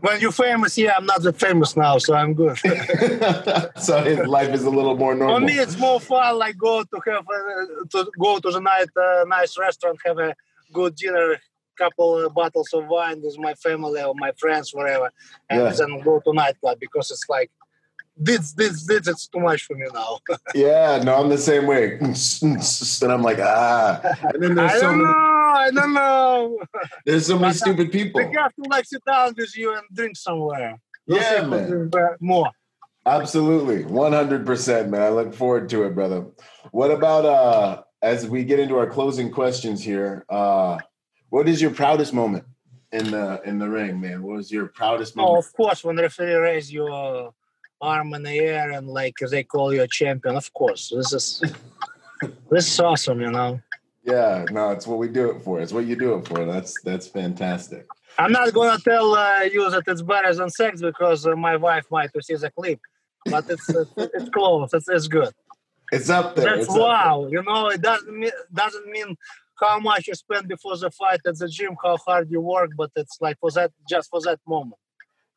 When 0.00 0.18
you're 0.20 0.32
famous, 0.32 0.78
yeah, 0.78 0.94
I'm 0.96 1.04
not 1.04 1.22
that 1.22 1.38
famous 1.38 1.76
now, 1.76 1.98
so 1.98 2.14
I'm 2.14 2.32
good. 2.32 2.56
so 3.76 4.02
his 4.02 4.26
life 4.26 4.48
is 4.54 4.64
a 4.64 4.70
little 4.70 4.96
more 4.96 5.14
normal. 5.14 5.40
For 5.40 5.44
me, 5.44 5.58
it's 5.58 5.78
more 5.78 6.00
fun. 6.00 6.38
Like 6.38 6.56
go 6.56 6.82
to 6.82 7.00
have 7.06 7.26
a, 7.28 7.86
to 7.90 8.10
go 8.18 8.38
to 8.38 8.50
the 8.50 8.60
night 8.60 8.88
uh, 8.96 9.24
nice 9.26 9.58
restaurant, 9.58 9.98
have 10.06 10.18
a 10.18 10.34
good 10.72 10.94
dinner, 10.94 11.38
couple 11.82 12.10
uh, 12.16 12.28
bottles 12.28 12.70
of 12.72 12.82
wine 12.94 13.18
with 13.22 13.36
my 13.38 13.54
family 13.54 14.02
or 14.02 14.14
my 14.24 14.32
friends, 14.42 14.66
wherever, 14.76 15.08
and 15.48 15.60
Yeah. 15.60 15.72
then 15.78 16.00
go 16.08 16.20
to 16.24 16.32
nightclub 16.40 16.78
because 16.78 17.10
it's 17.14 17.26
like 17.36 17.50
this, 18.16 18.52
this, 18.52 18.86
this. 18.86 19.08
It's 19.12 19.26
too 19.28 19.40
much 19.40 19.60
for 19.66 19.76
me 19.80 19.86
now. 19.94 20.18
yeah, 20.54 21.00
no, 21.02 21.12
I'm 21.18 21.30
the 21.36 21.38
same 21.38 21.66
way. 21.66 21.84
and 23.02 23.12
I'm 23.14 23.22
like, 23.22 23.38
ah. 23.40 24.00
And 24.32 24.42
then 24.42 24.52
I 24.52 24.66
there's 24.66 24.80
so 24.80 24.86
don't 24.86 24.98
many, 24.98 25.10
know. 25.10 25.62
I 25.66 25.70
don't 25.78 25.94
know. 25.94 26.58
there's 27.06 27.26
so 27.26 27.38
many 27.38 27.50
uh, 27.50 27.62
stupid 27.62 27.88
people. 27.90 28.20
We 28.20 28.36
have 28.36 28.54
to 28.56 28.62
like 28.68 28.86
sit 28.86 29.02
down 29.06 29.34
with 29.36 29.56
you 29.56 29.74
and 29.76 29.84
drink 29.92 30.16
somewhere. 30.16 30.78
Those 31.06 31.22
Yeah, 31.22 31.46
man. 31.46 31.90
uh, 31.94 32.16
More. 32.20 32.50
Absolutely, 33.06 33.84
100%, 33.84 34.88
man. 34.90 35.00
I 35.02 35.08
look 35.08 35.32
forward 35.34 35.68
to 35.70 35.84
it, 35.84 35.94
brother. 35.94 36.26
What 36.70 36.90
about 36.90 37.24
uh 37.24 37.82
as 38.02 38.26
we 38.26 38.44
get 38.44 38.58
into 38.60 38.76
our 38.76 38.86
closing 38.86 39.30
questions 39.30 39.82
here? 39.82 40.24
Uh 40.28 40.78
what 41.30 41.48
is 41.48 41.62
your 41.62 41.70
proudest 41.70 42.12
moment 42.12 42.44
in 42.92 43.10
the 43.10 43.40
in 43.44 43.58
the 43.58 43.68
ring, 43.68 44.00
man? 44.00 44.22
What 44.22 44.36
was 44.36 44.52
your 44.52 44.66
proudest 44.66 45.14
Oh, 45.16 45.22
moment? 45.22 45.46
of 45.46 45.52
course, 45.54 45.82
when 45.82 45.96
the 45.96 46.02
referee 46.02 46.34
raise 46.34 46.72
your 46.72 47.32
arm 47.80 48.12
in 48.14 48.22
the 48.22 48.38
air 48.38 48.72
and 48.72 48.86
like 48.88 49.14
they 49.30 49.42
call 49.42 49.72
you 49.72 49.82
a 49.82 49.88
champion, 49.88 50.36
of 50.36 50.52
course. 50.52 50.92
This 50.94 51.12
is 51.12 51.42
this 52.50 52.72
is 52.72 52.80
awesome, 52.80 53.20
you 53.20 53.30
know. 53.30 53.60
Yeah, 54.02 54.44
no, 54.50 54.70
it's 54.70 54.86
what 54.86 54.98
we 54.98 55.08
do 55.08 55.30
it 55.30 55.42
for. 55.42 55.60
It's 55.60 55.72
what 55.72 55.86
you 55.86 55.96
do 55.96 56.14
it 56.16 56.26
for. 56.26 56.44
That's 56.44 56.80
that's 56.82 57.06
fantastic. 57.06 57.86
I'm 58.18 58.32
not 58.32 58.52
gonna 58.52 58.78
tell 58.80 59.14
uh, 59.14 59.42
you 59.42 59.70
that 59.70 59.84
it's 59.86 60.02
better 60.02 60.34
than 60.34 60.50
sex 60.50 60.80
because 60.80 61.26
uh, 61.26 61.36
my 61.36 61.56
wife 61.56 61.86
might 61.90 62.10
see 62.22 62.34
the 62.34 62.50
clip, 62.50 62.80
but 63.26 63.48
it's 63.48 63.68
it's, 63.80 63.90
it's 63.96 64.28
close. 64.30 64.72
It's, 64.74 64.88
it's 64.88 65.06
good. 65.06 65.32
It's 65.92 66.08
up 66.08 66.36
there. 66.36 66.56
That's 66.56 66.66
It's 66.68 66.76
wow. 66.76 67.28
You 67.30 67.42
know, 67.42 67.68
it 67.68 67.82
doesn't 67.82 68.16
mean 68.16 68.30
doesn't 68.52 68.86
mean 68.86 69.16
how 69.60 69.78
much 69.78 70.08
you 70.08 70.14
spend 70.14 70.48
before 70.48 70.76
the 70.76 70.90
fight 70.90 71.20
at 71.26 71.38
the 71.38 71.48
gym, 71.48 71.76
how 71.82 71.96
hard 71.98 72.30
you 72.30 72.40
work, 72.40 72.70
but 72.76 72.90
it's 72.96 73.18
like 73.20 73.38
for 73.40 73.50
that 73.52 73.72
just 73.88 74.10
for 74.10 74.20
that 74.22 74.40
moment. 74.46 74.76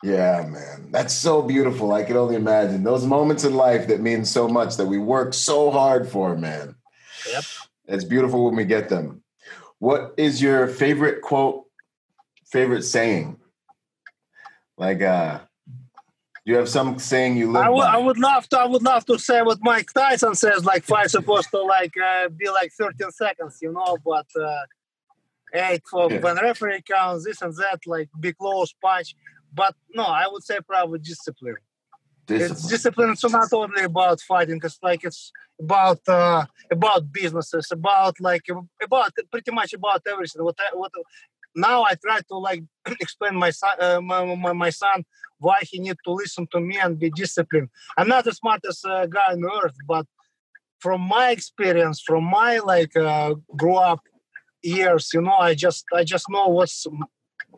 Yeah, 0.03 0.45
man. 0.49 0.91
That's 0.91 1.13
so 1.13 1.41
beautiful. 1.41 1.93
I 1.93 2.03
can 2.03 2.17
only 2.17 2.35
imagine 2.35 2.83
those 2.83 3.05
moments 3.05 3.45
in 3.45 3.55
life 3.55 3.87
that 3.87 4.01
mean 4.01 4.25
so 4.25 4.49
much 4.49 4.75
that 4.75 4.85
we 4.85 4.97
work 4.97 5.33
so 5.33 5.71
hard 5.71 6.09
for, 6.09 6.35
man. 6.35 6.75
Yep. 7.31 7.43
It's 7.87 8.03
beautiful 8.03 8.45
when 8.45 8.55
we 8.55 8.65
get 8.65 8.89
them. 8.89 9.23
What 9.79 10.13
is 10.17 10.41
your 10.41 10.67
favorite 10.67 11.21
quote, 11.21 11.63
favorite 12.45 12.83
saying? 12.83 13.39
Like, 14.77 15.01
uh, 15.01 15.39
you 16.45 16.55
have 16.57 16.67
some 16.67 16.99
saying 16.99 17.37
you 17.37 17.51
live 17.51 17.63
I 17.65 17.69
would, 17.69 17.81
by? 17.81 17.93
I 17.93 17.97
would 17.97 18.19
love 18.19 18.47
to. 18.49 18.59
I 18.59 18.65
would 18.65 18.83
love 18.83 19.05
to 19.05 19.17
say 19.17 19.41
what 19.41 19.59
Mike 19.61 19.91
Tyson 19.93 20.35
says. 20.35 20.65
Like 20.65 20.83
fight 20.83 21.09
supposed 21.09 21.49
to 21.51 21.61
like 21.61 21.93
uh, 21.97 22.29
be 22.29 22.49
like 22.49 22.71
13 22.77 23.11
seconds, 23.11 23.59
you 23.61 23.71
know. 23.71 23.97
But 24.03 24.27
uh, 24.39 24.63
eight 25.53 25.83
for 25.89 26.11
Yeah. 26.11 26.19
when 26.19 26.35
referee 26.37 26.81
counts 26.81 27.25
this 27.25 27.41
and 27.41 27.53
that, 27.55 27.79
like 27.85 28.09
be 28.19 28.33
close 28.33 28.73
punch. 28.81 29.15
But 29.53 29.75
no, 29.93 30.03
I 30.03 30.27
would 30.27 30.43
say 30.43 30.57
probably 30.67 30.99
discipline. 30.99 31.55
It's 32.27 32.49
Discipline. 32.49 32.69
discipline. 32.71 33.09
It's 33.11 33.29
not 33.29 33.53
only 33.53 33.83
about 33.83 34.21
fighting. 34.21 34.59
It's 34.63 34.79
like 34.81 35.03
it's 35.03 35.31
about 35.59 35.99
uh, 36.07 36.45
about 36.71 37.11
businesses, 37.11 37.67
about 37.71 38.19
like 38.19 38.45
about 38.81 39.11
pretty 39.31 39.51
much 39.51 39.73
about 39.73 40.01
everything. 40.09 40.43
What 40.43 40.55
I, 40.59 40.75
what 40.75 40.91
now 41.55 41.83
I 41.83 41.95
try 41.95 42.19
to 42.29 42.37
like 42.37 42.63
explain 42.99 43.35
my 43.35 43.49
son, 43.51 43.75
uh, 43.79 44.01
my, 44.01 44.35
my, 44.35 44.53
my 44.53 44.69
son 44.69 45.05
why 45.39 45.59
he 45.61 45.79
need 45.79 45.97
to 46.05 46.11
listen 46.11 46.47
to 46.51 46.59
me 46.59 46.77
and 46.79 46.97
be 46.97 47.09
disciplined. 47.09 47.69
I'm 47.97 48.07
not 48.07 48.23
the 48.23 48.33
smartest 48.33 48.85
uh, 48.85 49.05
guy 49.07 49.33
on 49.33 49.43
earth, 49.43 49.75
but 49.85 50.05
from 50.79 51.01
my 51.01 51.31
experience, 51.31 52.01
from 52.01 52.23
my 52.23 52.59
like 52.59 52.95
uh, 52.95 53.35
grow 53.55 53.75
up 53.75 53.99
years, 54.61 55.11
you 55.13 55.21
know, 55.21 55.33
I 55.33 55.53
just 55.53 55.85
I 55.93 56.03
just 56.03 56.29
know 56.29 56.47
what's 56.47 56.85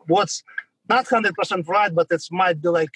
what's 0.06 0.42
not 0.88 1.06
hundred 1.08 1.34
percent 1.34 1.66
right, 1.68 1.94
but 1.94 2.08
it 2.10 2.22
might 2.30 2.60
be 2.60 2.68
like 2.68 2.90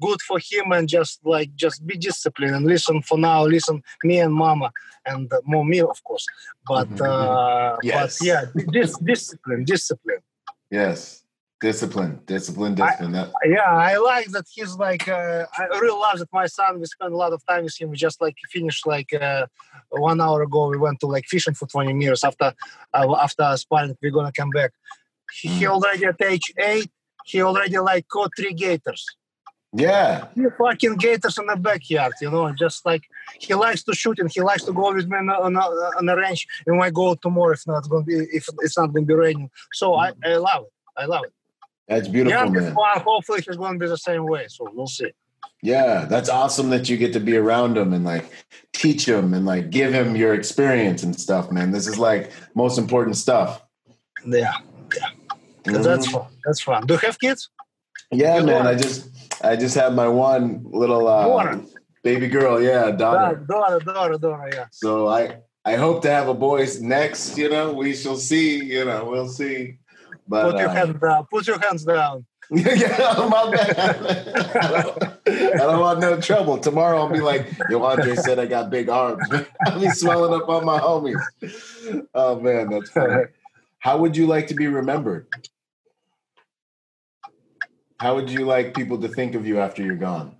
good 0.00 0.20
for 0.22 0.38
him 0.38 0.72
and 0.72 0.88
just 0.88 1.20
like 1.24 1.54
just 1.54 1.86
be 1.86 1.96
disciplined 1.96 2.54
and 2.54 2.66
listen 2.66 3.02
for 3.02 3.18
now. 3.18 3.44
Listen, 3.44 3.82
me 4.02 4.18
and 4.20 4.34
mama 4.34 4.70
and 5.06 5.32
uh, 5.32 5.40
more 5.44 5.64
me, 5.64 5.80
of 5.80 6.02
course. 6.04 6.26
But 6.66 6.88
Mhm, 6.88 7.06
uh, 7.06 7.78
Yes. 7.82 8.18
but 8.18 8.26
yeah, 8.26 8.44
dis- 8.70 8.98
discipline, 8.98 9.64
discipline. 9.64 10.20
Yes. 10.78 11.20
Discipline, 11.60 12.14
discipline, 12.26 12.74
discipline. 12.74 13.12
That, 13.12 13.32
Yeah, 13.56 13.72
I 13.90 13.96
like 13.96 14.28
that 14.34 14.44
he's 14.54 14.74
like. 14.86 15.04
Uh, 15.08 15.46
I 15.60 15.62
really 15.80 15.98
love 16.06 16.18
that 16.18 16.28
my 16.40 16.46
son. 16.56 16.70
We 16.80 16.86
spend 16.96 17.12
a 17.14 17.16
lot 17.24 17.32
of 17.36 17.40
time 17.50 17.64
with 17.64 17.80
him. 17.80 17.88
We 17.90 17.96
just 17.96 18.20
like 18.20 18.36
finished 18.54 18.84
like 18.94 19.10
uh, 19.28 19.46
one 19.90 20.20
hour 20.20 20.42
ago. 20.42 20.68
We 20.68 20.76
went 20.86 20.98
to 21.00 21.06
like 21.06 21.26
fishing 21.34 21.54
for 21.54 21.66
twenty 21.74 21.94
minutes. 21.94 22.22
After 22.30 22.48
uh, 22.92 23.16
after 23.26 23.46
sparring, 23.56 23.96
we're 24.02 24.16
gonna 24.18 24.36
come 24.40 24.50
back. 24.50 24.72
He, 25.38 25.48
he 25.48 25.66
already 25.66 26.04
at 26.04 26.20
age 26.20 26.48
eight. 26.58 26.90
He 27.24 27.40
already 27.40 27.78
like 27.78 28.06
caught 28.08 28.32
three 28.36 28.52
gators. 28.52 29.02
yeah. 29.72 30.26
Three 30.34 30.50
fucking 30.58 30.96
gators 30.96 31.38
in 31.38 31.46
the 31.46 31.56
backyard. 31.56 32.12
You 32.20 32.30
know, 32.30 32.52
just 32.52 32.84
like 32.84 33.04
he 33.38 33.54
likes 33.54 33.82
to 33.84 33.94
shoot 33.94 34.18
and 34.18 34.30
he 34.30 34.40
likes 34.40 34.64
to 34.64 34.72
go 34.72 34.92
with 34.94 35.06
me 35.08 35.16
on 35.16 35.28
a, 35.28 35.32
on 35.32 35.56
a, 35.56 35.60
on 35.60 36.08
a 36.08 36.16
range. 36.16 36.46
We 36.66 36.76
might 36.76 36.94
go 36.94 37.14
tomorrow 37.14 37.52
if 37.52 37.66
not 37.66 37.88
gonna 37.88 38.04
be 38.04 38.14
if 38.32 38.46
it's 38.60 38.76
not 38.78 38.92
gonna 38.92 39.06
be 39.06 39.14
raining. 39.14 39.50
So 39.72 39.94
I, 39.94 40.12
I 40.24 40.36
love 40.36 40.62
it. 40.64 40.72
I 40.96 41.06
love 41.06 41.24
it. 41.24 41.32
That's 41.88 42.08
beautiful, 42.08 42.38
Youngest 42.38 42.66
man. 42.68 42.74
one, 42.74 43.00
hopefully 43.00 43.42
he's 43.46 43.56
gonna 43.56 43.78
be 43.78 43.86
the 43.86 43.98
same 43.98 44.26
way. 44.26 44.46
So 44.48 44.68
we'll 44.72 44.86
see. 44.86 45.10
Yeah, 45.62 46.04
that's 46.06 46.28
awesome 46.28 46.70
that 46.70 46.88
you 46.88 46.96
get 46.96 47.12
to 47.14 47.20
be 47.20 47.36
around 47.36 47.76
him 47.76 47.92
and 47.92 48.04
like 48.04 48.30
teach 48.72 49.06
him 49.08 49.32
and 49.34 49.44
like 49.46 49.70
give 49.70 49.92
him 49.92 50.14
your 50.16 50.34
experience 50.34 51.02
and 51.02 51.18
stuff, 51.18 51.50
man. 51.50 51.70
This 51.72 51.86
is 51.86 51.98
like 51.98 52.30
most 52.54 52.78
important 52.78 53.16
stuff. 53.16 53.62
Yeah, 54.26 54.52
yeah. 54.94 55.08
that's 55.64 56.06
Mhm. 56.08 56.12
fun. 56.12 56.26
That's 56.44 56.60
fun. 56.60 56.86
Do 56.86 56.94
you 56.94 57.00
have 57.00 57.18
kids? 57.18 57.48
yeah, 58.10 58.38
Good 58.38 58.46
man. 58.46 58.54
one. 58.56 58.66
I 58.66 58.74
just 58.74 59.08
I 59.42 59.56
just 59.56 59.74
have 59.74 59.94
my 59.94 60.08
one 60.08 60.64
little 60.70 61.06
uh, 61.08 61.26
Daughter. 61.28 61.60
Baby 62.04 62.28
girl. 62.28 62.60
Yeah, 62.62 62.90
daughter. 62.90 63.36
Dora, 63.48 63.80
Dora, 63.80 64.18
Dora, 64.18 64.50
yeah. 64.52 64.66
So 64.70 65.08
I 65.08 65.38
I 65.64 65.76
hope 65.76 66.02
to 66.02 66.10
have 66.10 66.28
a 66.28 66.34
boys 66.34 66.80
next. 66.80 67.38
You 67.38 67.48
know, 67.48 67.72
we 67.72 67.94
shall 67.94 68.16
see. 68.16 68.62
You 68.62 68.84
know, 68.84 69.06
we'll 69.06 69.28
see. 69.28 69.78
But 70.28 70.52
put 70.52 70.60
your 70.60 70.68
uh, 70.68 70.74
hands 70.74 71.00
down. 71.00 71.26
Put 71.30 71.46
your 71.46 71.58
hands 71.58 71.84
down. 71.84 72.26
yeah, 72.50 73.26
my 73.30 73.50
bad. 73.50 73.78
I 74.54 74.82
don't, 74.82 75.02
I 75.26 75.56
don't 75.56 75.80
want 75.80 76.00
no 76.00 76.20
trouble. 76.20 76.58
Tomorrow 76.58 76.98
I'll 76.98 77.08
be 77.08 77.20
like, 77.20 77.50
yo, 77.70 77.82
Andrei 77.82 78.16
said 78.16 78.38
I 78.38 78.44
got 78.44 78.68
big 78.68 78.90
arms. 78.90 79.26
I'll 79.66 79.80
be 79.80 79.88
swelling 79.88 80.38
up 80.38 80.46
on 80.50 80.66
my 80.66 80.78
homies. 80.78 81.22
Oh 82.12 82.38
man, 82.38 82.68
that's 82.68 82.90
funny. 82.90 83.24
How 83.78 83.96
would 83.96 84.14
you 84.14 84.26
like 84.26 84.48
to 84.48 84.54
be 84.54 84.66
remembered? 84.66 85.26
How 87.98 88.14
would 88.16 88.28
you 88.28 88.44
like 88.44 88.74
people 88.74 89.00
to 89.00 89.08
think 89.08 89.34
of 89.34 89.46
you 89.46 89.58
after 89.60 89.82
you're 89.82 89.96
gone? 89.96 90.36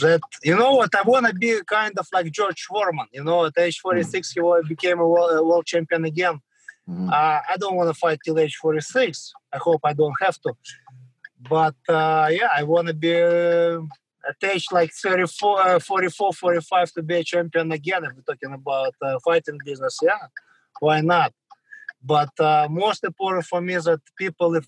That 0.00 0.20
you 0.42 0.56
know 0.56 0.72
what 0.74 0.94
I 0.94 1.02
want 1.02 1.26
to 1.26 1.34
be 1.34 1.60
kind 1.66 1.94
of 1.98 2.06
like 2.12 2.30
George 2.30 2.62
Foreman. 2.68 3.06
You 3.12 3.24
know, 3.24 3.46
at 3.46 3.58
age 3.58 3.78
46 3.80 4.32
he 4.32 4.40
became 4.68 4.98
a 5.00 5.08
world, 5.08 5.30
a 5.38 5.42
world 5.42 5.66
champion 5.66 6.04
again. 6.04 6.40
Mhm. 6.88 7.08
Uh, 7.10 7.40
I 7.52 7.56
don't 7.58 7.76
want 7.76 7.88
to 7.90 7.94
fight 7.94 8.18
till 8.24 8.38
age 8.38 8.56
46. 8.56 9.32
I 9.52 9.58
hope 9.58 9.80
I 9.84 9.92
don't 9.92 10.14
have 10.20 10.38
to. 10.42 10.52
But 11.54 11.76
uh, 11.88 12.28
yeah, 12.30 12.50
I 12.54 12.62
want 12.64 12.88
to 12.88 12.94
be 12.94 13.14
uh, 13.14 13.80
at 14.28 14.36
age 14.50 14.66
like 14.72 14.92
34, 14.92 15.66
uh, 15.66 15.78
44, 15.78 16.32
45 16.32 16.92
to 16.92 17.02
be 17.02 17.14
a 17.16 17.24
champion 17.24 17.70
again. 17.72 18.04
If 18.04 18.12
we're 18.14 18.22
talking 18.22 18.52
about 18.52 18.94
uh, 19.02 19.18
fighting 19.24 19.58
business, 19.64 19.98
yeah, 20.02 20.26
why 20.80 21.00
not? 21.00 21.32
But 22.02 22.30
uh, 22.40 22.68
most 22.70 23.04
important 23.04 23.44
for 23.46 23.60
me 23.60 23.74
is 23.74 23.84
that 23.84 24.00
people, 24.16 24.54
if 24.56 24.66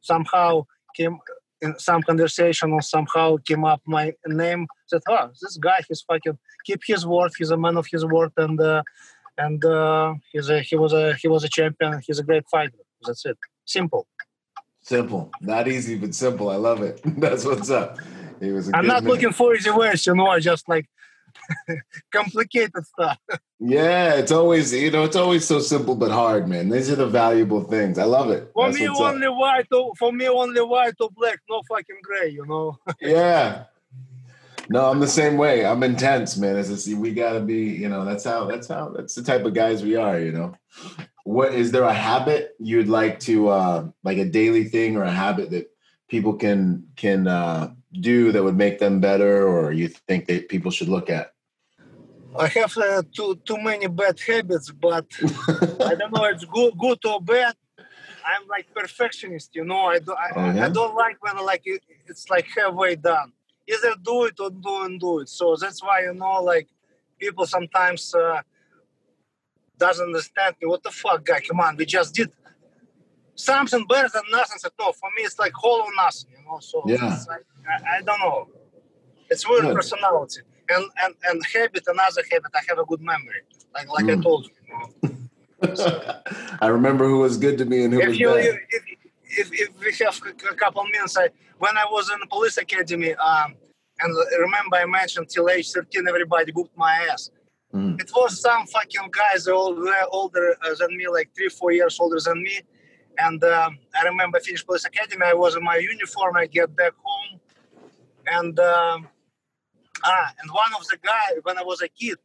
somehow 0.00 0.66
came 0.94 1.18
in 1.62 1.78
some 1.78 2.02
conversation 2.02 2.72
or 2.72 2.82
somehow 2.82 3.36
came 3.46 3.64
up 3.64 3.80
my 3.86 4.14
name, 4.26 4.66
said, 4.86 5.02
"Oh, 5.08 5.30
this 5.40 5.56
guy, 5.56 5.80
he's 5.88 6.02
fucking 6.02 6.38
keep 6.64 6.80
his 6.86 7.06
word. 7.06 7.32
He's 7.36 7.50
a 7.50 7.56
man 7.56 7.76
of 7.76 7.86
his 7.90 8.04
word, 8.04 8.32
and 8.36 8.60
uh, 8.60 8.82
and 9.38 9.64
uh, 9.64 10.14
he's 10.32 10.48
a 10.50 10.60
he 10.60 10.76
was 10.76 10.92
a 10.92 11.14
he 11.14 11.28
was 11.28 11.44
a 11.44 11.48
champion. 11.48 12.00
He's 12.06 12.18
a 12.18 12.24
great 12.24 12.44
fighter. 12.50 12.78
That's 13.02 13.24
it. 13.26 13.38
Simple. 13.64 14.06
Simple, 14.82 15.30
not 15.42 15.68
easy, 15.68 15.96
but 15.96 16.14
simple. 16.14 16.48
I 16.48 16.56
love 16.56 16.82
it. 16.82 17.00
That's 17.04 17.44
what's 17.44 17.70
up. 17.70 17.98
He 18.40 18.50
was. 18.50 18.68
A 18.68 18.76
I'm 18.76 18.86
not 18.86 19.02
man. 19.04 19.12
looking 19.12 19.32
for 19.32 19.54
easy 19.54 19.70
ways, 19.70 20.06
you 20.06 20.14
know. 20.14 20.28
I 20.28 20.40
just 20.40 20.68
like 20.68 20.86
complicated 22.12 22.86
stuff. 22.86 23.18
Yeah, 23.58 24.14
it's 24.14 24.32
always 24.32 24.72
you 24.72 24.90
know 24.90 25.04
it's 25.04 25.16
always 25.16 25.46
so 25.46 25.60
simple 25.60 25.94
but 25.94 26.10
hard, 26.10 26.48
man. 26.48 26.68
These 26.68 26.90
are 26.90 26.96
the 26.96 27.06
valuable 27.06 27.64
things. 27.64 27.98
I 27.98 28.04
love 28.04 28.30
it. 28.30 28.50
For 28.54 28.66
That's 28.66 28.78
me, 28.78 28.88
what's 28.88 29.00
up. 29.00 29.14
only 29.14 29.28
white. 29.28 29.66
Or, 29.72 29.92
for 29.98 30.12
me, 30.12 30.28
only 30.28 30.62
white 30.62 30.94
or 31.00 31.10
black. 31.10 31.40
No 31.48 31.62
fucking 31.68 32.00
gray. 32.02 32.28
You 32.28 32.46
know. 32.46 32.78
Yeah. 33.00 33.64
No, 34.70 34.88
I'm 34.88 35.00
the 35.00 35.08
same 35.08 35.36
way. 35.36 35.66
I'm 35.66 35.82
intense, 35.82 36.36
man. 36.36 36.56
As 36.56 36.70
I 36.70 36.76
see, 36.76 36.94
we 36.94 37.12
gotta 37.12 37.40
be, 37.40 37.56
you 37.56 37.88
know, 37.88 38.04
that's 38.04 38.22
how 38.22 38.44
that's 38.44 38.68
how 38.68 38.90
that's 38.90 39.16
the 39.16 39.22
type 39.22 39.44
of 39.44 39.52
guys 39.52 39.82
we 39.82 39.96
are, 39.96 40.20
you 40.20 40.30
know. 40.30 40.54
What 41.24 41.54
is 41.54 41.72
there 41.72 41.82
a 41.82 41.92
habit 41.92 42.54
you'd 42.60 42.88
like 42.88 43.18
to 43.20 43.48
uh 43.48 43.88
like 44.04 44.18
a 44.18 44.24
daily 44.24 44.64
thing 44.64 44.96
or 44.96 45.02
a 45.02 45.10
habit 45.10 45.50
that 45.50 45.69
people 46.10 46.34
can 46.34 46.84
can 46.96 47.26
uh 47.26 47.72
do 47.92 48.32
that 48.32 48.42
would 48.42 48.56
make 48.56 48.78
them 48.78 49.00
better 49.00 49.48
or 49.48 49.72
you 49.72 49.88
think 49.88 50.26
that 50.26 50.48
people 50.48 50.70
should 50.70 50.88
look 50.88 51.08
at? 51.08 51.32
I 52.38 52.46
have 52.48 52.76
uh, 52.76 53.02
too 53.16 53.40
too 53.44 53.58
many 53.58 53.86
bad 53.86 54.18
habits, 54.20 54.70
but 54.70 55.06
I 55.90 55.94
don't 55.94 56.12
know. 56.12 56.24
It's 56.24 56.44
good 56.44 56.76
good 56.78 57.04
or 57.06 57.20
bad. 57.20 57.54
I'm 58.24 58.46
like 58.48 58.66
perfectionist, 58.74 59.54
you 59.54 59.64
know. 59.64 59.86
I 59.86 59.98
do, 59.98 60.12
I, 60.12 60.28
Oh, 60.36 60.52
yeah? 60.52 60.66
I 60.66 60.68
don't 60.68 60.94
like 60.94 61.16
when 61.24 61.36
like 61.44 61.62
it, 61.64 61.82
it's 62.06 62.28
like 62.28 62.46
halfway 62.56 62.96
done. 62.96 63.32
Either 63.66 63.94
do 64.02 64.24
it 64.26 64.38
or 64.38 64.50
don't 64.50 64.98
do 64.98 65.20
it. 65.20 65.28
So 65.28 65.56
that's 65.56 65.82
why 65.82 66.02
you 66.02 66.14
know, 66.14 66.42
like 66.42 66.68
people 67.18 67.46
sometimes 67.46 68.14
uh, 68.14 68.42
doesn't 69.78 70.06
understand 70.06 70.56
me. 70.60 70.68
What 70.68 70.82
the 70.82 70.90
fuck, 70.90 71.24
guy? 71.24 71.40
Come 71.40 71.60
on, 71.60 71.76
we 71.76 71.86
just 71.86 72.14
did 72.14 72.30
something 73.44 73.86
better 73.86 74.08
than 74.12 74.22
nothing. 74.30 74.58
Said 74.58 74.72
no. 74.78 74.92
For 74.92 75.10
me, 75.16 75.22
it's 75.22 75.38
like 75.38 75.52
whole 75.54 75.80
or 75.82 75.92
nothing, 75.96 76.30
you 76.36 76.44
know. 76.46 76.58
So 76.60 76.82
Yeah. 76.86 77.16
like, 77.28 77.44
I, 77.68 77.98
I 77.98 78.02
don't 78.02 78.20
know. 78.20 78.48
It's 79.30 79.48
weird 79.48 79.62
Good. 79.62 79.76
personality 79.76 80.40
and 80.70 80.84
and 81.02 81.14
and 81.28 81.42
habit. 81.54 81.84
Another 81.86 82.22
habit. 82.30 82.50
I 82.54 82.60
have 82.68 82.78
a 82.78 82.84
good 82.84 83.00
memory. 83.00 83.42
Like 83.74 83.88
like 83.88 84.08
I 84.08 84.16
Mm. 84.16 84.22
told 84.22 84.46
you. 84.46 84.52
you 84.66 84.74
know. 84.74 84.86
I 86.60 86.66
remember 86.68 87.06
who 87.08 87.18
was 87.18 87.36
good 87.36 87.58
to 87.58 87.64
me 87.64 87.84
and 87.84 87.92
who 87.94 88.00
if 88.00 88.08
was 88.08 88.18
you 88.18 88.28
bad. 88.28 88.58
if, 88.70 88.82
if, 89.40 89.48
if 89.52 89.68
we 89.80 90.04
have 90.04 90.20
a 90.50 90.54
couple 90.56 90.82
minutes, 90.84 91.16
I, 91.16 91.28
when 91.58 91.76
I 91.76 91.84
was 91.84 92.10
in 92.10 92.18
the 92.20 92.26
police 92.26 92.56
academy, 92.58 93.14
um, 93.14 93.54
and 94.00 94.16
remember 94.40 94.76
I 94.76 94.86
mentioned 94.86 95.28
till 95.28 95.48
age 95.50 95.70
13, 95.70 96.08
everybody 96.08 96.50
booked 96.52 96.76
my 96.76 97.06
ass. 97.12 97.30
Mhm. 97.74 98.00
It 98.00 98.10
was 98.16 98.40
some 98.40 98.66
fucking 98.66 99.10
guys 99.12 99.46
all 99.46 99.74
were 99.74 99.94
older 100.10 100.56
uh, 100.64 100.74
than 100.78 100.96
me, 100.96 101.06
like 101.08 101.30
three, 101.36 101.48
four 101.50 101.70
years 101.72 102.00
older 102.00 102.18
than 102.24 102.42
me. 102.42 102.60
And 103.22 103.42
um, 103.44 103.78
I 103.98 104.04
remember 104.04 104.38
I 104.38 104.40
finished 104.40 104.66
police 104.66 104.84
academy. 104.84 105.24
I 105.26 105.34
was 105.34 105.56
in 105.56 105.62
my 105.62 105.76
uniform. 105.76 106.36
I 106.36 106.46
get 106.46 106.74
back 106.74 106.92
home, 107.02 107.40
and 108.26 108.58
um, 108.58 109.08
ah, 110.04 110.32
and 110.40 110.50
one 110.50 110.72
of 110.78 110.86
the 110.86 110.98
guy 111.02 111.40
when 111.42 111.58
I 111.58 111.62
was 111.62 111.82
a 111.82 111.88
kid, 111.88 112.18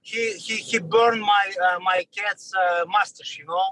he 0.00 0.32
he 0.32 0.56
he 0.56 0.78
burned 0.78 1.22
my 1.22 1.44
uh, 1.66 1.78
my 1.80 2.06
cat's 2.16 2.52
uh, 2.54 2.84
mustache. 2.86 3.38
You 3.38 3.46
know. 3.46 3.70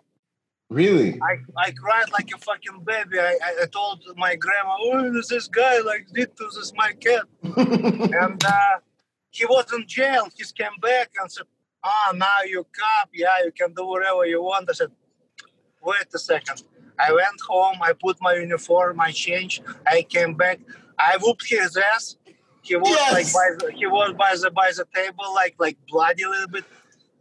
Really? 0.71 1.21
I, 1.21 1.37
I 1.67 1.71
cried 1.73 2.11
like 2.13 2.31
a 2.35 2.39
fucking 2.39 2.85
baby. 2.87 3.21
I, 3.21 3.37
I, 3.61 3.67
told 3.67 4.03
my 4.17 4.37
grandma, 4.37 4.75
"Oh, 4.81 5.13
this 5.13 5.47
guy 5.49 5.81
like 5.81 6.07
did 6.15 6.35
to 6.39 6.45
this 6.55 6.73
my 6.75 6.93
cat," 6.93 7.25
and 7.43 8.43
uh, 8.43 8.77
he 9.31 9.45
was 9.45 9.71
in 9.75 9.87
jail. 9.87 10.29
He 10.35 10.45
came 10.57 10.79
back 10.81 11.11
and 11.21 11.31
said, 11.31 11.45
"Ah, 11.85 12.13
now 12.15 12.39
you 12.47 12.65
cop. 12.75 13.11
Yeah, 13.13 13.45
you 13.45 13.53
can 13.53 13.75
do 13.75 13.85
whatever 13.85 14.25
you 14.25 14.43
want." 14.43 14.71
I 14.71 14.73
said, 14.73 14.93
"Wait 15.83 16.07
a 16.15 16.19
second. 16.19 16.63
I 16.99 17.13
went 17.13 17.41
home. 17.49 17.79
I 17.83 17.93
put 17.95 18.17
my 18.21 18.35
uniform. 18.35 19.01
I 19.01 19.11
changed. 19.13 19.63
I 19.87 20.03
came 20.03 20.35
back. 20.35 20.61
I 20.99 21.17
whooped 21.21 21.49
his 21.49 21.77
ass. 21.77 22.17
He 22.63 22.77
was 22.77 22.89
Yes! 22.91 23.13
like 23.13 23.33
by 23.33 23.67
the, 23.67 23.73
he 23.73 23.87
was 23.87 24.15
by 24.17 24.37
the 24.41 24.51
by 24.51 24.71
the 24.77 24.87
table, 24.95 25.25
like 25.35 25.55
like 25.59 25.77
bloody 25.89 26.23
a 26.23 26.29
little 26.29 26.49
bit. 26.49 26.65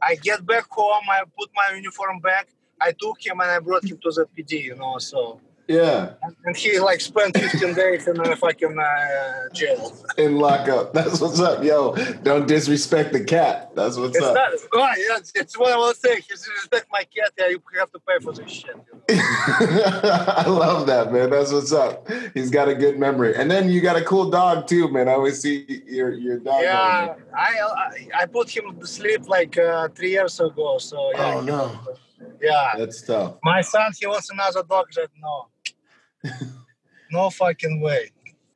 I 0.01 0.15
get 0.15 0.45
back 0.45 0.65
home. 0.69 1.03
I 1.09 1.23
put 1.37 1.49
my 1.55 1.75
uniform 1.75 2.19
back. 2.19 2.49
I 2.79 2.91
took 2.91 3.17
him 3.25 3.39
and 3.39 3.49
I 3.51 3.59
brought 3.59 3.83
him 3.85 3.97
to 4.03 4.11
the 4.11 4.25
PD, 4.35 4.63
you 4.63 4.75
know. 4.75 4.97
So 4.99 5.39
yeah. 5.71 6.13
and 6.45 6.55
he 6.55 6.79
like 6.79 7.01
spent 7.01 7.37
15 7.37 7.73
days 7.73 8.07
in 8.07 8.19
a 8.19 8.35
fucking 8.35 8.77
uh, 8.77 9.49
jail. 9.53 9.95
In 10.17 10.37
lockup. 10.37 10.93
That's 10.97 11.19
what's 11.21 11.39
up, 11.39 11.63
yo. 11.63 11.95
Don't 12.23 12.47
disrespect 12.47 13.13
the 13.13 13.23
cat. 13.23 13.71
That's 13.75 13.97
what's 13.97 14.15
It's 14.17 14.25
up. 14.25 14.35
not. 14.35 14.51
Oh, 14.73 14.79
yeah, 14.97 15.17
it's, 15.17 15.31
it's 15.35 15.57
what 15.57 15.71
I 15.71 15.77
was 15.77 15.97
saying. 15.97 16.19
If 16.19 16.29
you 16.29 16.53
respect 16.55 16.87
my 16.91 17.03
cat, 17.15 17.31
yeah, 17.37 17.47
you 17.47 17.61
have 17.79 17.91
to 17.91 17.99
pay 17.99 18.19
for 18.21 18.33
this 18.33 18.51
shit. 18.51 18.75
You 19.09 19.15
know? 19.15 19.23
I 20.43 20.45
love 20.47 20.87
that, 20.87 21.11
man. 21.11 21.29
That's 21.29 21.51
what's 21.51 21.71
up. 21.71 22.07
He's 22.33 22.49
got 22.49 22.67
a 22.69 22.75
good 22.75 22.99
memory, 22.99 23.35
and 23.35 23.49
then 23.49 23.69
you 23.69 23.81
got 23.81 23.95
a 23.95 24.03
cool 24.03 24.29
dog 24.29 24.67
too, 24.67 24.89
man. 24.89 25.07
I 25.07 25.13
always 25.13 25.41
see 25.41 25.83
your 25.85 26.13
your 26.13 26.39
dog. 26.39 26.61
Yeah, 26.63 27.15
I, 27.35 27.59
I 27.59 28.21
I 28.21 28.25
put 28.25 28.49
him 28.49 28.79
to 28.79 28.87
sleep 28.87 29.27
like 29.27 29.57
uh, 29.57 29.87
three 29.89 30.11
years 30.11 30.39
ago. 30.39 30.77
So 30.77 31.11
yeah, 31.13 31.35
Oh 31.35 31.41
no, 31.41 31.79
yeah. 32.41 32.73
that's 32.77 33.01
tough. 33.01 33.35
My 33.43 33.61
son, 33.61 33.91
he 33.99 34.07
wants 34.07 34.29
another 34.29 34.63
dog. 34.63 34.85
I 34.89 34.93
said 34.93 35.09
no, 35.21 35.47
no 37.11 37.29
fucking 37.29 37.81
way. 37.81 38.11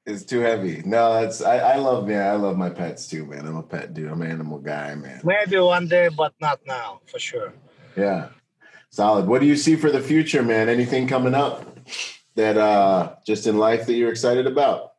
It's 0.05 0.23
too 0.23 0.39
heavy. 0.39 0.83
No, 0.85 1.21
that's 1.21 1.41
I, 1.41 1.57
I 1.57 1.75
love 1.77 2.07
man. 2.07 2.27
I 2.27 2.33
love 2.33 2.57
my 2.57 2.69
pets 2.69 3.07
too, 3.07 3.25
man. 3.25 3.47
I'm 3.47 3.57
a 3.57 3.63
pet 3.63 3.93
dude. 3.93 4.11
I'm 4.11 4.21
an 4.21 4.29
animal 4.29 4.59
guy, 4.59 4.93
man. 4.95 5.21
Maybe 5.23 5.57
one 5.57 5.87
day, 5.87 6.09
but 6.09 6.33
not 6.39 6.59
now 6.67 7.01
for 7.07 7.17
sure. 7.17 7.53
Yeah, 7.97 8.29
solid. 8.91 9.27
What 9.27 9.41
do 9.41 9.47
you 9.47 9.55
see 9.55 9.75
for 9.75 9.91
the 9.91 10.01
future, 10.01 10.43
man? 10.43 10.69
Anything 10.69 11.07
coming 11.07 11.33
up 11.33 11.79
that 12.35 12.57
uh 12.57 13.15
just 13.25 13.47
in 13.47 13.57
life 13.57 13.87
that 13.87 13.93
you're 13.93 14.11
excited 14.11 14.45
about? 14.45 14.91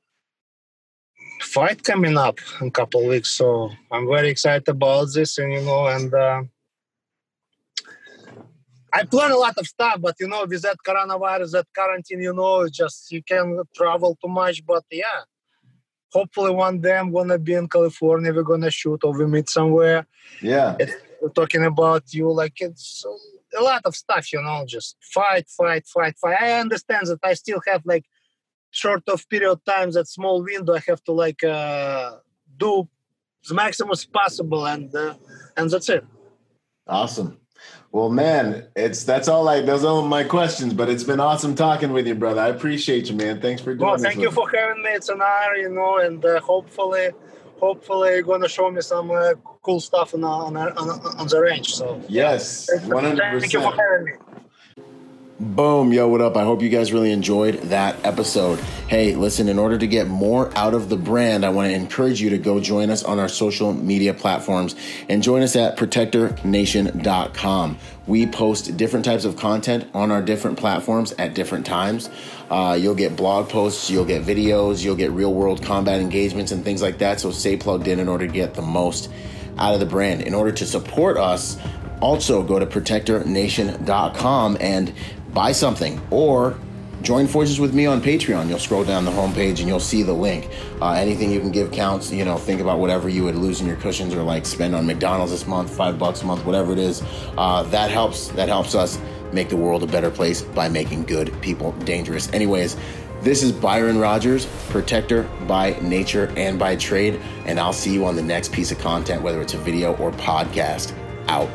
fight 1.41 1.83
coming 1.83 2.17
up 2.17 2.39
in 2.61 2.69
a 2.69 2.71
couple 2.71 3.01
of 3.01 3.07
weeks 3.07 3.31
so 3.31 3.71
i'm 3.93 4.07
very 4.07 4.29
excited 4.29 4.69
about 4.69 5.07
this 5.13 5.39
and 5.39 5.53
you 5.53 5.61
know 5.63 5.87
and 5.87 6.13
uh, 6.15 6.43
i 8.99 9.05
plan 9.13 9.31
a 9.31 9.41
lot 9.45 9.57
of 9.61 9.67
stuff 9.75 9.97
but 10.07 10.15
you 10.21 10.29
know 10.29 10.43
with 10.51 10.63
that 10.63 10.79
coronavirus 10.87 11.51
that 11.57 11.67
quarantine 11.77 12.23
you 12.29 12.35
know 12.41 12.69
just 12.81 12.99
you 13.15 13.23
can't 13.31 13.51
travel 13.79 14.17
too 14.21 14.33
much 14.41 14.57
but 14.73 14.85
yeah. 14.91 15.23
Hopefully 16.13 16.53
one 16.67 16.79
day 16.81 16.97
i'm 16.97 17.13
gonna 17.13 17.39
be 17.39 17.55
in 17.61 17.69
california 17.69 18.33
we're 18.33 18.51
gonna 18.53 18.71
shoot 18.71 19.01
or 19.05 19.13
we 19.19 19.27
meet 19.27 19.49
somewhere. 19.59 20.07
Yeah, 20.41 20.77
we're 21.21 21.37
talking 21.41 21.65
about 21.73 22.05
you 22.15 22.33
like 22.33 22.57
it's 22.61 23.05
a 23.61 23.63
lot 23.71 23.83
of 23.85 23.95
stuff 23.95 24.33
you 24.33 24.41
know 24.41 24.65
just 24.67 24.97
fight 25.15 25.47
fight 25.59 25.85
fight 25.95 26.17
fight. 26.23 26.39
I 26.41 26.61
understand 26.65 27.05
that 27.09 27.19
i 27.31 27.35
still 27.35 27.61
have 27.67 27.83
like 27.85 28.07
short 28.71 29.03
of 29.09 29.29
period 29.29 29.51
of 29.51 29.65
time 29.65 29.91
that 29.91 30.09
small 30.09 30.43
window 30.43 30.75
i 30.75 30.83
have 30.87 31.03
to 31.05 31.13
like 31.13 31.43
uh 31.45 32.13
do 32.57 32.89
as 33.47 33.53
maximum 33.53 33.93
as 33.93 34.05
possible 34.05 34.67
and 34.67 34.95
uh, 34.95 35.15
and 35.57 35.71
that's 35.71 35.89
it. 35.89 36.05
Awesome. 36.87 37.39
Well, 37.97 38.11
man, 38.11 38.67
it's 38.77 39.05
that's 39.05 39.27
all 39.27 39.49
I 39.49 39.63
those 39.63 39.83
all 39.83 40.07
my 40.07 40.23
questions, 40.23 40.75
but 40.75 40.91
it's 40.91 41.03
been 41.03 41.19
awesome 41.19 41.55
talking 41.55 41.95
with 41.95 42.07
you, 42.07 42.15
brother. 42.15 42.43
I 42.43 42.49
appreciate 42.49 43.09
you, 43.09 43.17
man. 43.17 43.41
Thanks 43.41 43.63
for 43.63 43.73
doing 43.73 43.87
well 43.87 43.95
this. 43.95 44.03
thank 44.03 44.21
you 44.21 44.31
for 44.31 44.47
having 44.51 44.83
me 44.83 44.91
it's 44.91 45.09
an 45.09 45.23
honor 45.23 45.57
you 45.57 45.71
know 45.71 45.97
and 45.97 46.23
uh, 46.23 46.39
hopefully 46.41 47.09
hopefully 47.59 48.11
you're 48.11 48.23
gonna 48.23 48.51
show 48.51 48.71
me 48.71 48.83
some 48.83 49.11
uh, 49.11 49.33
cool 49.63 49.81
stuff 49.81 50.13
on, 50.13 50.25
on, 50.25 50.59
on, 50.59 50.77
on 50.77 51.27
the 51.27 51.41
range. 51.41 51.73
So 51.73 51.99
yes, 52.07 52.69
one 52.85 53.03
hundred 53.03 53.31
percent. 53.31 53.41
thank 53.41 53.53
you 53.55 53.63
for 53.63 53.75
having 53.75 54.05
me. 54.05 54.13
Boom, 55.39 55.93
yo, 55.93 56.09
what 56.09 56.23
up? 56.23 56.35
I 56.35 56.45
hope 56.45 56.63
you 56.63 56.71
guys 56.71 56.95
really 56.95 57.13
enjoyed 57.13 57.61
that 57.65 58.03
episode. 58.07 58.59
Hey, 58.89 59.15
listen, 59.15 59.51
in 59.51 59.59
order 59.59 59.77
to 59.77 59.87
get 59.87 60.09
more 60.09 60.51
out 60.57 60.73
of 60.73 60.89
the 60.89 60.97
brand, 60.97 61.45
I 61.45 61.51
want 61.51 61.69
to 61.69 61.75
encourage 61.75 62.23
you 62.23 62.31
to 62.31 62.39
go 62.39 62.59
join 62.59 62.89
us 62.89 63.05
on 63.05 63.19
our 63.19 63.29
social 63.29 63.75
media 63.75 64.15
platforms 64.15 64.75
and 65.11 65.23
join 65.23 65.43
us 65.43 65.55
at 65.55 65.77
protectornation.com. 65.77 67.79
We 68.07 68.27
post 68.27 68.79
different 68.79 69.05
types 69.05 69.27
of 69.27 69.37
content 69.37 69.91
on 69.93 70.11
our 70.11 70.23
different 70.23 70.57
platforms 70.57 71.13
at 71.19 71.35
different 71.35 71.67
times. 71.67 72.09
Uh, 72.49 72.79
you'll 72.81 72.95
get 72.95 73.15
blog 73.15 73.51
posts, 73.51 73.91
you'll 73.91 74.07
get 74.07 74.23
videos, 74.23 74.83
you'll 74.83 74.97
get 74.97 75.11
real 75.11 75.35
world 75.35 75.63
combat 75.63 76.01
engagements 76.01 76.51
and 76.51 76.65
things 76.65 76.81
like 76.81 76.97
that. 76.97 77.21
So 77.21 77.31
stay 77.31 77.59
plugged 77.59 77.89
in 77.89 78.01
in 78.01 78.09
order 78.09 78.27
to 78.27 78.33
get 78.33 78.55
the 78.55 78.63
most 78.63 79.11
out 79.59 79.75
of 79.75 79.81
the 79.81 79.87
brand. 79.87 80.23
In 80.23 80.33
order 80.33 80.53
to 80.53 80.65
support 80.65 81.19
us, 81.19 81.59
also 82.01 82.43
go 82.43 82.59
to 82.59 82.67
protectornation.com 82.67 84.57
and 84.61 84.93
buy 85.37 85.53
something 85.53 86.01
or 86.11 86.59
join 87.03 87.27
forces 87.27 87.61
with 87.61 87.75
me 87.75 87.85
on 87.85 88.01
patreon. 88.01 88.49
You'll 88.49 88.59
scroll 88.59 88.85
down 88.85 89.05
the 89.05 89.11
homepage 89.11 89.59
and 89.61 89.69
you'll 89.69 89.79
see 89.79 90.03
the 90.03 90.15
link. 90.15 90.49
Uh, 90.81 90.93
anything 90.93 91.31
you 91.31 91.41
can 91.41 91.53
give 91.53 91.71
counts 91.71 92.11
you 92.11 92.25
know 92.25 92.39
think 92.39 92.63
about 92.63 92.79
whatever 92.79 93.11
you 93.11 93.23
would 93.25 93.35
lose 93.35 93.61
in 93.61 93.67
your 93.67 93.77
cushions 93.77 94.15
or 94.15 94.23
like 94.23 94.47
spend 94.47 94.75
on 94.75 94.87
mcdonald's 94.87 95.33
this 95.33 95.47
month 95.47 95.77
five 95.77 95.99
bucks 95.99 96.23
a 96.23 96.25
month 96.25 96.43
whatever 96.47 96.73
it 96.73 96.79
is. 96.79 97.03
Uh, 97.37 97.63
that 97.65 97.91
helps. 97.91 98.29
That 98.29 98.49
helps 98.49 98.75
us 98.75 98.99
make 99.31 99.51
the 99.51 99.59
world 99.59 99.83
a 99.83 99.87
better 99.87 100.11
place 100.11 100.41
by 100.41 100.71
making 100.71 101.03
good 101.03 101.31
people 101.43 101.73
dangerous. 101.85 102.33
Anyways 102.33 102.77
this 103.21 103.43
is 103.43 103.53
byron 103.53 103.99
rogers 103.99 104.47
protector 104.71 105.25
by 105.47 105.77
nature 105.83 106.33
and 106.37 106.59
by 106.59 106.77
trade 106.77 107.19
and 107.47 107.59
i'll 107.59 107.73
see 107.73 107.93
you 107.93 108.05
on 108.05 108.15
the 108.15 108.23
next 108.23 108.53
piece 108.53 108.71
of 108.71 108.79
content 108.79 109.23
whether 109.23 109.41
it's 109.43 109.55
a 109.55 109.59
video 109.59 109.97
or 109.97 110.13
podcast. 110.13 110.95
Out 111.29 111.49